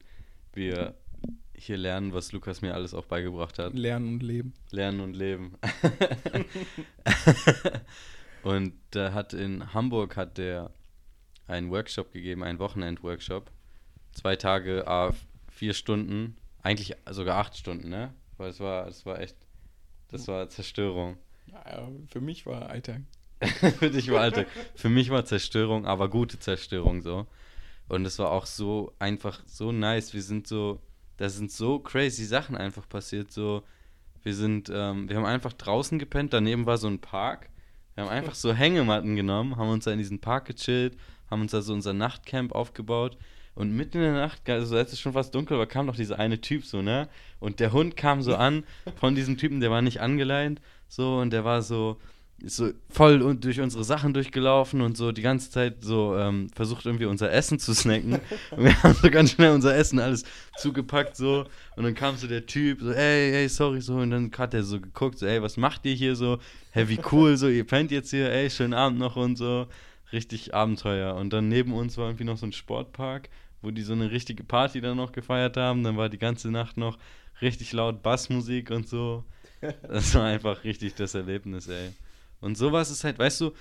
wir 0.54 0.94
hier 1.52 1.76
lernen, 1.76 2.14
was 2.14 2.32
Lukas 2.32 2.62
mir 2.62 2.72
alles 2.72 2.94
auch 2.94 3.04
beigebracht 3.04 3.58
hat. 3.58 3.74
Lernen 3.74 4.14
und 4.14 4.22
leben. 4.22 4.54
Lernen 4.70 5.00
und 5.00 5.14
leben. 5.14 5.58
und 8.44 8.72
da 8.92 9.12
hat 9.12 9.34
in 9.34 9.74
Hamburg 9.74 10.16
hat 10.16 10.38
der 10.38 10.70
einen 11.46 11.70
Workshop 11.70 12.12
gegeben, 12.12 12.42
einen 12.44 12.58
Wochenend-Workshop. 12.58 13.50
Zwei 14.12 14.36
Tage, 14.36 14.86
vier 15.60 15.74
Stunden, 15.74 16.38
eigentlich 16.62 16.96
sogar 17.10 17.36
acht 17.36 17.54
Stunden, 17.54 17.90
ne? 17.90 18.14
Weil 18.38 18.48
es 18.48 18.60
war, 18.60 18.88
es 18.88 19.04
war 19.04 19.20
echt, 19.20 19.36
das 20.08 20.26
war 20.26 20.48
Zerstörung. 20.48 21.18
Ja, 21.48 21.86
für 22.08 22.22
mich 22.22 22.46
war 22.46 22.70
Alltag. 22.70 23.02
für 23.78 23.90
dich 23.90 24.10
war 24.10 24.22
Alltag. 24.22 24.46
Für 24.74 24.88
mich 24.88 25.10
war 25.10 25.26
Zerstörung, 25.26 25.84
aber 25.84 26.08
gute 26.08 26.38
Zerstörung 26.38 27.02
so. 27.02 27.26
Und 27.88 28.06
es 28.06 28.18
war 28.18 28.30
auch 28.30 28.46
so 28.46 28.94
einfach 28.98 29.42
so 29.44 29.70
nice. 29.70 30.14
Wir 30.14 30.22
sind 30.22 30.46
so, 30.46 30.80
da 31.18 31.28
sind 31.28 31.52
so 31.52 31.78
crazy 31.78 32.24
Sachen 32.24 32.56
einfach 32.56 32.88
passiert. 32.88 33.30
So, 33.30 33.62
wir 34.22 34.34
sind, 34.34 34.72
ähm, 34.72 35.10
wir 35.10 35.16
haben 35.16 35.26
einfach 35.26 35.52
draußen 35.52 35.98
gepennt, 35.98 36.32
daneben 36.32 36.64
war 36.64 36.78
so 36.78 36.86
ein 36.86 37.00
Park. 37.00 37.50
Wir 37.94 38.04
haben 38.04 38.10
einfach 38.10 38.34
so 38.34 38.54
Hängematten 38.54 39.14
genommen, 39.14 39.56
haben 39.56 39.68
uns 39.68 39.84
da 39.84 39.92
in 39.92 39.98
diesen 39.98 40.22
Park 40.22 40.46
gechillt, 40.46 40.96
haben 41.30 41.42
uns 41.42 41.50
da 41.50 41.60
so 41.60 41.74
unser 41.74 41.92
Nachtcamp 41.92 42.52
aufgebaut. 42.52 43.18
Und 43.54 43.72
mitten 43.76 43.98
in 43.98 44.04
der 44.04 44.12
Nacht, 44.12 44.48
also 44.48 44.76
als 44.76 44.92
es 44.92 45.00
schon 45.00 45.12
fast 45.12 45.34
dunkel 45.34 45.58
war, 45.58 45.66
kam 45.66 45.86
noch 45.86 45.96
dieser 45.96 46.18
eine 46.18 46.40
Typ 46.40 46.64
so, 46.64 46.82
ne? 46.82 47.08
Und 47.40 47.60
der 47.60 47.72
Hund 47.72 47.96
kam 47.96 48.22
so 48.22 48.36
an 48.36 48.64
von 48.96 49.14
diesem 49.14 49.36
Typen, 49.36 49.60
der 49.60 49.70
war 49.70 49.82
nicht 49.82 50.00
angeleint, 50.00 50.60
so, 50.88 51.18
und 51.18 51.32
der 51.32 51.44
war 51.44 51.62
so, 51.62 51.98
so 52.44 52.70
voll 52.88 53.36
durch 53.36 53.60
unsere 53.60 53.84
Sachen 53.84 54.14
durchgelaufen 54.14 54.80
und 54.80 54.96
so 54.96 55.12
die 55.12 55.22
ganze 55.22 55.50
Zeit 55.50 55.84
so 55.84 56.16
ähm, 56.16 56.48
versucht 56.54 56.86
irgendwie 56.86 57.04
unser 57.04 57.30
Essen 57.30 57.58
zu 57.58 57.74
snacken. 57.74 58.14
Und 58.50 58.64
wir 58.64 58.82
haben 58.82 58.94
so 58.94 59.10
ganz 59.10 59.32
schnell 59.32 59.52
unser 59.52 59.76
Essen 59.76 59.98
alles 59.98 60.24
zugepackt 60.56 61.16
so. 61.16 61.44
Und 61.76 61.84
dann 61.84 61.94
kam 61.94 62.16
so 62.16 62.26
der 62.26 62.46
Typ 62.46 62.80
so, 62.80 62.92
ey, 62.92 63.32
ey, 63.32 63.48
sorry 63.48 63.80
so. 63.80 63.96
Und 63.96 64.10
dann 64.10 64.30
hat 64.36 64.54
er 64.54 64.62
so 64.62 64.80
geguckt, 64.80 65.18
so, 65.18 65.26
ey, 65.26 65.42
was 65.42 65.56
macht 65.56 65.84
ihr 65.84 65.94
hier 65.94 66.16
so? 66.16 66.38
Hey, 66.70 66.88
wie 66.88 67.00
cool 67.12 67.36
so, 67.36 67.48
ihr 67.48 67.66
pennt 67.66 67.90
jetzt 67.90 68.10
hier, 68.10 68.30
ey, 68.32 68.48
schönen 68.48 68.74
Abend 68.74 68.98
noch 68.98 69.16
und 69.16 69.36
so. 69.36 69.66
Richtig 70.12 70.54
Abenteuer. 70.54 71.14
Und 71.14 71.32
dann 71.32 71.48
neben 71.48 71.72
uns 71.72 71.96
war 71.96 72.08
irgendwie 72.08 72.24
noch 72.24 72.36
so 72.36 72.46
ein 72.46 72.52
Sportpark, 72.52 73.28
wo 73.62 73.70
die 73.70 73.82
so 73.82 73.92
eine 73.92 74.10
richtige 74.10 74.44
Party 74.44 74.80
dann 74.80 74.96
noch 74.96 75.12
gefeiert 75.12 75.56
haben. 75.56 75.84
Dann 75.84 75.96
war 75.96 76.08
die 76.08 76.18
ganze 76.18 76.50
Nacht 76.50 76.76
noch 76.76 76.98
richtig 77.40 77.72
laut 77.72 78.02
Bassmusik 78.02 78.70
und 78.70 78.88
so. 78.88 79.24
Das 79.82 80.14
war 80.14 80.24
einfach 80.24 80.64
richtig 80.64 80.94
das 80.94 81.14
Erlebnis, 81.14 81.68
ey. 81.68 81.90
Und 82.40 82.56
sowas 82.56 82.90
ist 82.90 83.04
halt, 83.04 83.18
weißt 83.18 83.42
du, 83.42 83.52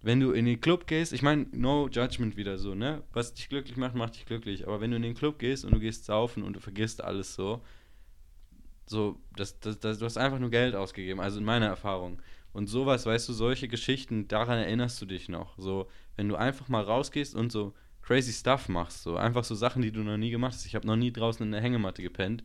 wenn 0.00 0.18
du 0.18 0.32
in 0.32 0.46
den 0.46 0.60
Club 0.60 0.86
gehst, 0.86 1.12
ich 1.12 1.22
meine, 1.22 1.46
no 1.52 1.88
judgment 1.88 2.36
wieder 2.38 2.56
so, 2.56 2.74
ne? 2.74 3.02
Was 3.12 3.34
dich 3.34 3.50
glücklich 3.50 3.76
macht, 3.76 3.94
macht 3.94 4.14
dich 4.14 4.24
glücklich. 4.24 4.66
Aber 4.66 4.80
wenn 4.80 4.90
du 4.90 4.96
in 4.96 5.02
den 5.02 5.14
Club 5.14 5.38
gehst 5.38 5.64
und 5.64 5.72
du 5.72 5.78
gehst 5.78 6.06
saufen 6.06 6.42
und 6.42 6.54
du 6.54 6.60
vergisst 6.60 7.04
alles 7.04 7.34
so, 7.34 7.62
so, 8.86 9.16
das, 9.36 9.58
das, 9.60 9.78
das, 9.78 9.98
du 9.98 10.04
hast 10.04 10.16
einfach 10.18 10.38
nur 10.38 10.50
Geld 10.50 10.74
ausgegeben, 10.74 11.20
also 11.20 11.38
in 11.38 11.44
meiner 11.44 11.66
Erfahrung. 11.66 12.20
Und 12.52 12.66
sowas, 12.66 13.06
weißt 13.06 13.28
du, 13.28 13.32
solche 13.32 13.68
Geschichten, 13.68 14.28
daran 14.28 14.58
erinnerst 14.58 15.00
du 15.00 15.06
dich 15.06 15.28
noch. 15.28 15.58
So, 15.58 15.88
wenn 16.16 16.28
du 16.28 16.36
einfach 16.36 16.68
mal 16.68 16.82
rausgehst 16.82 17.34
und 17.34 17.50
so 17.50 17.74
crazy 18.02 18.32
Stuff 18.32 18.68
machst, 18.68 19.02
so 19.02 19.16
einfach 19.16 19.44
so 19.44 19.54
Sachen, 19.54 19.82
die 19.82 19.92
du 19.92 20.00
noch 20.00 20.16
nie 20.16 20.30
gemacht 20.30 20.54
hast. 20.54 20.66
Ich 20.66 20.74
habe 20.74 20.86
noch 20.86 20.96
nie 20.96 21.12
draußen 21.12 21.44
in 21.44 21.52
der 21.52 21.60
Hängematte 21.60 22.02
gepennt. 22.02 22.44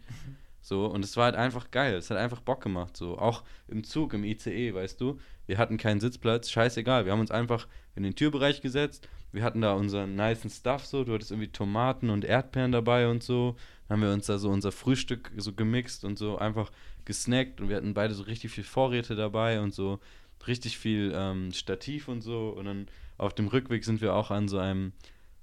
So, 0.61 0.85
und 0.85 1.03
es 1.05 1.15
war 1.15 1.25
halt 1.25 1.35
einfach 1.35 1.71
geil. 1.71 1.95
Es 1.95 2.09
hat 2.09 2.17
einfach 2.17 2.41
Bock 2.41 2.61
gemacht. 2.61 2.97
So, 2.97 3.17
auch 3.17 3.43
im 3.67 3.83
Zug, 3.83 4.13
im 4.13 4.23
ICE, 4.23 4.73
weißt 4.73 4.99
du. 4.99 5.17
Wir 5.45 5.57
hatten 5.57 5.77
keinen 5.77 6.01
Sitzplatz, 6.01 6.49
scheißegal. 6.49 7.05
Wir 7.05 7.13
haben 7.13 7.21
uns 7.21 7.31
einfach 7.31 7.67
in 7.95 8.03
den 8.03 8.15
Türbereich 8.15 8.61
gesetzt. 8.61 9.07
Wir 9.37 9.43
hatten 9.43 9.61
da 9.61 9.73
unseren 9.73 10.15
niceen 10.15 10.49
Stuff 10.49 10.87
so. 10.87 11.03
Du 11.03 11.13
hattest 11.13 11.29
irgendwie 11.29 11.51
Tomaten 11.51 12.09
und 12.09 12.25
Erdbeeren 12.25 12.71
dabei 12.71 13.07
und 13.07 13.21
so. 13.21 13.55
Dann 13.87 13.97
haben 13.97 14.07
wir 14.07 14.11
uns 14.11 14.25
da 14.25 14.39
so 14.39 14.49
unser 14.49 14.71
Frühstück 14.71 15.31
so 15.37 15.53
gemixt 15.53 16.03
und 16.03 16.17
so 16.17 16.39
einfach 16.39 16.71
gesnackt. 17.05 17.61
Und 17.61 17.69
wir 17.69 17.75
hatten 17.75 17.93
beide 17.93 18.15
so 18.15 18.23
richtig 18.23 18.49
viel 18.49 18.63
Vorräte 18.63 19.15
dabei 19.15 19.61
und 19.61 19.75
so 19.75 19.99
richtig 20.47 20.79
viel 20.79 21.13
ähm, 21.15 21.51
Stativ 21.51 22.07
und 22.07 22.21
so. 22.21 22.49
Und 22.49 22.65
dann 22.65 22.87
auf 23.19 23.35
dem 23.35 23.47
Rückweg 23.47 23.85
sind 23.85 24.01
wir 24.01 24.15
auch 24.15 24.31
an 24.31 24.47
so 24.47 24.57
einem 24.57 24.93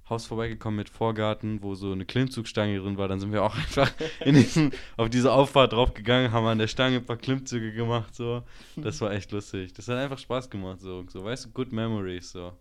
Haus 0.09 0.25
vorbeigekommen 0.25 0.75
mit 0.75 0.89
Vorgarten, 0.89 1.63
wo 1.63 1.73
so 1.73 1.93
eine 1.93 2.03
Klimmzugstange 2.03 2.77
drin 2.77 2.97
war. 2.97 3.07
Dann 3.07 3.21
sind 3.21 3.31
wir 3.31 3.43
auch 3.43 3.55
einfach 3.55 3.93
in 4.19 4.35
diesen, 4.35 4.71
auf 4.97 5.09
diese 5.09 5.31
Auffahrt 5.31 5.71
draufgegangen, 5.71 6.33
haben 6.33 6.45
an 6.47 6.59
der 6.59 6.67
Stange 6.67 6.97
ein 6.97 7.05
paar 7.05 7.15
Klimmzüge 7.15 7.71
gemacht. 7.71 8.13
So. 8.13 8.43
Das 8.75 8.99
war 8.99 9.13
echt 9.13 9.31
lustig. 9.31 9.71
Das 9.71 9.87
hat 9.87 9.95
einfach 9.95 10.19
Spaß 10.19 10.49
gemacht. 10.49 10.81
So, 10.81 11.05
so 11.07 11.23
weißt 11.23 11.45
du, 11.45 11.51
good 11.51 11.71
memories. 11.71 12.33
So. 12.33 12.51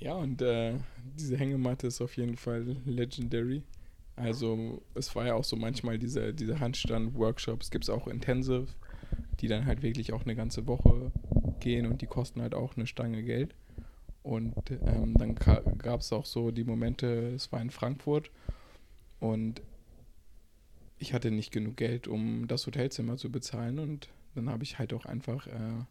Ja, 0.00 0.14
und 0.14 0.40
äh, 0.40 0.74
diese 1.18 1.36
Hängematte 1.36 1.86
ist 1.86 2.00
auf 2.00 2.16
jeden 2.16 2.36
Fall 2.36 2.76
legendary. 2.86 3.62
Also 4.16 4.82
es 4.94 5.14
war 5.14 5.26
ja 5.26 5.34
auch 5.34 5.44
so 5.44 5.56
manchmal 5.56 5.98
diese, 5.98 6.32
diese 6.34 6.58
Handstand-Workshops, 6.58 7.70
gibt 7.70 7.84
es 7.84 7.90
auch 7.90 8.06
Intensive, 8.06 8.68
die 9.40 9.48
dann 9.48 9.66
halt 9.66 9.82
wirklich 9.82 10.12
auch 10.12 10.22
eine 10.24 10.34
ganze 10.34 10.66
Woche 10.66 11.12
gehen 11.60 11.86
und 11.86 12.00
die 12.02 12.06
kosten 12.06 12.40
halt 12.42 12.54
auch 12.54 12.76
eine 12.76 12.86
Stange 12.86 13.22
Geld. 13.22 13.54
Und 14.22 14.54
ähm, 14.70 15.14
dann 15.18 15.34
gab 15.34 16.00
es 16.00 16.12
auch 16.12 16.26
so 16.26 16.50
die 16.50 16.64
Momente, 16.64 17.32
es 17.34 17.52
war 17.52 17.60
in 17.60 17.70
Frankfurt 17.70 18.30
und 19.18 19.62
ich 20.98 21.14
hatte 21.14 21.30
nicht 21.30 21.52
genug 21.52 21.76
Geld, 21.76 22.08
um 22.08 22.46
das 22.46 22.66
Hotelzimmer 22.66 23.16
zu 23.16 23.30
bezahlen 23.30 23.78
und 23.78 24.08
dann 24.34 24.50
habe 24.50 24.64
ich 24.64 24.78
halt 24.78 24.92
auch 24.92 25.06
einfach 25.06 25.46
äh, 25.46 25.84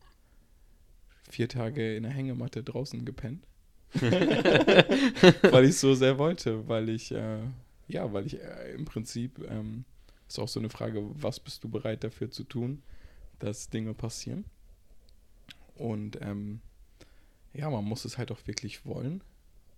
vier 1.30 1.50
Tage 1.50 1.96
in 1.96 2.04
der 2.04 2.12
Hängematte 2.12 2.64
draußen 2.64 3.06
gepennt. 3.06 3.46
weil 5.52 5.66
ich 5.66 5.78
so 5.78 5.96
sehr 5.96 6.18
wollte, 6.18 6.68
weil 6.68 6.90
ich, 6.90 7.12
äh, 7.12 7.40
ja, 7.88 8.12
weil 8.14 8.26
ich 8.28 8.40
äh, 8.40 8.74
im 8.74 8.86
Prinzip, 8.86 9.40
ähm, 9.50 9.86
ist 10.28 10.40
auch 10.40 10.48
so 10.48 10.60
eine 10.60 10.70
Frage, 10.70 11.04
was 11.14 11.40
bist 11.40 11.64
du 11.64 11.70
bereit 11.70 12.04
dafür 12.04 12.30
zu 12.30 12.44
tun, 12.44 12.84
dass 13.40 13.70
Dinge 13.70 13.94
passieren? 13.94 14.46
Und 15.76 16.20
ähm, 16.22 16.62
ja, 17.54 17.70
man 17.70 17.84
muss 17.84 18.06
es 18.06 18.18
halt 18.18 18.32
auch 18.32 18.46
wirklich 18.46 18.86
wollen. 18.86 19.22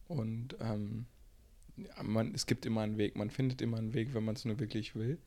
Und 0.07 0.57
ähm, 0.59 1.05
man, 2.03 2.33
es 2.33 2.45
gibt 2.45 2.65
immer 2.65 2.81
einen 2.81 2.97
Weg, 2.97 3.15
man 3.15 3.29
findet 3.29 3.61
immer 3.61 3.77
einen 3.77 3.93
Weg, 3.93 4.13
wenn 4.13 4.25
man 4.25 4.35
es 4.35 4.43
nur 4.43 4.59
wirklich 4.59 4.95
will. 4.95 5.17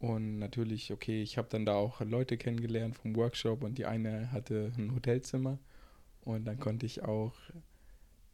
Und 0.00 0.38
natürlich, 0.38 0.92
okay, 0.92 1.22
ich 1.22 1.36
habe 1.36 1.48
dann 1.50 1.66
da 1.66 1.74
auch 1.74 2.00
Leute 2.00 2.36
kennengelernt 2.38 2.96
vom 2.96 3.14
Workshop 3.16 3.62
und 3.62 3.76
die 3.76 3.84
eine 3.84 4.32
hatte 4.32 4.72
ein 4.76 4.94
Hotelzimmer. 4.94 5.58
Und 6.24 6.44
dann 6.44 6.58
konnte 6.58 6.86
ich 6.86 7.02
auch 7.02 7.34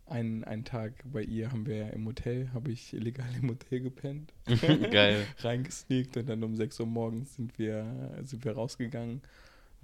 einen, 0.07 0.45
einen 0.45 0.65
Tag 0.65 0.93
bei 1.05 1.23
ihr 1.23 1.51
haben 1.51 1.67
wir 1.67 1.93
im 1.93 2.07
Hotel, 2.07 2.51
habe 2.53 2.71
ich 2.71 2.93
illegal 2.93 3.29
im 3.41 3.51
Hotel 3.51 3.81
gepennt. 3.81 4.33
Geil. 4.91 5.27
Reingesneakt 5.39 6.17
und 6.17 6.29
dann 6.29 6.43
um 6.45 6.55
6 6.57 6.81
Uhr 6.81 6.87
morgens 6.87 7.37
sind 7.37 7.59
wir, 7.59 8.21
sind 8.25 8.45
wir 8.45 8.53
rausgegangen 8.53 9.23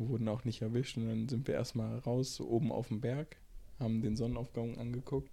wurden 0.09 0.29
auch 0.29 0.45
nicht 0.45 0.63
erwischt 0.63 0.97
und 0.97 1.09
dann 1.09 1.29
sind 1.29 1.47
wir 1.47 1.55
erstmal 1.55 1.99
raus, 1.99 2.41
oben 2.41 2.73
auf 2.73 2.89
dem 2.89 3.01
Berg, 3.01 3.37
haben 3.79 4.03
den 4.03 4.17
Sonnenaufgang 4.17 4.79
angeguckt. 4.79 5.31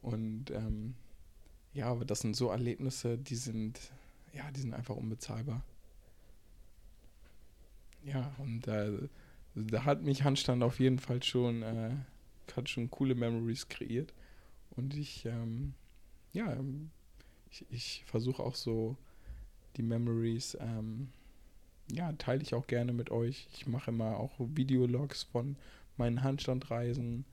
Und 0.00 0.50
ähm, 0.50 0.94
ja, 1.72 1.86
aber 1.86 2.04
das 2.04 2.20
sind 2.20 2.36
so 2.36 2.50
Erlebnisse, 2.50 3.18
die 3.18 3.36
sind, 3.36 3.92
ja, 4.32 4.50
die 4.50 4.60
sind 4.60 4.74
einfach 4.74 4.96
unbezahlbar. 4.96 5.64
Ja, 8.04 8.34
und 8.38 8.66
äh, 8.66 9.08
da 9.54 9.84
hat 9.84 10.02
mich 10.02 10.24
Handstand 10.24 10.62
auf 10.62 10.80
jeden 10.80 10.98
Fall 10.98 11.22
schon, 11.22 11.62
äh, 11.62 11.90
hat 12.56 12.68
schon 12.68 12.90
coole 12.90 13.14
Memories 13.14 13.68
kreiert. 13.68 14.12
Und 14.70 14.94
ich, 14.94 15.26
ähm, 15.26 15.74
ja, 16.32 16.56
ich, 17.50 17.66
ich 17.70 18.04
versuche 18.06 18.42
auch 18.42 18.54
so 18.54 18.96
die 19.76 19.82
Memories, 19.82 20.56
ähm, 20.60 21.08
ja, 21.90 22.12
teile 22.12 22.42
ich 22.42 22.54
auch 22.54 22.66
gerne 22.66 22.92
mit 22.92 23.10
euch. 23.10 23.48
Ich 23.52 23.66
mache 23.66 23.90
immer 23.90 24.16
auch 24.18 24.32
Videologs 24.38 25.24
von 25.24 25.56
meinen 25.96 26.22
Handstandreisen. 26.22 27.24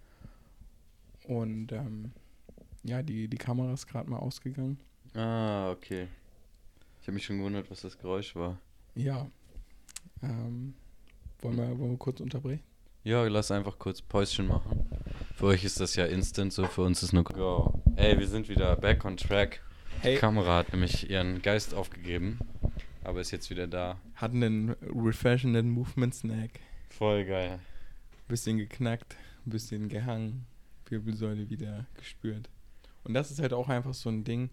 Und 1.23 1.71
ähm, 1.71 2.11
ja, 2.83 3.03
die, 3.03 3.27
die 3.27 3.37
Kamera 3.37 3.73
ist 3.73 3.87
gerade 3.87 4.09
mal 4.09 4.17
ausgegangen. 4.17 4.79
Ah, 5.13 5.71
okay. 5.71 6.07
Ich 7.01 7.07
habe 7.07 7.13
mich 7.13 7.25
schon 7.25 7.37
gewundert, 7.37 7.69
was 7.71 7.81
das 7.81 7.97
Geräusch 7.97 8.35
war. 8.35 8.59
Ja. 8.95 9.29
Ähm, 10.21 10.73
wollen, 11.41 11.57
wir, 11.57 11.79
wollen 11.79 11.91
wir 11.91 11.97
kurz 11.97 12.19
unterbrechen? 12.19 12.63
Ja, 13.03 13.23
lass 13.23 13.51
einfach 13.51 13.79
kurz 13.79 14.01
Päuschen 14.01 14.47
machen. 14.47 14.89
Für 15.35 15.47
euch 15.47 15.63
ist 15.63 15.79
das 15.79 15.95
ja 15.95 16.05
instant, 16.05 16.51
so 16.51 16.65
für 16.65 16.81
uns 16.81 17.01
ist 17.01 17.13
nur 17.13 17.23
Go. 17.23 17.81
Ey, 17.95 18.19
wir 18.19 18.27
sind 18.27 18.49
wieder 18.49 18.75
back 18.75 19.05
on 19.05 19.15
track. 19.15 19.61
Hey. 20.01 20.15
Die 20.15 20.19
Kamera 20.19 20.57
hat 20.57 20.73
nämlich 20.73 21.09
ihren 21.09 21.41
Geist 21.41 21.73
aufgegeben, 21.73 22.39
aber 23.03 23.21
ist 23.21 23.31
jetzt 23.31 23.49
wieder 23.49 23.67
da. 23.67 23.99
Hatten 24.15 24.43
einen 24.43 24.69
refreshenden 24.81 25.69
Movement 25.69 26.13
Snack. 26.13 26.59
Voll 26.89 27.25
geil. 27.25 27.59
Bisschen 28.27 28.57
geknackt, 28.57 29.15
bisschen 29.45 29.87
gehangen, 29.87 30.45
Wirbelsäule 30.87 31.49
wieder 31.49 31.85
gespürt. 31.95 32.49
Und 33.03 33.13
das 33.13 33.31
ist 33.31 33.39
halt 33.39 33.53
auch 33.53 33.69
einfach 33.69 33.93
so 33.93 34.09
ein 34.09 34.23
Ding, 34.23 34.49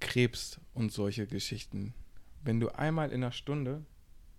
Krebs 0.00 0.60
und 0.74 0.92
solche 0.92 1.26
Geschichten. 1.26 1.94
Wenn 2.42 2.58
du 2.58 2.68
einmal 2.70 3.10
in 3.10 3.22
einer 3.22 3.32
Stunde 3.32 3.84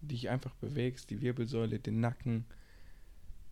dich 0.08 0.30
einfach 0.30 0.54
bewegst, 0.56 1.10
die 1.10 1.22
Wirbelsäule, 1.22 1.80
den 1.80 2.00
Nacken, 2.00 2.46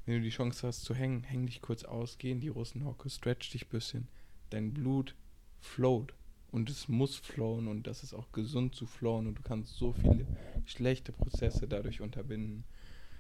wenn 0.06 0.16
du 0.16 0.22
die 0.22 0.30
Chance 0.30 0.68
hast 0.68 0.84
zu 0.84 0.96
hängen, 0.96 1.24
häng 1.24 1.46
dich 1.46 1.62
kurz 1.62 1.84
aus, 1.84 2.18
geh 2.18 2.32
in 2.32 2.42
die 2.42 2.48
Russenhocke, 2.48 3.10
stretch 3.10 3.52
dich 3.52 3.66
ein 3.66 3.70
bisschen. 3.70 4.08
Dein 4.50 4.74
Blut 4.74 5.16
float 5.60 6.14
und 6.52 6.70
es 6.70 6.88
muss 6.88 7.16
flowen 7.16 7.68
und 7.68 7.88
das 7.88 8.04
ist 8.04 8.14
auch 8.14 8.32
gesund 8.32 8.76
zu 8.76 8.86
flowen 8.86 9.28
und 9.28 9.38
du 9.38 9.42
kannst 9.42 9.76
so 9.76 9.94
viele 9.94 10.26
schlechte 10.66 11.12
Prozesse 11.12 11.68
dadurch 11.68 12.02
unterbinden. 12.02 12.64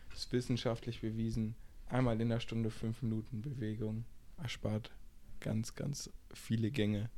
Das 0.09 0.19
ist 0.19 0.33
wissenschaftlich 0.33 1.01
bewiesen. 1.01 1.55
Einmal 1.87 2.19
in 2.19 2.29
der 2.29 2.39
Stunde 2.39 2.69
fünf 2.69 3.01
Minuten 3.01 3.41
Bewegung 3.41 4.05
erspart 4.37 4.91
ganz, 5.39 5.75
ganz 5.75 6.09
viele 6.33 6.71
Gänge 6.71 7.09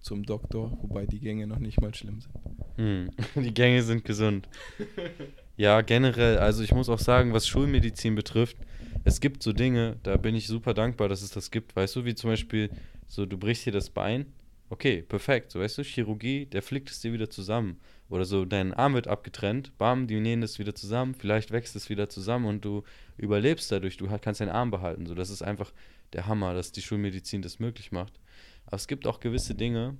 zum 0.00 0.24
Doktor, 0.24 0.76
wobei 0.82 1.06
die 1.06 1.20
Gänge 1.20 1.46
noch 1.46 1.58
nicht 1.58 1.80
mal 1.80 1.94
schlimm 1.94 2.20
sind. 2.20 2.34
Hm. 2.76 3.10
Die 3.42 3.54
Gänge 3.54 3.82
sind 3.82 4.04
gesund. 4.04 4.48
Ja, 5.62 5.80
generell, 5.80 6.38
also 6.38 6.64
ich 6.64 6.72
muss 6.72 6.88
auch 6.88 6.98
sagen, 6.98 7.32
was 7.32 7.46
Schulmedizin 7.46 8.16
betrifft, 8.16 8.56
es 9.04 9.20
gibt 9.20 9.44
so 9.44 9.52
Dinge, 9.52 9.96
da 10.02 10.16
bin 10.16 10.34
ich 10.34 10.48
super 10.48 10.74
dankbar, 10.74 11.08
dass 11.08 11.22
es 11.22 11.30
das 11.30 11.52
gibt. 11.52 11.76
Weißt 11.76 11.94
du, 11.94 12.04
wie 12.04 12.16
zum 12.16 12.30
Beispiel, 12.30 12.68
so 13.06 13.26
du 13.26 13.38
brichst 13.38 13.64
dir 13.64 13.70
das 13.70 13.88
Bein, 13.88 14.26
okay, 14.70 15.02
perfekt. 15.02 15.52
So, 15.52 15.60
weißt 15.60 15.78
du, 15.78 15.84
Chirurgie, 15.84 16.46
der 16.46 16.62
flickt 16.62 16.90
es 16.90 16.98
dir 16.98 17.12
wieder 17.12 17.30
zusammen. 17.30 17.78
Oder 18.08 18.24
so, 18.24 18.44
dein 18.44 18.74
Arm 18.74 18.94
wird 18.94 19.06
abgetrennt, 19.06 19.78
bam, 19.78 20.08
die 20.08 20.18
nähen 20.18 20.42
es 20.42 20.58
wieder 20.58 20.74
zusammen, 20.74 21.14
vielleicht 21.14 21.52
wächst 21.52 21.76
es 21.76 21.88
wieder 21.88 22.08
zusammen 22.08 22.46
und 22.46 22.64
du 22.64 22.82
überlebst 23.16 23.70
dadurch, 23.70 23.96
du 23.96 24.08
kannst 24.20 24.40
deinen 24.40 24.48
Arm 24.48 24.72
behalten. 24.72 25.06
So, 25.06 25.14
das 25.14 25.30
ist 25.30 25.42
einfach 25.42 25.72
der 26.12 26.26
Hammer, 26.26 26.54
dass 26.54 26.72
die 26.72 26.82
Schulmedizin 26.82 27.40
das 27.40 27.60
möglich 27.60 27.92
macht. 27.92 28.18
Aber 28.66 28.74
es 28.78 28.88
gibt 28.88 29.06
auch 29.06 29.20
gewisse 29.20 29.54
Dinge, 29.54 29.96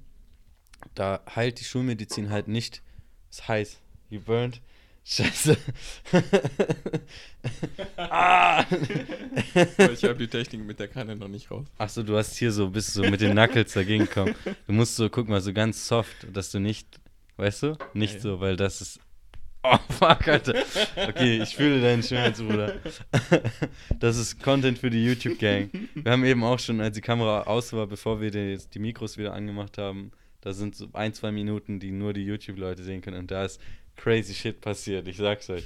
da 0.96 1.22
heilt 1.36 1.60
die 1.60 1.64
Schulmedizin 1.64 2.30
halt 2.30 2.48
nicht. 2.48 2.82
Es 3.30 3.46
heißt, 3.46 3.80
you 4.10 4.18
burned. 4.18 4.60
Scheiße. 5.04 5.56
ah! 7.96 8.64
ich 9.92 10.04
habe 10.04 10.14
die 10.16 10.28
Technik 10.28 10.64
mit 10.64 10.78
der 10.78 10.88
Kanne 10.88 11.16
noch 11.16 11.28
nicht 11.28 11.50
raus. 11.50 11.66
Achso, 11.76 12.02
du 12.02 12.16
hast 12.16 12.36
hier 12.36 12.52
so, 12.52 12.70
bist 12.70 12.94
so 12.94 13.02
mit 13.02 13.20
den 13.20 13.32
Knuckles 13.32 13.72
dagegen 13.72 14.04
gekommen. 14.04 14.34
Du 14.66 14.72
musst 14.72 14.94
so, 14.94 15.08
guck 15.08 15.28
mal, 15.28 15.40
so 15.40 15.52
ganz 15.52 15.88
soft, 15.88 16.28
dass 16.32 16.52
du 16.52 16.60
nicht, 16.60 16.86
weißt 17.36 17.64
du? 17.64 17.78
Nicht 17.94 18.12
ja, 18.12 18.18
ja. 18.18 18.22
so, 18.22 18.40
weil 18.40 18.56
das 18.56 18.80
ist. 18.80 19.00
Oh, 19.64 19.78
fuck, 19.90 20.26
Alter. 20.26 20.54
Okay, 20.96 21.40
ich 21.42 21.54
fühle 21.54 21.80
deinen 21.80 22.02
Schmerz, 22.02 22.40
Bruder. 22.40 22.76
Das 23.98 24.16
ist 24.16 24.42
Content 24.42 24.78
für 24.78 24.90
die 24.90 25.04
YouTube-Gang. 25.04 25.70
Wir 25.94 26.12
haben 26.12 26.24
eben 26.24 26.42
auch 26.42 26.58
schon, 26.58 26.80
als 26.80 26.94
die 26.96 27.00
Kamera 27.00 27.42
aus 27.42 27.72
war, 27.72 27.86
bevor 27.86 28.20
wir 28.20 28.32
die, 28.32 28.58
die 28.72 28.78
Mikros 28.80 29.18
wieder 29.18 29.34
angemacht 29.34 29.78
haben, 29.78 30.10
da 30.42 30.52
sind 30.52 30.76
so 30.76 30.88
ein, 30.92 31.14
zwei 31.14 31.32
Minuten, 31.32 31.80
die 31.80 31.90
nur 31.90 32.12
die 32.12 32.24
YouTube-Leute 32.24 32.82
sehen 32.82 33.00
können. 33.00 33.18
Und 33.18 33.30
da 33.30 33.44
ist 33.44 33.60
crazy 33.96 34.34
shit 34.34 34.60
passiert, 34.60 35.08
ich 35.08 35.16
sag's 35.16 35.48
euch. 35.48 35.64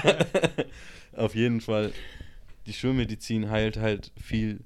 Auf 1.16 1.34
jeden 1.34 1.60
Fall, 1.60 1.92
die 2.66 2.72
Schulmedizin 2.72 3.50
heilt 3.50 3.76
halt 3.76 4.12
viel 4.16 4.60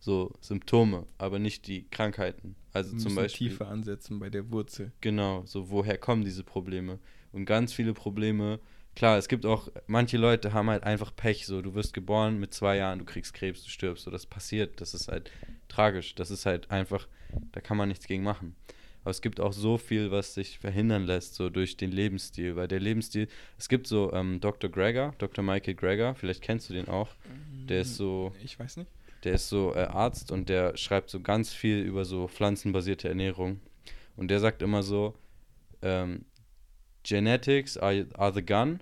so 0.00 0.32
Symptome, 0.40 1.06
aber 1.16 1.38
nicht 1.38 1.68
die 1.68 1.86
Krankheiten. 1.90 2.56
Also 2.72 2.96
zum 2.96 3.14
Beispiel. 3.14 3.50
tiefer 3.50 3.68
ansetzen 3.68 4.18
bei 4.18 4.30
der 4.30 4.50
Wurzel. 4.50 4.90
Genau, 5.00 5.44
so 5.46 5.70
woher 5.70 5.96
kommen 5.96 6.24
diese 6.24 6.42
Probleme? 6.42 6.98
Und 7.30 7.44
ganz 7.44 7.72
viele 7.72 7.94
Probleme, 7.94 8.58
klar, 8.94 9.18
es 9.18 9.28
gibt 9.28 9.46
auch, 9.46 9.68
manche 9.86 10.16
Leute 10.16 10.52
haben 10.52 10.70
halt 10.70 10.84
einfach 10.84 11.14
Pech, 11.14 11.46
so 11.46 11.62
du 11.62 11.74
wirst 11.74 11.94
geboren 11.94 12.38
mit 12.38 12.54
zwei 12.54 12.76
Jahren, 12.76 13.00
du 13.00 13.04
kriegst 13.04 13.34
Krebs, 13.34 13.62
du 13.64 13.70
stirbst, 13.70 14.04
so 14.04 14.10
das 14.10 14.26
passiert, 14.26 14.80
das 14.80 14.94
ist 14.94 15.08
halt 15.08 15.30
tragisch, 15.68 16.14
das 16.14 16.30
ist 16.30 16.46
halt 16.46 16.70
einfach, 16.70 17.08
da 17.52 17.60
kann 17.60 17.76
man 17.76 17.88
nichts 17.88 18.06
gegen 18.06 18.22
machen. 18.22 18.54
Aber 19.02 19.10
es 19.10 19.20
gibt 19.20 19.40
auch 19.40 19.52
so 19.52 19.78
viel, 19.78 20.10
was 20.12 20.34
sich 20.34 20.58
verhindern 20.60 21.04
lässt, 21.04 21.34
so 21.34 21.50
durch 21.50 21.76
den 21.76 21.90
Lebensstil. 21.90 22.54
Weil 22.54 22.68
der 22.68 22.78
Lebensstil, 22.78 23.26
es 23.58 23.68
gibt 23.68 23.88
so 23.88 24.12
ähm, 24.12 24.40
Dr. 24.40 24.70
Greger, 24.70 25.14
Dr. 25.18 25.42
Michael 25.42 25.74
Greger, 25.74 26.14
vielleicht 26.14 26.40
kennst 26.40 26.70
du 26.70 26.74
den 26.74 26.86
auch. 26.86 27.08
Der 27.68 27.80
ist 27.80 27.96
so. 27.96 28.32
Ich 28.44 28.58
weiß 28.58 28.76
nicht. 28.76 28.90
Der 29.24 29.34
ist 29.34 29.48
so 29.48 29.74
äh, 29.74 29.84
Arzt 29.84 30.30
und 30.30 30.48
der 30.48 30.76
schreibt 30.76 31.10
so 31.10 31.20
ganz 31.20 31.52
viel 31.52 31.78
über 31.78 32.04
so 32.04 32.28
pflanzenbasierte 32.28 33.08
Ernährung. 33.08 33.60
Und 34.16 34.28
der 34.28 34.38
sagt 34.38 34.62
immer 34.62 34.84
so: 34.84 35.14
ähm, 35.80 36.24
Genetics 37.02 37.76
are, 37.76 38.06
are 38.14 38.32
the 38.32 38.42
gun, 38.42 38.80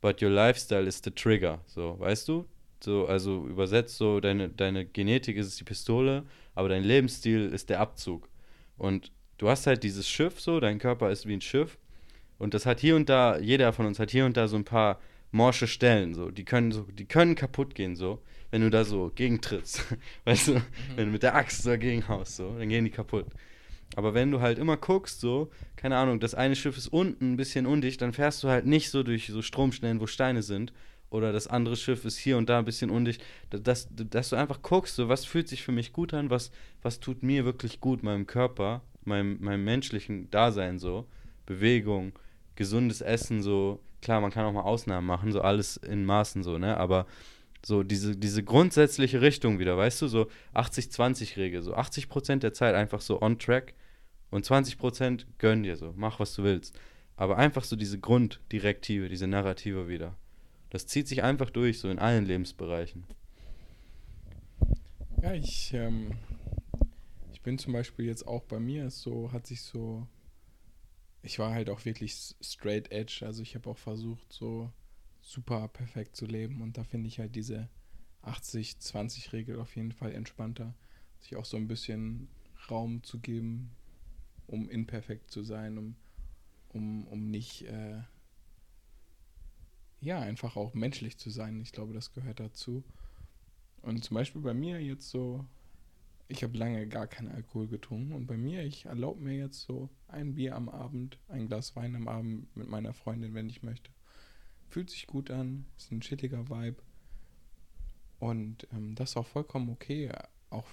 but 0.00 0.20
your 0.20 0.30
lifestyle 0.30 0.86
is 0.86 1.00
the 1.02 1.10
trigger. 1.10 1.60
So, 1.66 1.96
weißt 1.98 2.28
du? 2.28 2.46
So, 2.82 3.06
also 3.06 3.46
übersetzt 3.46 3.96
so, 3.96 4.20
deine, 4.20 4.48
deine 4.48 4.84
Genetik 4.84 5.36
ist 5.36 5.58
die 5.60 5.64
Pistole, 5.64 6.24
aber 6.54 6.68
dein 6.68 6.82
Lebensstil 6.82 7.52
ist 7.52 7.70
der 7.70 7.80
Abzug. 7.80 8.28
Und 8.76 9.12
du 9.38 9.48
hast 9.48 9.66
halt 9.66 9.84
dieses 9.84 10.08
Schiff 10.08 10.40
so, 10.40 10.58
dein 10.60 10.78
Körper 10.78 11.10
ist 11.10 11.26
wie 11.26 11.34
ein 11.34 11.40
Schiff 11.40 11.78
und 12.38 12.54
das 12.54 12.66
hat 12.66 12.80
hier 12.80 12.96
und 12.96 13.08
da, 13.08 13.38
jeder 13.38 13.72
von 13.72 13.86
uns 13.86 14.00
hat 14.00 14.10
hier 14.10 14.26
und 14.26 14.36
da 14.36 14.48
so 14.48 14.56
ein 14.56 14.64
paar 14.64 14.98
morsche 15.30 15.68
Stellen, 15.68 16.14
so, 16.14 16.30
die 16.30 16.44
können 16.44 16.72
so, 16.72 16.82
die 16.82 17.06
können 17.06 17.36
kaputt 17.36 17.74
gehen, 17.76 17.94
so, 17.94 18.20
wenn 18.50 18.62
du 18.62 18.70
da 18.70 18.84
so 18.84 19.12
gegentrittst, 19.14 19.84
weißt 20.24 20.48
du, 20.48 20.54
mhm. 20.54 20.62
wenn 20.96 21.06
du 21.06 21.12
mit 21.12 21.22
der 21.22 21.36
Axt 21.36 21.64
dagegen 21.64 22.08
haust, 22.08 22.36
so, 22.36 22.58
dann 22.58 22.68
gehen 22.68 22.84
die 22.84 22.90
kaputt. 22.90 23.26
Aber 23.96 24.14
wenn 24.14 24.30
du 24.30 24.40
halt 24.40 24.58
immer 24.58 24.76
guckst, 24.76 25.20
so, 25.20 25.50
keine 25.76 25.96
Ahnung, 25.96 26.20
das 26.20 26.34
eine 26.34 26.56
Schiff 26.56 26.76
ist 26.76 26.88
unten 26.88 27.32
ein 27.32 27.36
bisschen 27.36 27.66
undicht, 27.66 28.00
dann 28.00 28.12
fährst 28.12 28.42
du 28.42 28.48
halt 28.48 28.66
nicht 28.66 28.90
so 28.90 29.02
durch 29.02 29.26
so 29.26 29.42
Stromstellen, 29.42 30.00
wo 30.00 30.06
Steine 30.06 30.42
sind. 30.42 30.72
Oder 31.10 31.32
das 31.32 31.46
andere 31.46 31.76
Schiff 31.76 32.06
ist 32.06 32.16
hier 32.16 32.38
und 32.38 32.48
da 32.48 32.58
ein 32.58 32.64
bisschen 32.64 32.88
undicht. 32.88 33.22
Dass, 33.50 33.88
dass 33.90 34.30
du 34.30 34.36
einfach 34.36 34.62
guckst, 34.62 34.96
so, 34.96 35.08
was 35.08 35.26
fühlt 35.26 35.48
sich 35.48 35.62
für 35.62 35.72
mich 35.72 35.92
gut 35.92 36.14
an, 36.14 36.30
was, 36.30 36.50
was 36.80 37.00
tut 37.00 37.22
mir 37.22 37.44
wirklich 37.44 37.80
gut, 37.80 38.02
meinem 38.02 38.26
Körper 38.26 38.80
meinem, 39.04 39.38
meinem 39.40 39.64
menschlichen 39.64 40.30
Dasein 40.30 40.78
so. 40.78 41.06
Bewegung, 41.46 42.12
gesundes 42.54 43.00
Essen, 43.00 43.42
so, 43.42 43.80
klar, 44.00 44.20
man 44.20 44.30
kann 44.30 44.44
auch 44.44 44.52
mal 44.52 44.62
Ausnahmen 44.62 45.06
machen, 45.06 45.32
so 45.32 45.40
alles 45.40 45.76
in 45.76 46.04
Maßen 46.04 46.42
so, 46.42 46.58
ne? 46.58 46.76
Aber 46.76 47.06
so 47.64 47.82
diese, 47.82 48.16
diese 48.16 48.42
grundsätzliche 48.42 49.20
Richtung 49.20 49.58
wieder, 49.58 49.76
weißt 49.76 50.02
du, 50.02 50.08
so 50.08 50.28
80-20-Regel, 50.54 51.62
so 51.62 51.74
80% 51.74 52.38
der 52.38 52.52
Zeit 52.52 52.74
einfach 52.74 53.00
so 53.00 53.22
on 53.22 53.38
track 53.38 53.74
und 54.30 54.44
20% 54.44 55.26
gönn 55.38 55.62
dir 55.62 55.76
so, 55.76 55.92
mach 55.96 56.18
was 56.20 56.34
du 56.34 56.42
willst. 56.42 56.78
Aber 57.16 57.38
einfach 57.38 57.64
so 57.64 57.76
diese 57.76 58.00
Grunddirektive, 58.00 59.08
diese 59.08 59.26
Narrative 59.26 59.88
wieder. 59.88 60.16
Das 60.70 60.86
zieht 60.86 61.06
sich 61.06 61.22
einfach 61.22 61.50
durch, 61.50 61.78
so 61.78 61.88
in 61.88 61.98
allen 61.98 62.24
Lebensbereichen. 62.24 63.04
Ja, 65.20 65.34
ich 65.34 65.72
ähm, 65.74 66.12
ich 67.42 67.44
bin 67.44 67.58
zum 67.58 67.72
Beispiel 67.72 68.04
jetzt 68.04 68.24
auch 68.28 68.44
bei 68.44 68.60
mir, 68.60 68.88
so 68.88 69.32
hat 69.32 69.48
sich 69.48 69.62
so, 69.62 70.06
ich 71.24 71.40
war 71.40 71.52
halt 71.52 71.70
auch 71.70 71.84
wirklich 71.84 72.14
straight 72.40 72.92
edge, 72.92 73.24
also 73.26 73.42
ich 73.42 73.56
habe 73.56 73.68
auch 73.68 73.78
versucht, 73.78 74.32
so 74.32 74.70
super 75.22 75.68
perfekt 75.68 76.16
zu 76.16 76.26
leben 76.26 76.60
und 76.60 76.76
da 76.76 76.84
finde 76.84 77.08
ich 77.08 77.18
halt 77.18 77.34
diese 77.34 77.68
80-20-Regel 78.24 79.58
auf 79.58 79.74
jeden 79.76 79.92
Fall 79.92 80.12
entspannter, 80.12 80.74
sich 81.20 81.36
auch 81.36 81.44
so 81.44 81.56
ein 81.56 81.68
bisschen 81.68 82.28
Raum 82.70 83.02
zu 83.02 83.18
geben, 83.18 83.70
um 84.46 84.68
imperfekt 84.68 85.30
zu 85.30 85.42
sein, 85.42 85.78
um, 85.78 85.96
um, 86.68 87.06
um 87.06 87.30
nicht, 87.30 87.62
äh, 87.62 88.02
ja, 90.00 90.20
einfach 90.20 90.56
auch 90.56 90.74
menschlich 90.74 91.16
zu 91.16 91.30
sein. 91.30 91.60
Ich 91.60 91.72
glaube, 91.72 91.94
das 91.94 92.12
gehört 92.12 92.40
dazu. 92.40 92.82
Und 93.82 94.04
zum 94.04 94.16
Beispiel 94.16 94.42
bei 94.42 94.54
mir 94.54 94.80
jetzt 94.82 95.10
so, 95.10 95.44
ich 96.28 96.42
habe 96.42 96.56
lange 96.56 96.86
gar 96.88 97.06
keinen 97.06 97.28
Alkohol 97.28 97.68
getrunken 97.68 98.12
und 98.12 98.26
bei 98.26 98.36
mir, 98.36 98.64
ich 98.64 98.86
erlaube 98.86 99.20
mir 99.20 99.36
jetzt 99.36 99.60
so 99.60 99.88
ein 100.08 100.34
Bier 100.34 100.56
am 100.56 100.68
Abend, 100.68 101.18
ein 101.28 101.46
Glas 101.46 101.76
Wein 101.76 101.94
am 101.94 102.08
Abend 102.08 102.56
mit 102.56 102.68
meiner 102.68 102.94
Freundin, 102.94 103.34
wenn 103.34 103.48
ich 103.48 103.62
möchte. 103.62 103.90
Fühlt 104.72 104.88
sich 104.88 105.06
gut 105.06 105.30
an, 105.30 105.66
ist 105.76 105.92
ein 105.92 106.00
chilliger 106.00 106.48
Vibe. 106.48 106.82
Und 108.18 108.66
ähm, 108.72 108.94
das 108.94 109.10
ist 109.10 109.16
auch 109.18 109.26
vollkommen 109.26 109.68
okay. 109.68 110.10
Auch, 110.48 110.66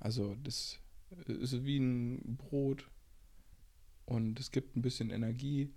also 0.00 0.36
das 0.42 0.80
ist 1.26 1.62
wie 1.66 1.76
ein 1.76 2.38
Brot 2.38 2.88
und 4.06 4.40
es 4.40 4.52
gibt 4.52 4.74
ein 4.74 4.80
bisschen 4.80 5.10
Energie 5.10 5.70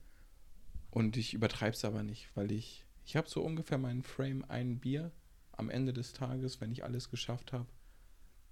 und 0.89 1.17
ich 1.17 1.33
übertreibe 1.33 1.75
es 1.75 1.83
aber 1.83 2.01
nicht, 2.01 2.33
weil 2.33 2.49
ich, 2.49 2.85
ich 3.03 3.17
habe 3.17 3.27
so 3.27 3.43
ungefähr 3.43 3.77
meinen 3.77 4.03
Frame 4.03 4.45
ein 4.47 4.79
Bier 4.79 5.11
am 5.51 5.69
Ende 5.69 5.91
des 5.91 6.13
Tages, 6.13 6.61
wenn 6.61 6.71
ich 6.71 6.85
alles 6.85 7.09
geschafft 7.09 7.51
habe. 7.51 7.67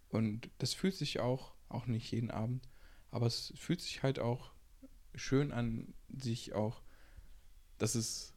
Und 0.09 0.49
das 0.57 0.73
fühlt 0.73 0.95
sich 0.95 1.21
auch, 1.21 1.53
auch 1.69 1.85
nicht 1.87 2.11
jeden 2.11 2.29
Abend, 2.29 2.67
aber 3.09 3.27
es 3.27 3.53
fühlt 3.55 3.79
sich 3.79 4.03
halt 4.03 4.19
auch 4.19 4.51
schön 5.15 5.53
an, 5.53 5.93
sich 6.09 6.51
auch, 6.51 6.81
das 7.77 7.95
ist, 7.95 8.33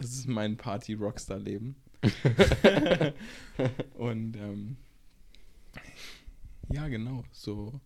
das 0.00 0.12
ist 0.12 0.26
mein 0.26 0.56
Party-Rockstar-Leben. 0.56 1.76
und 3.98 4.34
ähm, 4.36 4.78
ja, 6.70 6.88
genau, 6.88 7.22
so. 7.32 7.78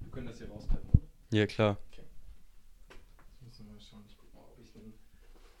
Wir 0.00 0.10
können 0.10 0.28
das 0.28 0.38
hier 0.38 0.48
rauscutten, 0.48 0.88
oder? 0.88 1.02
Ja, 1.30 1.46
klar. 1.46 1.76
Ich 1.92 1.98
muss 3.44 3.60
mal 3.60 3.78
schauen, 3.78 4.04
ich 4.08 4.16
guck 4.16 4.32
mal, 4.34 4.40
ob 4.40 4.58
ich 4.58 4.74
einen, 4.74 4.94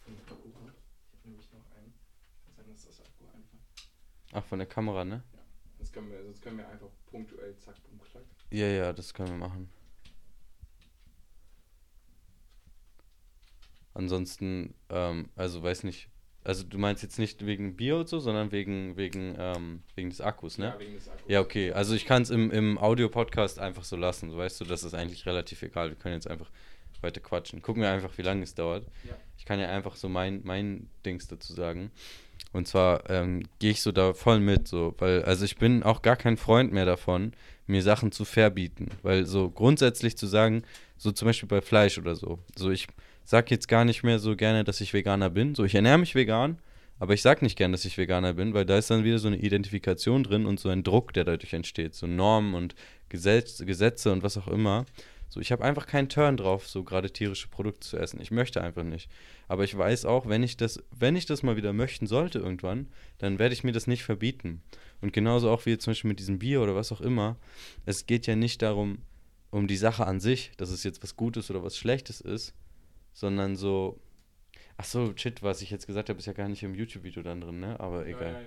einen 0.06 0.16
Akku 0.16 0.34
habe. 0.34 0.72
Ich 1.12 1.18
habe 1.18 1.28
nämlich 1.28 1.52
noch 1.52 1.70
einen. 1.76 1.92
Kann 2.46 2.54
sein, 2.56 2.72
dass 2.72 2.86
das 2.86 3.00
Akku 3.00 3.24
einfach. 3.26 3.58
Ach, 4.32 4.44
von 4.44 4.58
der 4.58 4.68
Kamera, 4.68 5.04
ne? 5.04 5.22
Sonst 5.76 5.92
können 5.92 6.10
wir, 6.10 6.24
sonst 6.24 6.40
können 6.40 6.56
wir 6.56 6.68
einfach 6.68 6.88
punktuell 7.10 7.54
zack, 7.58 7.76
bumm, 7.82 8.00
klack. 8.00 8.24
Ja, 8.50 8.66
ja, 8.66 8.92
das 8.94 9.12
können 9.12 9.28
wir 9.28 9.36
machen. 9.36 9.68
Ansonsten, 13.94 14.74
ähm, 14.88 15.28
also 15.36 15.62
weiß 15.62 15.84
nicht, 15.84 16.08
also 16.42 16.64
du 16.64 16.78
meinst 16.78 17.02
jetzt 17.02 17.18
nicht 17.18 17.44
wegen 17.44 17.76
Bier 17.76 17.98
und 17.98 18.08
so, 18.08 18.18
sondern 18.18 18.50
wegen, 18.50 18.96
wegen, 18.96 19.36
ähm, 19.38 19.82
wegen 19.94 20.08
des 20.08 20.20
Akkus, 20.20 20.56
ne? 20.58 20.66
Ja, 20.66 20.80
wegen 20.80 20.94
des 20.94 21.08
Akkus. 21.08 21.24
Ja, 21.28 21.40
okay. 21.40 21.72
Also 21.72 21.94
ich 21.94 22.06
kann 22.06 22.22
es 22.22 22.30
im, 22.30 22.50
im 22.50 22.78
Audio-Podcast 22.78 23.58
einfach 23.58 23.84
so 23.84 23.96
lassen. 23.96 24.30
So 24.30 24.38
weißt 24.38 24.60
du, 24.60 24.64
das 24.64 24.82
ist 24.82 24.94
eigentlich 24.94 25.26
relativ 25.26 25.62
egal. 25.62 25.90
Wir 25.90 25.96
können 25.96 26.14
jetzt 26.14 26.28
einfach 26.28 26.50
weiter 27.02 27.20
quatschen. 27.20 27.62
Gucken 27.62 27.82
wir 27.82 27.90
einfach, 27.90 28.16
wie 28.16 28.22
lange 28.22 28.42
es 28.42 28.54
dauert. 28.54 28.86
Ja. 29.06 29.14
Ich 29.36 29.44
kann 29.44 29.60
ja 29.60 29.68
einfach 29.68 29.96
so 29.96 30.08
mein, 30.08 30.40
mein 30.44 30.88
Dings 31.04 31.28
dazu 31.28 31.52
sagen. 31.52 31.90
Und 32.52 32.66
zwar 32.66 33.08
ähm, 33.10 33.44
gehe 33.58 33.70
ich 33.70 33.82
so 33.82 33.92
da 33.92 34.12
voll 34.12 34.40
mit, 34.40 34.66
so, 34.66 34.94
weil, 34.98 35.22
also 35.22 35.44
ich 35.44 35.56
bin 35.56 35.82
auch 35.82 36.02
gar 36.02 36.16
kein 36.16 36.36
Freund 36.36 36.72
mehr 36.72 36.84
davon, 36.84 37.32
mir 37.66 37.82
Sachen 37.82 38.12
zu 38.12 38.24
verbieten. 38.24 38.88
Weil 39.02 39.26
so 39.26 39.50
grundsätzlich 39.50 40.16
zu 40.16 40.26
sagen, 40.26 40.62
so 40.96 41.12
zum 41.12 41.26
Beispiel 41.26 41.48
bei 41.48 41.60
Fleisch 41.60 41.98
oder 41.98 42.14
so, 42.14 42.38
so 42.56 42.70
ich 42.70 42.88
sag 43.30 43.48
jetzt 43.52 43.68
gar 43.68 43.84
nicht 43.84 44.02
mehr 44.02 44.18
so 44.18 44.34
gerne, 44.34 44.64
dass 44.64 44.80
ich 44.80 44.92
Veganer 44.92 45.30
bin. 45.30 45.54
So, 45.54 45.62
ich 45.62 45.76
ernähre 45.76 45.98
mich 45.98 46.16
vegan, 46.16 46.58
aber 46.98 47.14
ich 47.14 47.22
sag 47.22 47.42
nicht 47.42 47.56
gern, 47.56 47.70
dass 47.70 47.84
ich 47.84 47.96
Veganer 47.96 48.34
bin, 48.34 48.54
weil 48.54 48.66
da 48.66 48.76
ist 48.76 48.90
dann 48.90 49.04
wieder 49.04 49.20
so 49.20 49.28
eine 49.28 49.36
Identifikation 49.36 50.24
drin 50.24 50.46
und 50.46 50.58
so 50.58 50.68
ein 50.68 50.82
Druck, 50.82 51.12
der 51.12 51.22
dadurch 51.22 51.52
entsteht. 51.52 51.94
So 51.94 52.08
Normen 52.08 52.54
und 52.54 52.74
Gesetz, 53.08 53.64
Gesetze 53.64 54.10
und 54.10 54.24
was 54.24 54.36
auch 54.36 54.48
immer. 54.48 54.84
So, 55.28 55.38
ich 55.38 55.52
habe 55.52 55.62
einfach 55.62 55.86
keinen 55.86 56.08
Turn 56.08 56.36
drauf, 56.38 56.66
so 56.66 56.82
gerade 56.82 57.12
tierische 57.12 57.46
Produkte 57.46 57.86
zu 57.86 57.98
essen. 57.98 58.20
Ich 58.20 58.32
möchte 58.32 58.62
einfach 58.62 58.82
nicht. 58.82 59.08
Aber 59.46 59.62
ich 59.62 59.78
weiß 59.78 60.06
auch, 60.06 60.28
wenn 60.28 60.42
ich 60.42 60.56
das, 60.56 60.82
wenn 60.90 61.14
ich 61.14 61.26
das 61.26 61.44
mal 61.44 61.54
wieder 61.56 61.72
möchten 61.72 62.08
sollte 62.08 62.40
irgendwann, 62.40 62.88
dann 63.18 63.38
werde 63.38 63.52
ich 63.52 63.62
mir 63.62 63.70
das 63.70 63.86
nicht 63.86 64.02
verbieten. 64.02 64.60
Und 65.00 65.12
genauso 65.12 65.50
auch 65.50 65.66
wie 65.66 65.78
zum 65.78 65.92
Beispiel 65.92 66.08
mit 66.08 66.18
diesem 66.18 66.40
Bier 66.40 66.62
oder 66.62 66.74
was 66.74 66.90
auch 66.90 67.00
immer. 67.00 67.36
Es 67.86 68.06
geht 68.06 68.26
ja 68.26 68.34
nicht 68.34 68.60
darum, 68.60 68.98
um 69.52 69.68
die 69.68 69.76
Sache 69.76 70.04
an 70.04 70.18
sich, 70.18 70.50
dass 70.56 70.70
es 70.70 70.82
jetzt 70.82 71.00
was 71.04 71.14
Gutes 71.14 71.48
oder 71.48 71.62
was 71.62 71.78
Schlechtes 71.78 72.20
ist, 72.20 72.54
sondern 73.12 73.56
so. 73.56 73.98
Ach 74.76 74.84
so, 74.84 75.12
shit, 75.16 75.42
was 75.42 75.60
ich 75.60 75.70
jetzt 75.70 75.86
gesagt 75.86 76.08
habe, 76.08 76.18
ist 76.18 76.26
ja 76.26 76.32
gar 76.32 76.48
nicht 76.48 76.62
im 76.62 76.74
YouTube-Video 76.74 77.22
dann 77.22 77.40
drin, 77.42 77.60
ne? 77.60 77.78
Aber 77.78 78.06
Ja, 78.08 78.16
egal. 78.16 78.32
ja, 78.32 78.40
ja, 78.40 78.46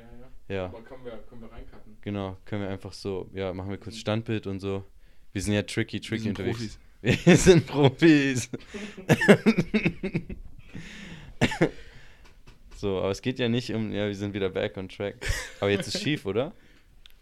ja. 0.50 0.56
Ja, 0.56 0.66
Aber 0.66 0.82
können 0.82 1.06
wir, 1.06 1.12
können 1.30 1.42
wir 1.42 1.52
reincutten. 1.52 1.98
genau. 2.02 2.38
Können 2.46 2.64
wir 2.64 2.70
einfach 2.70 2.92
so, 2.92 3.30
ja, 3.34 3.54
machen 3.54 3.70
wir 3.70 3.78
kurz 3.78 3.98
Standbild 3.98 4.46
und 4.48 4.60
so. 4.60 4.84
Wir 5.32 5.42
sind 5.42 5.54
ja 5.54 5.62
tricky, 5.64 6.02
tricky 6.02 6.24
sind 6.24 6.40
unterwegs. 6.40 6.80
Wir 7.04 7.36
sind 7.36 7.68
Profis. 7.68 8.50
so, 12.78 13.00
aber 13.00 13.12
es 13.12 13.22
geht 13.22 13.40
ja 13.40 13.50
nicht 13.50 13.74
um, 13.74 13.92
ja, 13.92 14.08
wir 14.08 14.16
sind 14.16 14.34
wieder 14.34 14.50
back 14.50 14.78
on 14.78 14.88
track. 14.90 15.16
Aber 15.60 15.70
jetzt 15.70 15.88
ist 15.88 16.02
schief, 16.02 16.26
oder? 16.26 16.54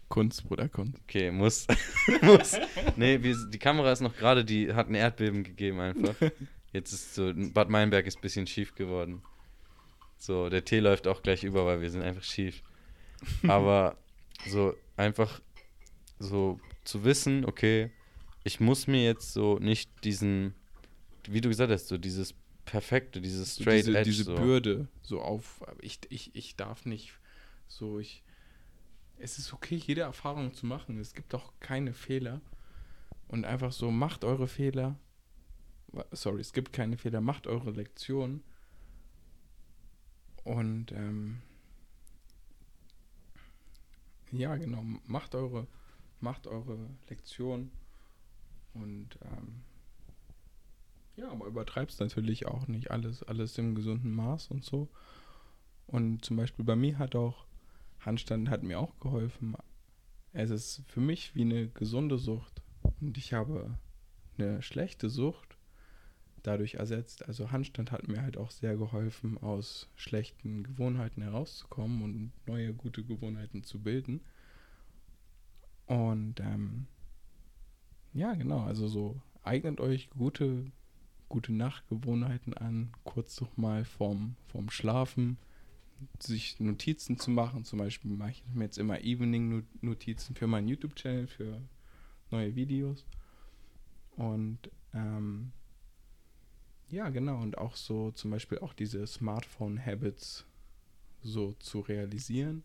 Kunst, 0.08 0.46
Bruder, 0.46 0.68
Kunst. 0.68 0.94
Okay, 1.04 1.30
muss. 1.30 1.66
muss. 2.22 2.58
Nee, 2.96 3.22
wir, 3.22 3.36
die 3.50 3.58
Kamera 3.58 3.92
ist 3.92 4.00
noch 4.00 4.16
gerade, 4.16 4.44
die 4.44 4.72
hat 4.72 4.88
ein 4.88 4.94
Erdbeben 4.94 5.42
gegeben 5.42 5.80
einfach. 5.80 6.14
Jetzt 6.72 6.92
ist 6.92 7.14
so, 7.14 7.32
Bad 7.34 7.68
Meinberg 7.68 8.06
ist 8.06 8.18
ein 8.18 8.22
bisschen 8.22 8.46
schief 8.46 8.74
geworden. 8.74 9.22
So, 10.18 10.48
der 10.48 10.64
Tee 10.64 10.80
läuft 10.80 11.06
auch 11.06 11.22
gleich 11.22 11.44
über, 11.44 11.66
weil 11.66 11.80
wir 11.80 11.90
sind 11.90 12.02
einfach 12.02 12.22
schief. 12.22 12.62
Aber 13.48 13.96
so 14.46 14.74
einfach 14.96 15.40
so 16.18 16.60
zu 16.84 17.04
wissen, 17.04 17.44
okay, 17.44 17.90
ich 18.44 18.60
muss 18.60 18.86
mir 18.86 19.04
jetzt 19.04 19.32
so 19.32 19.58
nicht 19.58 19.90
diesen, 20.04 20.54
wie 21.28 21.40
du 21.40 21.48
gesagt 21.48 21.70
hast, 21.70 21.88
so 21.88 21.98
dieses 21.98 22.34
perfekte, 22.64 23.20
dieses 23.20 23.56
So 23.56 23.62
straight 23.62 23.86
diese, 23.86 23.98
edge. 23.98 24.10
diese 24.10 24.24
so. 24.24 24.34
Bürde 24.34 24.88
so 25.02 25.20
auf. 25.20 25.60
Ich, 25.80 26.00
ich, 26.08 26.34
ich 26.34 26.56
darf 26.56 26.86
nicht 26.86 27.12
so, 27.68 27.98
ich. 27.98 28.22
Es 29.18 29.38
ist 29.38 29.52
okay, 29.52 29.76
jede 29.76 30.00
Erfahrung 30.00 30.52
zu 30.52 30.66
machen. 30.66 30.98
Es 30.98 31.14
gibt 31.14 31.34
auch 31.34 31.52
keine 31.60 31.92
Fehler. 31.92 32.40
Und 33.28 33.44
einfach 33.44 33.70
so, 33.70 33.90
macht 33.90 34.24
eure 34.24 34.48
Fehler. 34.48 34.98
Sorry, 36.12 36.40
es 36.40 36.52
gibt 36.52 36.72
keine 36.72 36.96
Fehler. 36.96 37.20
Macht 37.20 37.46
eure 37.46 37.70
Lektion. 37.70 38.42
Und 40.44 40.92
ähm, 40.92 41.42
ja, 44.32 44.56
genau, 44.56 44.82
macht 45.06 45.34
eure, 45.34 45.66
macht 46.20 46.46
eure 46.46 46.78
Lektion. 47.08 47.70
Und 48.74 49.18
ähm, 49.22 49.62
ja, 51.16 51.30
aber 51.30 51.46
übertreibst 51.46 52.00
natürlich 52.00 52.46
auch 52.46 52.66
nicht 52.66 52.90
alles, 52.90 53.22
alles 53.22 53.58
im 53.58 53.74
gesunden 53.74 54.12
Maß 54.14 54.50
und 54.50 54.64
so. 54.64 54.88
Und 55.86 56.24
zum 56.24 56.38
Beispiel 56.38 56.64
bei 56.64 56.76
mir 56.76 56.98
hat 56.98 57.14
auch, 57.14 57.44
Handstand 58.00 58.48
hat 58.48 58.62
mir 58.62 58.80
auch 58.80 58.98
geholfen. 58.98 59.54
Es 60.32 60.48
ist 60.48 60.82
für 60.86 61.00
mich 61.00 61.34
wie 61.34 61.42
eine 61.42 61.68
gesunde 61.68 62.16
Sucht. 62.16 62.62
Und 63.00 63.18
ich 63.18 63.34
habe 63.34 63.78
eine 64.38 64.62
schlechte 64.62 65.10
Sucht 65.10 65.51
dadurch 66.42 66.74
ersetzt. 66.74 67.26
Also 67.28 67.50
Handstand 67.50 67.92
hat 67.92 68.08
mir 68.08 68.22
halt 68.22 68.36
auch 68.36 68.50
sehr 68.50 68.76
geholfen, 68.76 69.38
aus 69.38 69.88
schlechten 69.96 70.62
Gewohnheiten 70.62 71.22
herauszukommen 71.22 72.02
und 72.02 72.32
neue 72.46 72.72
gute 72.72 73.04
Gewohnheiten 73.04 73.62
zu 73.62 73.80
bilden. 73.80 74.20
Und 75.86 76.40
ähm, 76.40 76.86
ja, 78.12 78.34
genau, 78.34 78.60
also 78.60 78.88
so 78.88 79.20
eignet 79.42 79.80
euch 79.80 80.10
gute 80.10 80.70
gute 81.32 81.54
Nachtgewohnheiten 81.54 82.52
an, 82.52 82.92
kurz 83.04 83.40
noch 83.40 83.56
mal 83.56 83.86
vorm, 83.86 84.36
vorm 84.48 84.68
Schlafen 84.68 85.38
sich 86.18 86.60
Notizen 86.60 87.18
zu 87.18 87.30
machen. 87.30 87.64
Zum 87.64 87.78
Beispiel 87.78 88.10
mache 88.10 88.32
ich 88.32 88.44
mir 88.52 88.64
jetzt 88.64 88.76
immer 88.76 89.00
Evening-Notizen 89.00 90.34
für 90.34 90.46
meinen 90.46 90.68
YouTube-Channel, 90.68 91.26
für 91.26 91.62
neue 92.30 92.54
Videos. 92.54 93.06
Und 94.16 94.58
ähm, 94.92 95.52
ja, 96.92 97.08
genau, 97.08 97.40
und 97.40 97.56
auch 97.56 97.74
so 97.74 98.10
zum 98.10 98.30
Beispiel 98.30 98.58
auch 98.58 98.74
diese 98.74 99.06
Smartphone-Habits 99.06 100.44
so 101.22 101.54
zu 101.54 101.80
realisieren. 101.80 102.64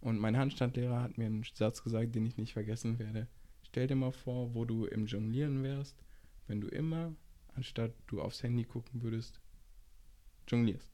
Und 0.00 0.18
mein 0.18 0.38
Handstandlehrer 0.38 1.02
hat 1.02 1.18
mir 1.18 1.26
einen 1.26 1.44
Satz 1.54 1.84
gesagt, 1.84 2.14
den 2.14 2.24
ich 2.24 2.38
nicht 2.38 2.54
vergessen 2.54 2.98
werde. 2.98 3.28
Stell 3.62 3.86
dir 3.86 3.94
mal 3.94 4.10
vor, 4.10 4.54
wo 4.54 4.64
du 4.64 4.86
im 4.86 5.06
Jonglieren 5.06 5.62
wärst, 5.62 6.02
wenn 6.46 6.62
du 6.62 6.68
immer 6.68 7.14
anstatt 7.54 7.92
du 8.06 8.22
aufs 8.22 8.42
Handy 8.42 8.64
gucken 8.64 9.02
würdest, 9.02 9.38
jonglierst. 10.48 10.90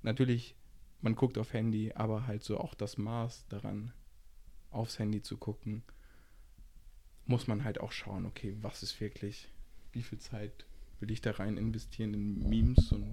Natürlich, 0.00 0.56
man 1.02 1.16
guckt 1.16 1.36
auf 1.36 1.52
Handy, 1.52 1.92
aber 1.94 2.26
halt 2.26 2.44
so 2.44 2.58
auch 2.58 2.74
das 2.74 2.96
Maß 2.96 3.46
daran, 3.48 3.92
aufs 4.70 4.98
Handy 4.98 5.20
zu 5.20 5.36
gucken, 5.36 5.82
muss 7.26 7.46
man 7.46 7.62
halt 7.62 7.78
auch 7.78 7.92
schauen, 7.92 8.24
okay, 8.24 8.56
was 8.62 8.82
ist 8.82 8.98
wirklich, 9.02 9.50
wie 9.92 10.02
viel 10.02 10.18
Zeit 10.18 10.64
will 11.00 11.10
ich 11.10 11.20
da 11.20 11.32
rein 11.32 11.56
investieren 11.56 12.14
in 12.14 12.48
Memes 12.48 12.92
und 12.92 13.12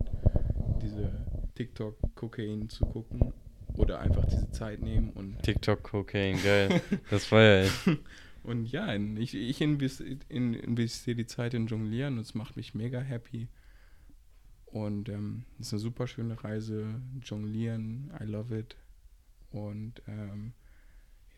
diese 0.82 1.26
TikTok-Kokain 1.56 2.70
zu 2.70 2.86
gucken 2.86 3.34
oder 3.76 4.00
einfach 4.00 4.26
diese 4.26 4.50
Zeit 4.52 4.82
nehmen 4.82 5.10
und 5.12 5.42
TikTok, 5.44 5.84
Cocaine, 5.84 6.40
geil. 6.42 6.82
Das 7.10 7.26
feier 7.26 7.66
ich. 7.66 7.72
Und 8.44 8.66
ja, 8.66 8.94
ich, 8.94 9.36
ich 9.36 9.62
investi- 9.62 10.20
in, 10.28 10.54
investiere 10.54 11.16
die 11.16 11.26
Zeit 11.26 11.54
in 11.54 11.68
Jonglieren 11.68 12.16
und 12.16 12.20
es 12.24 12.34
macht 12.34 12.58
mich 12.58 12.74
mega 12.76 13.00
happy. 13.00 13.48
Und 14.66 15.08
ähm, 15.08 15.46
ist 15.60 15.72
eine 15.72 15.80
super 15.80 16.08
schöne 16.08 16.44
Reise. 16.44 17.02
Jonglieren, 17.24 18.12
I 18.20 18.26
love 18.26 18.60
it. 18.60 18.76
Und 19.50 20.02
ähm, 20.08 20.52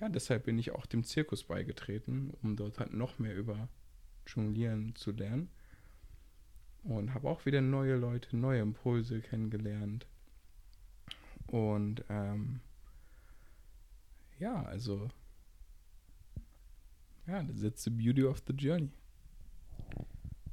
ja, 0.01 0.09
deshalb 0.09 0.45
bin 0.45 0.57
ich 0.57 0.71
auch 0.71 0.87
dem 0.87 1.03
Zirkus 1.03 1.43
beigetreten, 1.43 2.33
um 2.41 2.55
dort 2.55 2.79
halt 2.79 2.93
noch 2.93 3.19
mehr 3.19 3.35
über 3.35 3.69
Jonglieren 4.25 4.95
zu 4.95 5.11
lernen. 5.11 5.49
Und 6.85 7.13
habe 7.13 7.29
auch 7.29 7.45
wieder 7.45 7.61
neue 7.61 7.95
Leute, 7.95 8.37
neue 8.37 8.61
Impulse 8.61 9.19
kennengelernt. 9.19 10.05
Und 11.47 12.03
ähm, 12.09 12.61
ja, 14.39 14.63
also 14.63 15.09
ja, 17.27 17.43
that's 17.59 17.83
the 17.83 17.89
beauty 17.89 18.23
of 18.23 18.41
the 18.47 18.53
journey. 18.53 18.91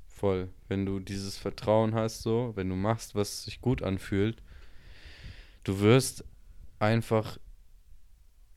Voll. 0.06 0.48
Wenn 0.68 0.86
du 0.86 1.00
dieses 1.00 1.36
Vertrauen 1.36 1.94
hast, 1.94 2.22
so, 2.22 2.52
wenn 2.54 2.68
du 2.68 2.76
machst, 2.76 3.14
was 3.14 3.44
sich 3.44 3.60
gut 3.60 3.82
anfühlt, 3.82 4.42
du 5.64 5.80
wirst 5.80 6.24
einfach 6.78 7.38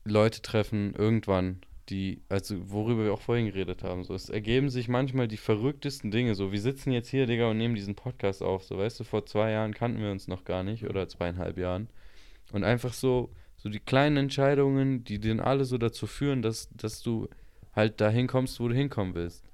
Leute 0.04 0.40
treffen 0.42 0.94
irgendwann, 0.94 1.60
die, 1.88 2.22
also 2.28 2.70
worüber 2.70 3.04
wir 3.04 3.12
auch 3.12 3.20
vorhin 3.20 3.46
geredet 3.46 3.82
haben, 3.82 4.04
so, 4.04 4.14
es 4.14 4.28
ergeben 4.28 4.70
sich 4.70 4.88
manchmal 4.88 5.28
die 5.28 5.36
verrücktesten 5.36 6.10
Dinge, 6.10 6.34
so, 6.34 6.52
wir 6.52 6.60
sitzen 6.60 6.90
jetzt 6.90 7.08
hier, 7.08 7.26
Digga, 7.26 7.50
und 7.50 7.58
nehmen 7.58 7.74
diesen 7.74 7.94
Podcast 7.94 8.42
auf, 8.42 8.64
so, 8.64 8.78
weißt 8.78 9.00
du, 9.00 9.04
vor 9.04 9.26
zwei 9.26 9.52
Jahren 9.52 9.74
kannten 9.74 10.00
wir 10.00 10.10
uns 10.10 10.28
noch 10.28 10.44
gar 10.44 10.62
nicht, 10.64 10.84
oder 10.84 11.08
zweieinhalb 11.08 11.58
Jahren, 11.58 11.88
und 12.52 12.64
einfach 12.64 12.92
so, 12.92 13.30
so 13.56 13.68
die 13.68 13.80
kleinen 13.80 14.16
Entscheidungen, 14.16 15.04
die 15.04 15.18
den 15.18 15.40
alle 15.40 15.64
so 15.64 15.78
dazu 15.78 16.06
führen, 16.06 16.42
dass, 16.42 16.68
dass 16.70 17.02
du 17.02 17.28
halt 17.72 18.00
dahin 18.00 18.26
kommst, 18.26 18.60
wo 18.60 18.68
du 18.68 18.74
hinkommen 18.74 19.14
willst. 19.14 19.44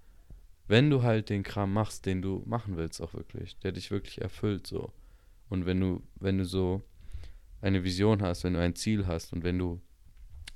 Wenn 0.68 0.90
du 0.90 1.02
halt 1.02 1.28
den 1.28 1.42
Kram 1.42 1.72
machst, 1.72 2.06
den 2.06 2.22
du 2.22 2.42
machen 2.46 2.76
willst, 2.76 3.00
auch 3.02 3.14
wirklich, 3.14 3.58
der 3.58 3.72
dich 3.72 3.90
wirklich 3.90 4.20
erfüllt, 4.20 4.66
so. 4.66 4.92
Und 5.48 5.66
wenn 5.66 5.80
du, 5.80 6.02
wenn 6.20 6.38
du 6.38 6.44
so 6.44 6.82
eine 7.60 7.84
Vision 7.84 8.22
hast, 8.22 8.44
wenn 8.44 8.54
du 8.54 8.60
ein 8.60 8.74
Ziel 8.74 9.06
hast 9.06 9.32
und 9.32 9.44
wenn 9.44 9.58
du 9.58 9.80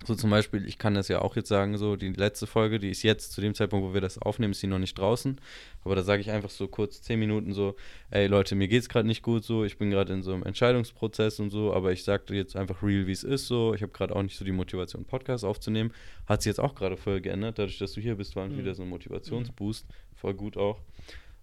so 0.04 0.14
zum 0.14 0.30
Beispiel, 0.30 0.66
ich 0.66 0.78
kann 0.78 0.94
das 0.94 1.08
ja 1.08 1.22
auch 1.22 1.36
jetzt 1.36 1.48
sagen, 1.48 1.78
so 1.78 1.96
die 1.96 2.12
letzte 2.12 2.46
Folge, 2.46 2.78
die 2.78 2.90
ist 2.90 3.02
jetzt 3.02 3.32
zu 3.32 3.40
dem 3.40 3.54
Zeitpunkt, 3.54 3.88
wo 3.88 3.94
wir 3.94 4.00
das 4.00 4.18
aufnehmen, 4.18 4.52
ist 4.52 4.60
sie 4.60 4.66
noch 4.66 4.78
nicht 4.78 4.96
draußen. 4.98 5.40
Aber 5.84 5.96
da 5.96 6.02
sage 6.02 6.20
ich 6.20 6.30
einfach 6.30 6.50
so 6.50 6.68
kurz 6.68 7.00
zehn 7.00 7.18
Minuten 7.18 7.54
so, 7.54 7.76
ey 8.10 8.26
Leute, 8.26 8.54
mir 8.54 8.68
geht's 8.68 8.88
gerade 8.88 9.08
nicht 9.08 9.22
gut 9.22 9.42
so, 9.42 9.64
ich 9.64 9.78
bin 9.78 9.90
gerade 9.90 10.12
in 10.12 10.22
so 10.22 10.32
einem 10.32 10.42
Entscheidungsprozess 10.42 11.40
und 11.40 11.50
so, 11.50 11.72
aber 11.72 11.92
ich 11.92 12.04
sagte 12.04 12.34
jetzt 12.34 12.56
einfach 12.56 12.82
real, 12.82 13.06
wie 13.06 13.12
es 13.12 13.24
ist 13.24 13.46
so. 13.46 13.74
Ich 13.74 13.82
habe 13.82 13.92
gerade 13.92 14.14
auch 14.14 14.22
nicht 14.22 14.36
so 14.36 14.44
die 14.44 14.52
Motivation, 14.52 15.04
Podcast 15.04 15.44
aufzunehmen. 15.44 15.92
Hat 16.26 16.42
sich 16.42 16.50
jetzt 16.50 16.60
auch 16.60 16.74
gerade 16.74 16.96
voll 16.96 17.20
geändert, 17.20 17.58
dadurch, 17.58 17.78
dass 17.78 17.92
du 17.92 18.00
hier 18.00 18.16
bist, 18.16 18.36
war 18.36 18.46
mhm. 18.46 18.58
wieder 18.58 18.74
so 18.74 18.82
ein 18.82 18.88
Motivationsboost, 18.90 19.86
voll 20.14 20.34
gut 20.34 20.56
auch. 20.56 20.80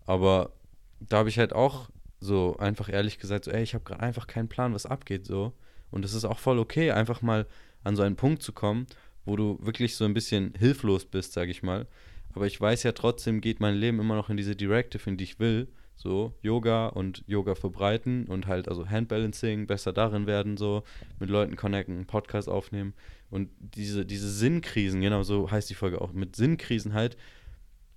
Aber 0.05 0.51
da 0.99 1.17
habe 1.17 1.29
ich 1.29 1.39
halt 1.39 1.53
auch 1.53 1.89
so 2.19 2.55
einfach 2.57 2.87
ehrlich 2.87 3.19
gesagt, 3.19 3.45
so, 3.45 3.51
ey, 3.51 3.63
ich 3.63 3.73
habe 3.73 3.83
gerade 3.83 4.01
einfach 4.01 4.27
keinen 4.27 4.47
Plan, 4.47 4.73
was 4.73 4.85
abgeht 4.85 5.25
so. 5.25 5.53
Und 5.91 6.03
das 6.03 6.13
ist 6.13 6.25
auch 6.25 6.39
voll 6.39 6.59
okay, 6.59 6.91
einfach 6.91 7.21
mal 7.21 7.45
an 7.83 7.95
so 7.95 8.03
einen 8.03 8.15
Punkt 8.15 8.41
zu 8.43 8.51
kommen, 8.53 8.87
wo 9.25 9.35
du 9.35 9.57
wirklich 9.61 9.95
so 9.95 10.05
ein 10.05 10.13
bisschen 10.13 10.53
hilflos 10.57 11.05
bist, 11.05 11.33
sag 11.33 11.49
ich 11.49 11.63
mal. 11.63 11.87
Aber 12.33 12.47
ich 12.47 12.59
weiß 12.59 12.83
ja 12.83 12.91
trotzdem, 12.93 13.41
geht 13.41 13.59
mein 13.59 13.75
Leben 13.75 13.99
immer 13.99 14.15
noch 14.15 14.29
in 14.29 14.37
diese 14.37 14.55
Directive, 14.55 15.09
in 15.09 15.17
die 15.17 15.23
ich 15.23 15.39
will. 15.39 15.67
So, 15.95 16.33
Yoga 16.41 16.87
und 16.87 17.23
Yoga 17.27 17.53
verbreiten 17.55 18.25
und 18.25 18.47
halt 18.47 18.67
also 18.67 18.89
Handbalancing, 18.89 19.67
besser 19.67 19.93
darin 19.93 20.25
werden, 20.25 20.57
so, 20.57 20.83
mit 21.19 21.29
Leuten 21.29 21.55
connecten, 21.55 22.07
Podcast 22.07 22.49
aufnehmen. 22.49 22.93
Und 23.29 23.49
diese, 23.59 24.05
diese 24.05 24.29
Sinnkrisen, 24.29 25.01
genau 25.01 25.23
so 25.23 25.49
heißt 25.49 25.69
die 25.69 25.75
Folge 25.75 26.01
auch, 26.01 26.11
mit 26.11 26.35
Sinnkrisen 26.35 26.93
halt, 26.93 27.15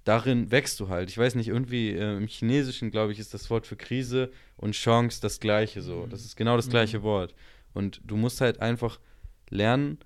darin 0.05 0.51
wächst 0.51 0.78
du 0.78 0.89
halt. 0.89 1.11
Ich 1.11 1.18
weiß 1.18 1.34
nicht, 1.34 1.49
irgendwie 1.49 1.91
äh, 1.91 2.16
im 2.16 2.28
Chinesischen, 2.28 2.91
glaube 2.91 3.12
ich, 3.12 3.18
ist 3.18 3.34
das 3.34 3.51
Wort 3.51 3.66
für 3.66 3.76
Krise 3.76 4.30
und 4.57 4.72
Chance 4.72 5.20
das 5.20 5.41
gleiche 5.41 5.82
so. 5.82 6.07
Das 6.07 6.24
ist 6.24 6.37
genau 6.37 6.57
das 6.57 6.68
gleiche 6.68 7.01
mhm. 7.01 7.03
Wort. 7.03 7.34
Und 7.74 8.01
du 8.05 8.16
musst 8.16 8.41
halt 8.41 8.61
einfach 8.61 9.01
lernen 9.51 9.99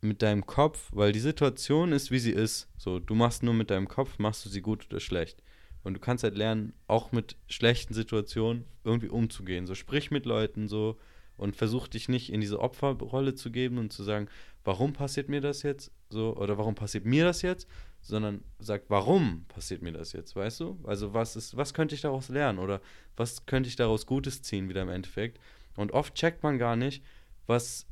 mit 0.00 0.22
deinem 0.22 0.46
Kopf, 0.46 0.88
weil 0.92 1.12
die 1.12 1.20
Situation 1.20 1.92
ist, 1.92 2.10
wie 2.10 2.18
sie 2.18 2.32
ist. 2.32 2.68
So, 2.76 2.98
du 2.98 3.14
machst 3.14 3.42
nur 3.42 3.54
mit 3.54 3.70
deinem 3.70 3.88
Kopf, 3.88 4.18
machst 4.18 4.44
du 4.44 4.48
sie 4.48 4.60
gut 4.60 4.86
oder 4.90 5.00
schlecht. 5.00 5.42
Und 5.84 5.94
du 5.94 6.00
kannst 6.00 6.24
halt 6.24 6.36
lernen, 6.36 6.74
auch 6.86 7.12
mit 7.12 7.36
schlechten 7.48 7.94
Situationen 7.94 8.64
irgendwie 8.84 9.08
umzugehen. 9.08 9.66
So, 9.66 9.74
sprich 9.74 10.10
mit 10.10 10.26
Leuten 10.26 10.68
so 10.68 10.98
und 11.36 11.56
versuch 11.56 11.88
dich 11.88 12.08
nicht 12.08 12.32
in 12.32 12.40
diese 12.40 12.60
Opferrolle 12.60 13.34
zu 13.34 13.50
geben 13.50 13.78
und 13.78 13.92
zu 13.92 14.02
sagen, 14.02 14.28
warum 14.64 14.92
passiert 14.92 15.28
mir 15.28 15.40
das 15.40 15.62
jetzt? 15.62 15.90
So, 16.08 16.36
oder 16.36 16.58
warum 16.58 16.74
passiert 16.74 17.04
mir 17.04 17.24
das 17.24 17.42
jetzt? 17.42 17.66
Sondern 18.00 18.44
sag, 18.58 18.82
warum 18.88 19.44
passiert 19.48 19.82
mir 19.82 19.92
das 19.92 20.12
jetzt, 20.12 20.36
weißt 20.36 20.60
du? 20.60 20.78
Also, 20.84 21.14
was 21.14 21.36
ist, 21.36 21.56
was 21.56 21.74
könnte 21.74 21.94
ich 21.94 22.00
daraus 22.00 22.28
lernen? 22.28 22.58
Oder 22.58 22.80
was 23.16 23.46
könnte 23.46 23.68
ich 23.68 23.76
daraus 23.76 24.06
Gutes 24.06 24.42
ziehen, 24.42 24.68
wieder 24.68 24.82
im 24.82 24.88
Endeffekt? 24.88 25.40
Und 25.76 25.92
oft 25.92 26.14
checkt 26.14 26.42
man 26.42 26.58
gar 26.58 26.76
nicht, 26.76 27.02
was 27.46 27.86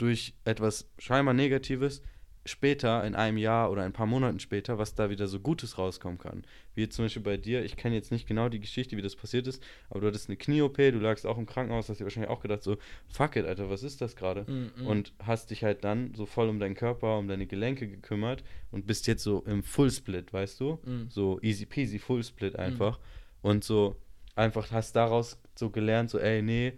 durch 0.00 0.34
etwas 0.44 0.90
scheinbar 0.98 1.34
Negatives 1.34 2.02
später, 2.46 3.04
in 3.04 3.14
einem 3.14 3.36
Jahr 3.36 3.70
oder 3.70 3.82
ein 3.82 3.92
paar 3.92 4.06
Monaten 4.06 4.40
später, 4.40 4.78
was 4.78 4.94
da 4.94 5.10
wieder 5.10 5.28
so 5.28 5.40
Gutes 5.40 5.76
rauskommen 5.76 6.18
kann. 6.18 6.42
Wie 6.74 6.88
zum 6.88 7.04
Beispiel 7.04 7.22
bei 7.22 7.36
dir, 7.36 7.62
ich 7.64 7.76
kenne 7.76 7.94
jetzt 7.94 8.10
nicht 8.10 8.26
genau 8.26 8.48
die 8.48 8.60
Geschichte, 8.60 8.96
wie 8.96 9.02
das 9.02 9.14
passiert 9.14 9.46
ist, 9.46 9.62
aber 9.90 10.00
du 10.00 10.06
hattest 10.06 10.28
eine 10.28 10.38
Knie-OP, 10.38 10.76
du 10.76 10.98
lagst 10.98 11.26
auch 11.26 11.36
im 11.36 11.44
Krankenhaus, 11.44 11.90
hast 11.90 12.00
dir 12.00 12.04
wahrscheinlich 12.04 12.30
auch 12.30 12.40
gedacht, 12.40 12.62
so, 12.62 12.78
fuck 13.08 13.36
it, 13.36 13.44
Alter, 13.44 13.68
was 13.68 13.82
ist 13.82 14.00
das 14.00 14.16
gerade? 14.16 14.50
Mm 14.50 14.70
-mm. 14.74 14.86
Und 14.86 15.12
hast 15.22 15.50
dich 15.50 15.64
halt 15.64 15.84
dann 15.84 16.14
so 16.14 16.24
voll 16.24 16.48
um 16.48 16.58
deinen 16.58 16.74
Körper, 16.74 17.18
um 17.18 17.28
deine 17.28 17.46
Gelenke 17.46 17.86
gekümmert 17.86 18.42
und 18.70 18.86
bist 18.86 19.06
jetzt 19.06 19.22
so 19.22 19.42
im 19.44 19.62
Full-Split, 19.62 20.32
weißt 20.32 20.60
du? 20.60 20.78
Mm. 20.84 21.08
So 21.10 21.38
easy 21.42 21.66
peasy 21.66 21.98
Full-Split 21.98 22.54
mm. 22.54 22.60
einfach. 22.60 23.00
Und 23.42 23.64
so 23.64 23.96
einfach 24.34 24.70
hast 24.72 24.96
daraus 24.96 25.38
so 25.54 25.68
gelernt, 25.68 26.08
so, 26.08 26.18
ey, 26.18 26.40
nee, 26.40 26.72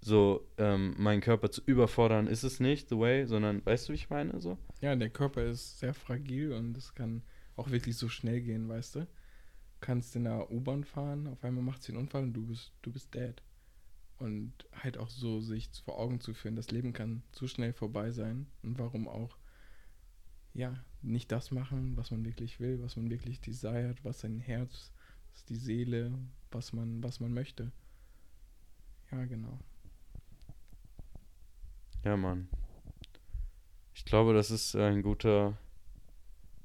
so 0.00 0.48
ähm, 0.56 0.94
meinen 0.96 1.20
Körper 1.20 1.50
zu 1.50 1.60
überfordern, 1.66 2.26
ist 2.26 2.42
es 2.42 2.58
nicht 2.60 2.88
the 2.88 2.98
way, 2.98 3.26
sondern 3.26 3.64
weißt 3.64 3.88
du, 3.88 3.92
wie 3.92 3.96
ich 3.96 4.10
meine? 4.10 4.40
So? 4.40 4.56
Ja, 4.80 4.96
der 4.96 5.10
Körper 5.10 5.44
ist 5.44 5.78
sehr 5.78 5.94
fragil 5.94 6.52
und 6.52 6.76
es 6.76 6.94
kann 6.94 7.22
auch 7.56 7.70
wirklich 7.70 7.96
so 7.96 8.08
schnell 8.08 8.40
gehen, 8.40 8.68
weißt 8.68 8.96
du? 8.96 9.06
Kannst 9.80 10.16
in 10.16 10.24
der 10.24 10.50
U-Bahn 10.50 10.84
fahren, 10.84 11.26
auf 11.26 11.44
einmal 11.44 11.62
macht 11.62 11.82
sie 11.82 11.92
einen 11.92 12.02
Unfall 12.02 12.22
und 12.22 12.32
du 12.32 12.46
bist, 12.46 12.72
du 12.82 12.90
bist 12.90 13.14
dead. 13.14 13.42
Und 14.18 14.52
halt 14.72 14.98
auch 14.98 15.08
so 15.08 15.40
sich 15.40 15.70
vor 15.84 15.98
Augen 15.98 16.20
zu 16.20 16.34
führen, 16.34 16.56
das 16.56 16.70
Leben 16.70 16.92
kann 16.92 17.22
zu 17.32 17.46
schnell 17.46 17.72
vorbei 17.72 18.10
sein 18.10 18.46
und 18.62 18.78
warum 18.78 19.08
auch, 19.08 19.36
ja, 20.52 20.74
nicht 21.02 21.32
das 21.32 21.50
machen, 21.50 21.96
was 21.96 22.10
man 22.10 22.24
wirklich 22.24 22.60
will, 22.60 22.82
was 22.82 22.96
man 22.96 23.08
wirklich 23.08 23.40
desired, 23.40 24.04
was 24.04 24.20
sein 24.20 24.38
Herz, 24.38 24.92
was 25.32 25.44
die 25.46 25.56
Seele, 25.56 26.18
was 26.50 26.72
man, 26.72 27.02
was 27.02 27.20
man 27.20 27.32
möchte. 27.32 27.72
Ja, 29.10 29.24
genau. 29.24 29.58
Ja, 32.04 32.16
Mann. 32.16 32.48
Ich 33.94 34.04
glaube, 34.04 34.32
das 34.32 34.50
ist 34.50 34.74
ein 34.76 35.02
guter, 35.02 35.56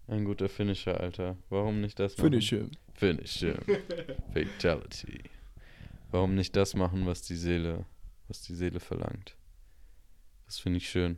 ein 0.07 0.23
guter 0.23 0.47
Finisher, 0.47 0.99
Alter. 0.99 1.37
Warum 1.49 1.81
nicht 1.81 1.99
das 1.99 2.17
machen? 2.17 2.29
Finish 2.31 2.49
him. 2.49 2.71
Finish 2.93 3.39
him. 3.39 3.57
Fatality. 4.33 5.23
Warum 6.11 6.35
nicht 6.35 6.55
das 6.55 6.75
machen, 6.75 7.05
was 7.05 7.23
die 7.23 7.35
Seele, 7.35 7.85
was 8.27 8.41
die 8.41 8.55
Seele 8.55 8.79
verlangt? 8.79 9.35
Das 10.45 10.59
finde 10.59 10.77
ich 10.77 10.89
schön. 10.89 11.17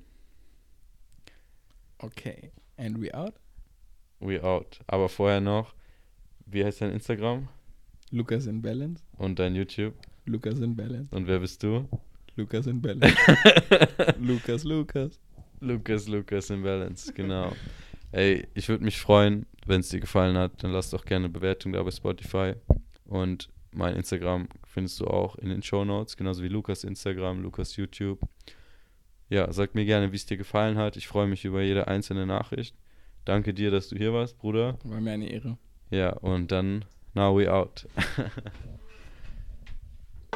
Okay. 2.00 2.52
And 2.78 3.00
we 3.00 3.14
out? 3.14 3.36
We 4.20 4.44
out. 4.44 4.80
Aber 4.88 5.10
vorher 5.10 5.42
noch, 5.42 5.76
wie 6.46 6.66
heißt 6.66 6.82
dein 6.82 6.92
Instagram? 6.92 7.48
Lucas 8.10 8.48
in 8.48 8.62
Balance. 8.62 9.04
Und 9.18 9.38
dein 9.38 9.56
YouTube? 9.56 9.94
Lucas 10.26 10.60
in 10.60 10.76
Balance. 10.76 11.16
Und 11.16 11.28
wer 11.28 11.40
bist 11.40 11.62
du? 11.62 11.88
Lukas 12.38 12.68
in 12.68 12.82
Balance. 12.82 13.16
Lukas, 14.20 14.64
Lukas. 14.64 15.20
Lukas, 15.60 16.08
Lukas 16.08 16.50
in 16.50 16.62
Balance, 16.62 17.12
genau. 17.14 17.52
Ey, 18.12 18.48
ich 18.54 18.70
würde 18.70 18.84
mich 18.84 19.00
freuen, 19.00 19.46
wenn 19.66 19.82
es 19.82 19.90
dir 19.90 20.00
gefallen 20.00 20.38
hat, 20.38 20.64
dann 20.64 20.72
lass 20.72 20.92
doch 20.92 21.04
gerne 21.04 21.26
eine 21.26 21.34
Bewertung 21.34 21.74
da 21.74 21.84
bei 21.84 21.92
Spotify. 21.92 22.54
Und 23.06 23.50
mein 23.72 23.96
Instagram 23.96 24.48
findest 24.66 25.00
du 25.00 25.08
auch 25.08 25.36
in 25.36 25.50
den 25.50 25.64
Show 25.64 25.84
Notes, 25.84 26.16
genauso 26.16 26.44
wie 26.44 26.48
Lukas 26.48 26.84
Instagram, 26.84 27.42
Lukas 27.42 27.76
YouTube. 27.76 28.20
Ja, 29.30 29.52
sag 29.52 29.76
mir 29.76 29.86
gerne, 29.86 30.12
wie 30.12 30.16
es 30.16 30.26
dir 30.26 30.38
gefallen 30.38 30.78
hat. 30.78 30.96
Ich 30.96 31.08
freue 31.08 31.28
mich 31.28 31.44
über 31.44 31.62
jede 31.62 31.88
einzelne 31.88 32.26
Nachricht. 32.26 32.76
Danke 33.26 33.54
dir, 33.54 33.72
dass 33.72 33.90
du 33.90 33.98
hier 33.98 34.14
warst, 34.14 34.38
Bruder. 34.38 34.78
War 34.86 35.02
mir 35.02 35.12
eine 35.12 35.30
Ehre. 35.30 35.58
Ja, 35.90 36.14
und 36.14 36.52
dann, 36.52 36.86
now 37.14 37.38
we 37.38 37.52
out. 37.52 37.88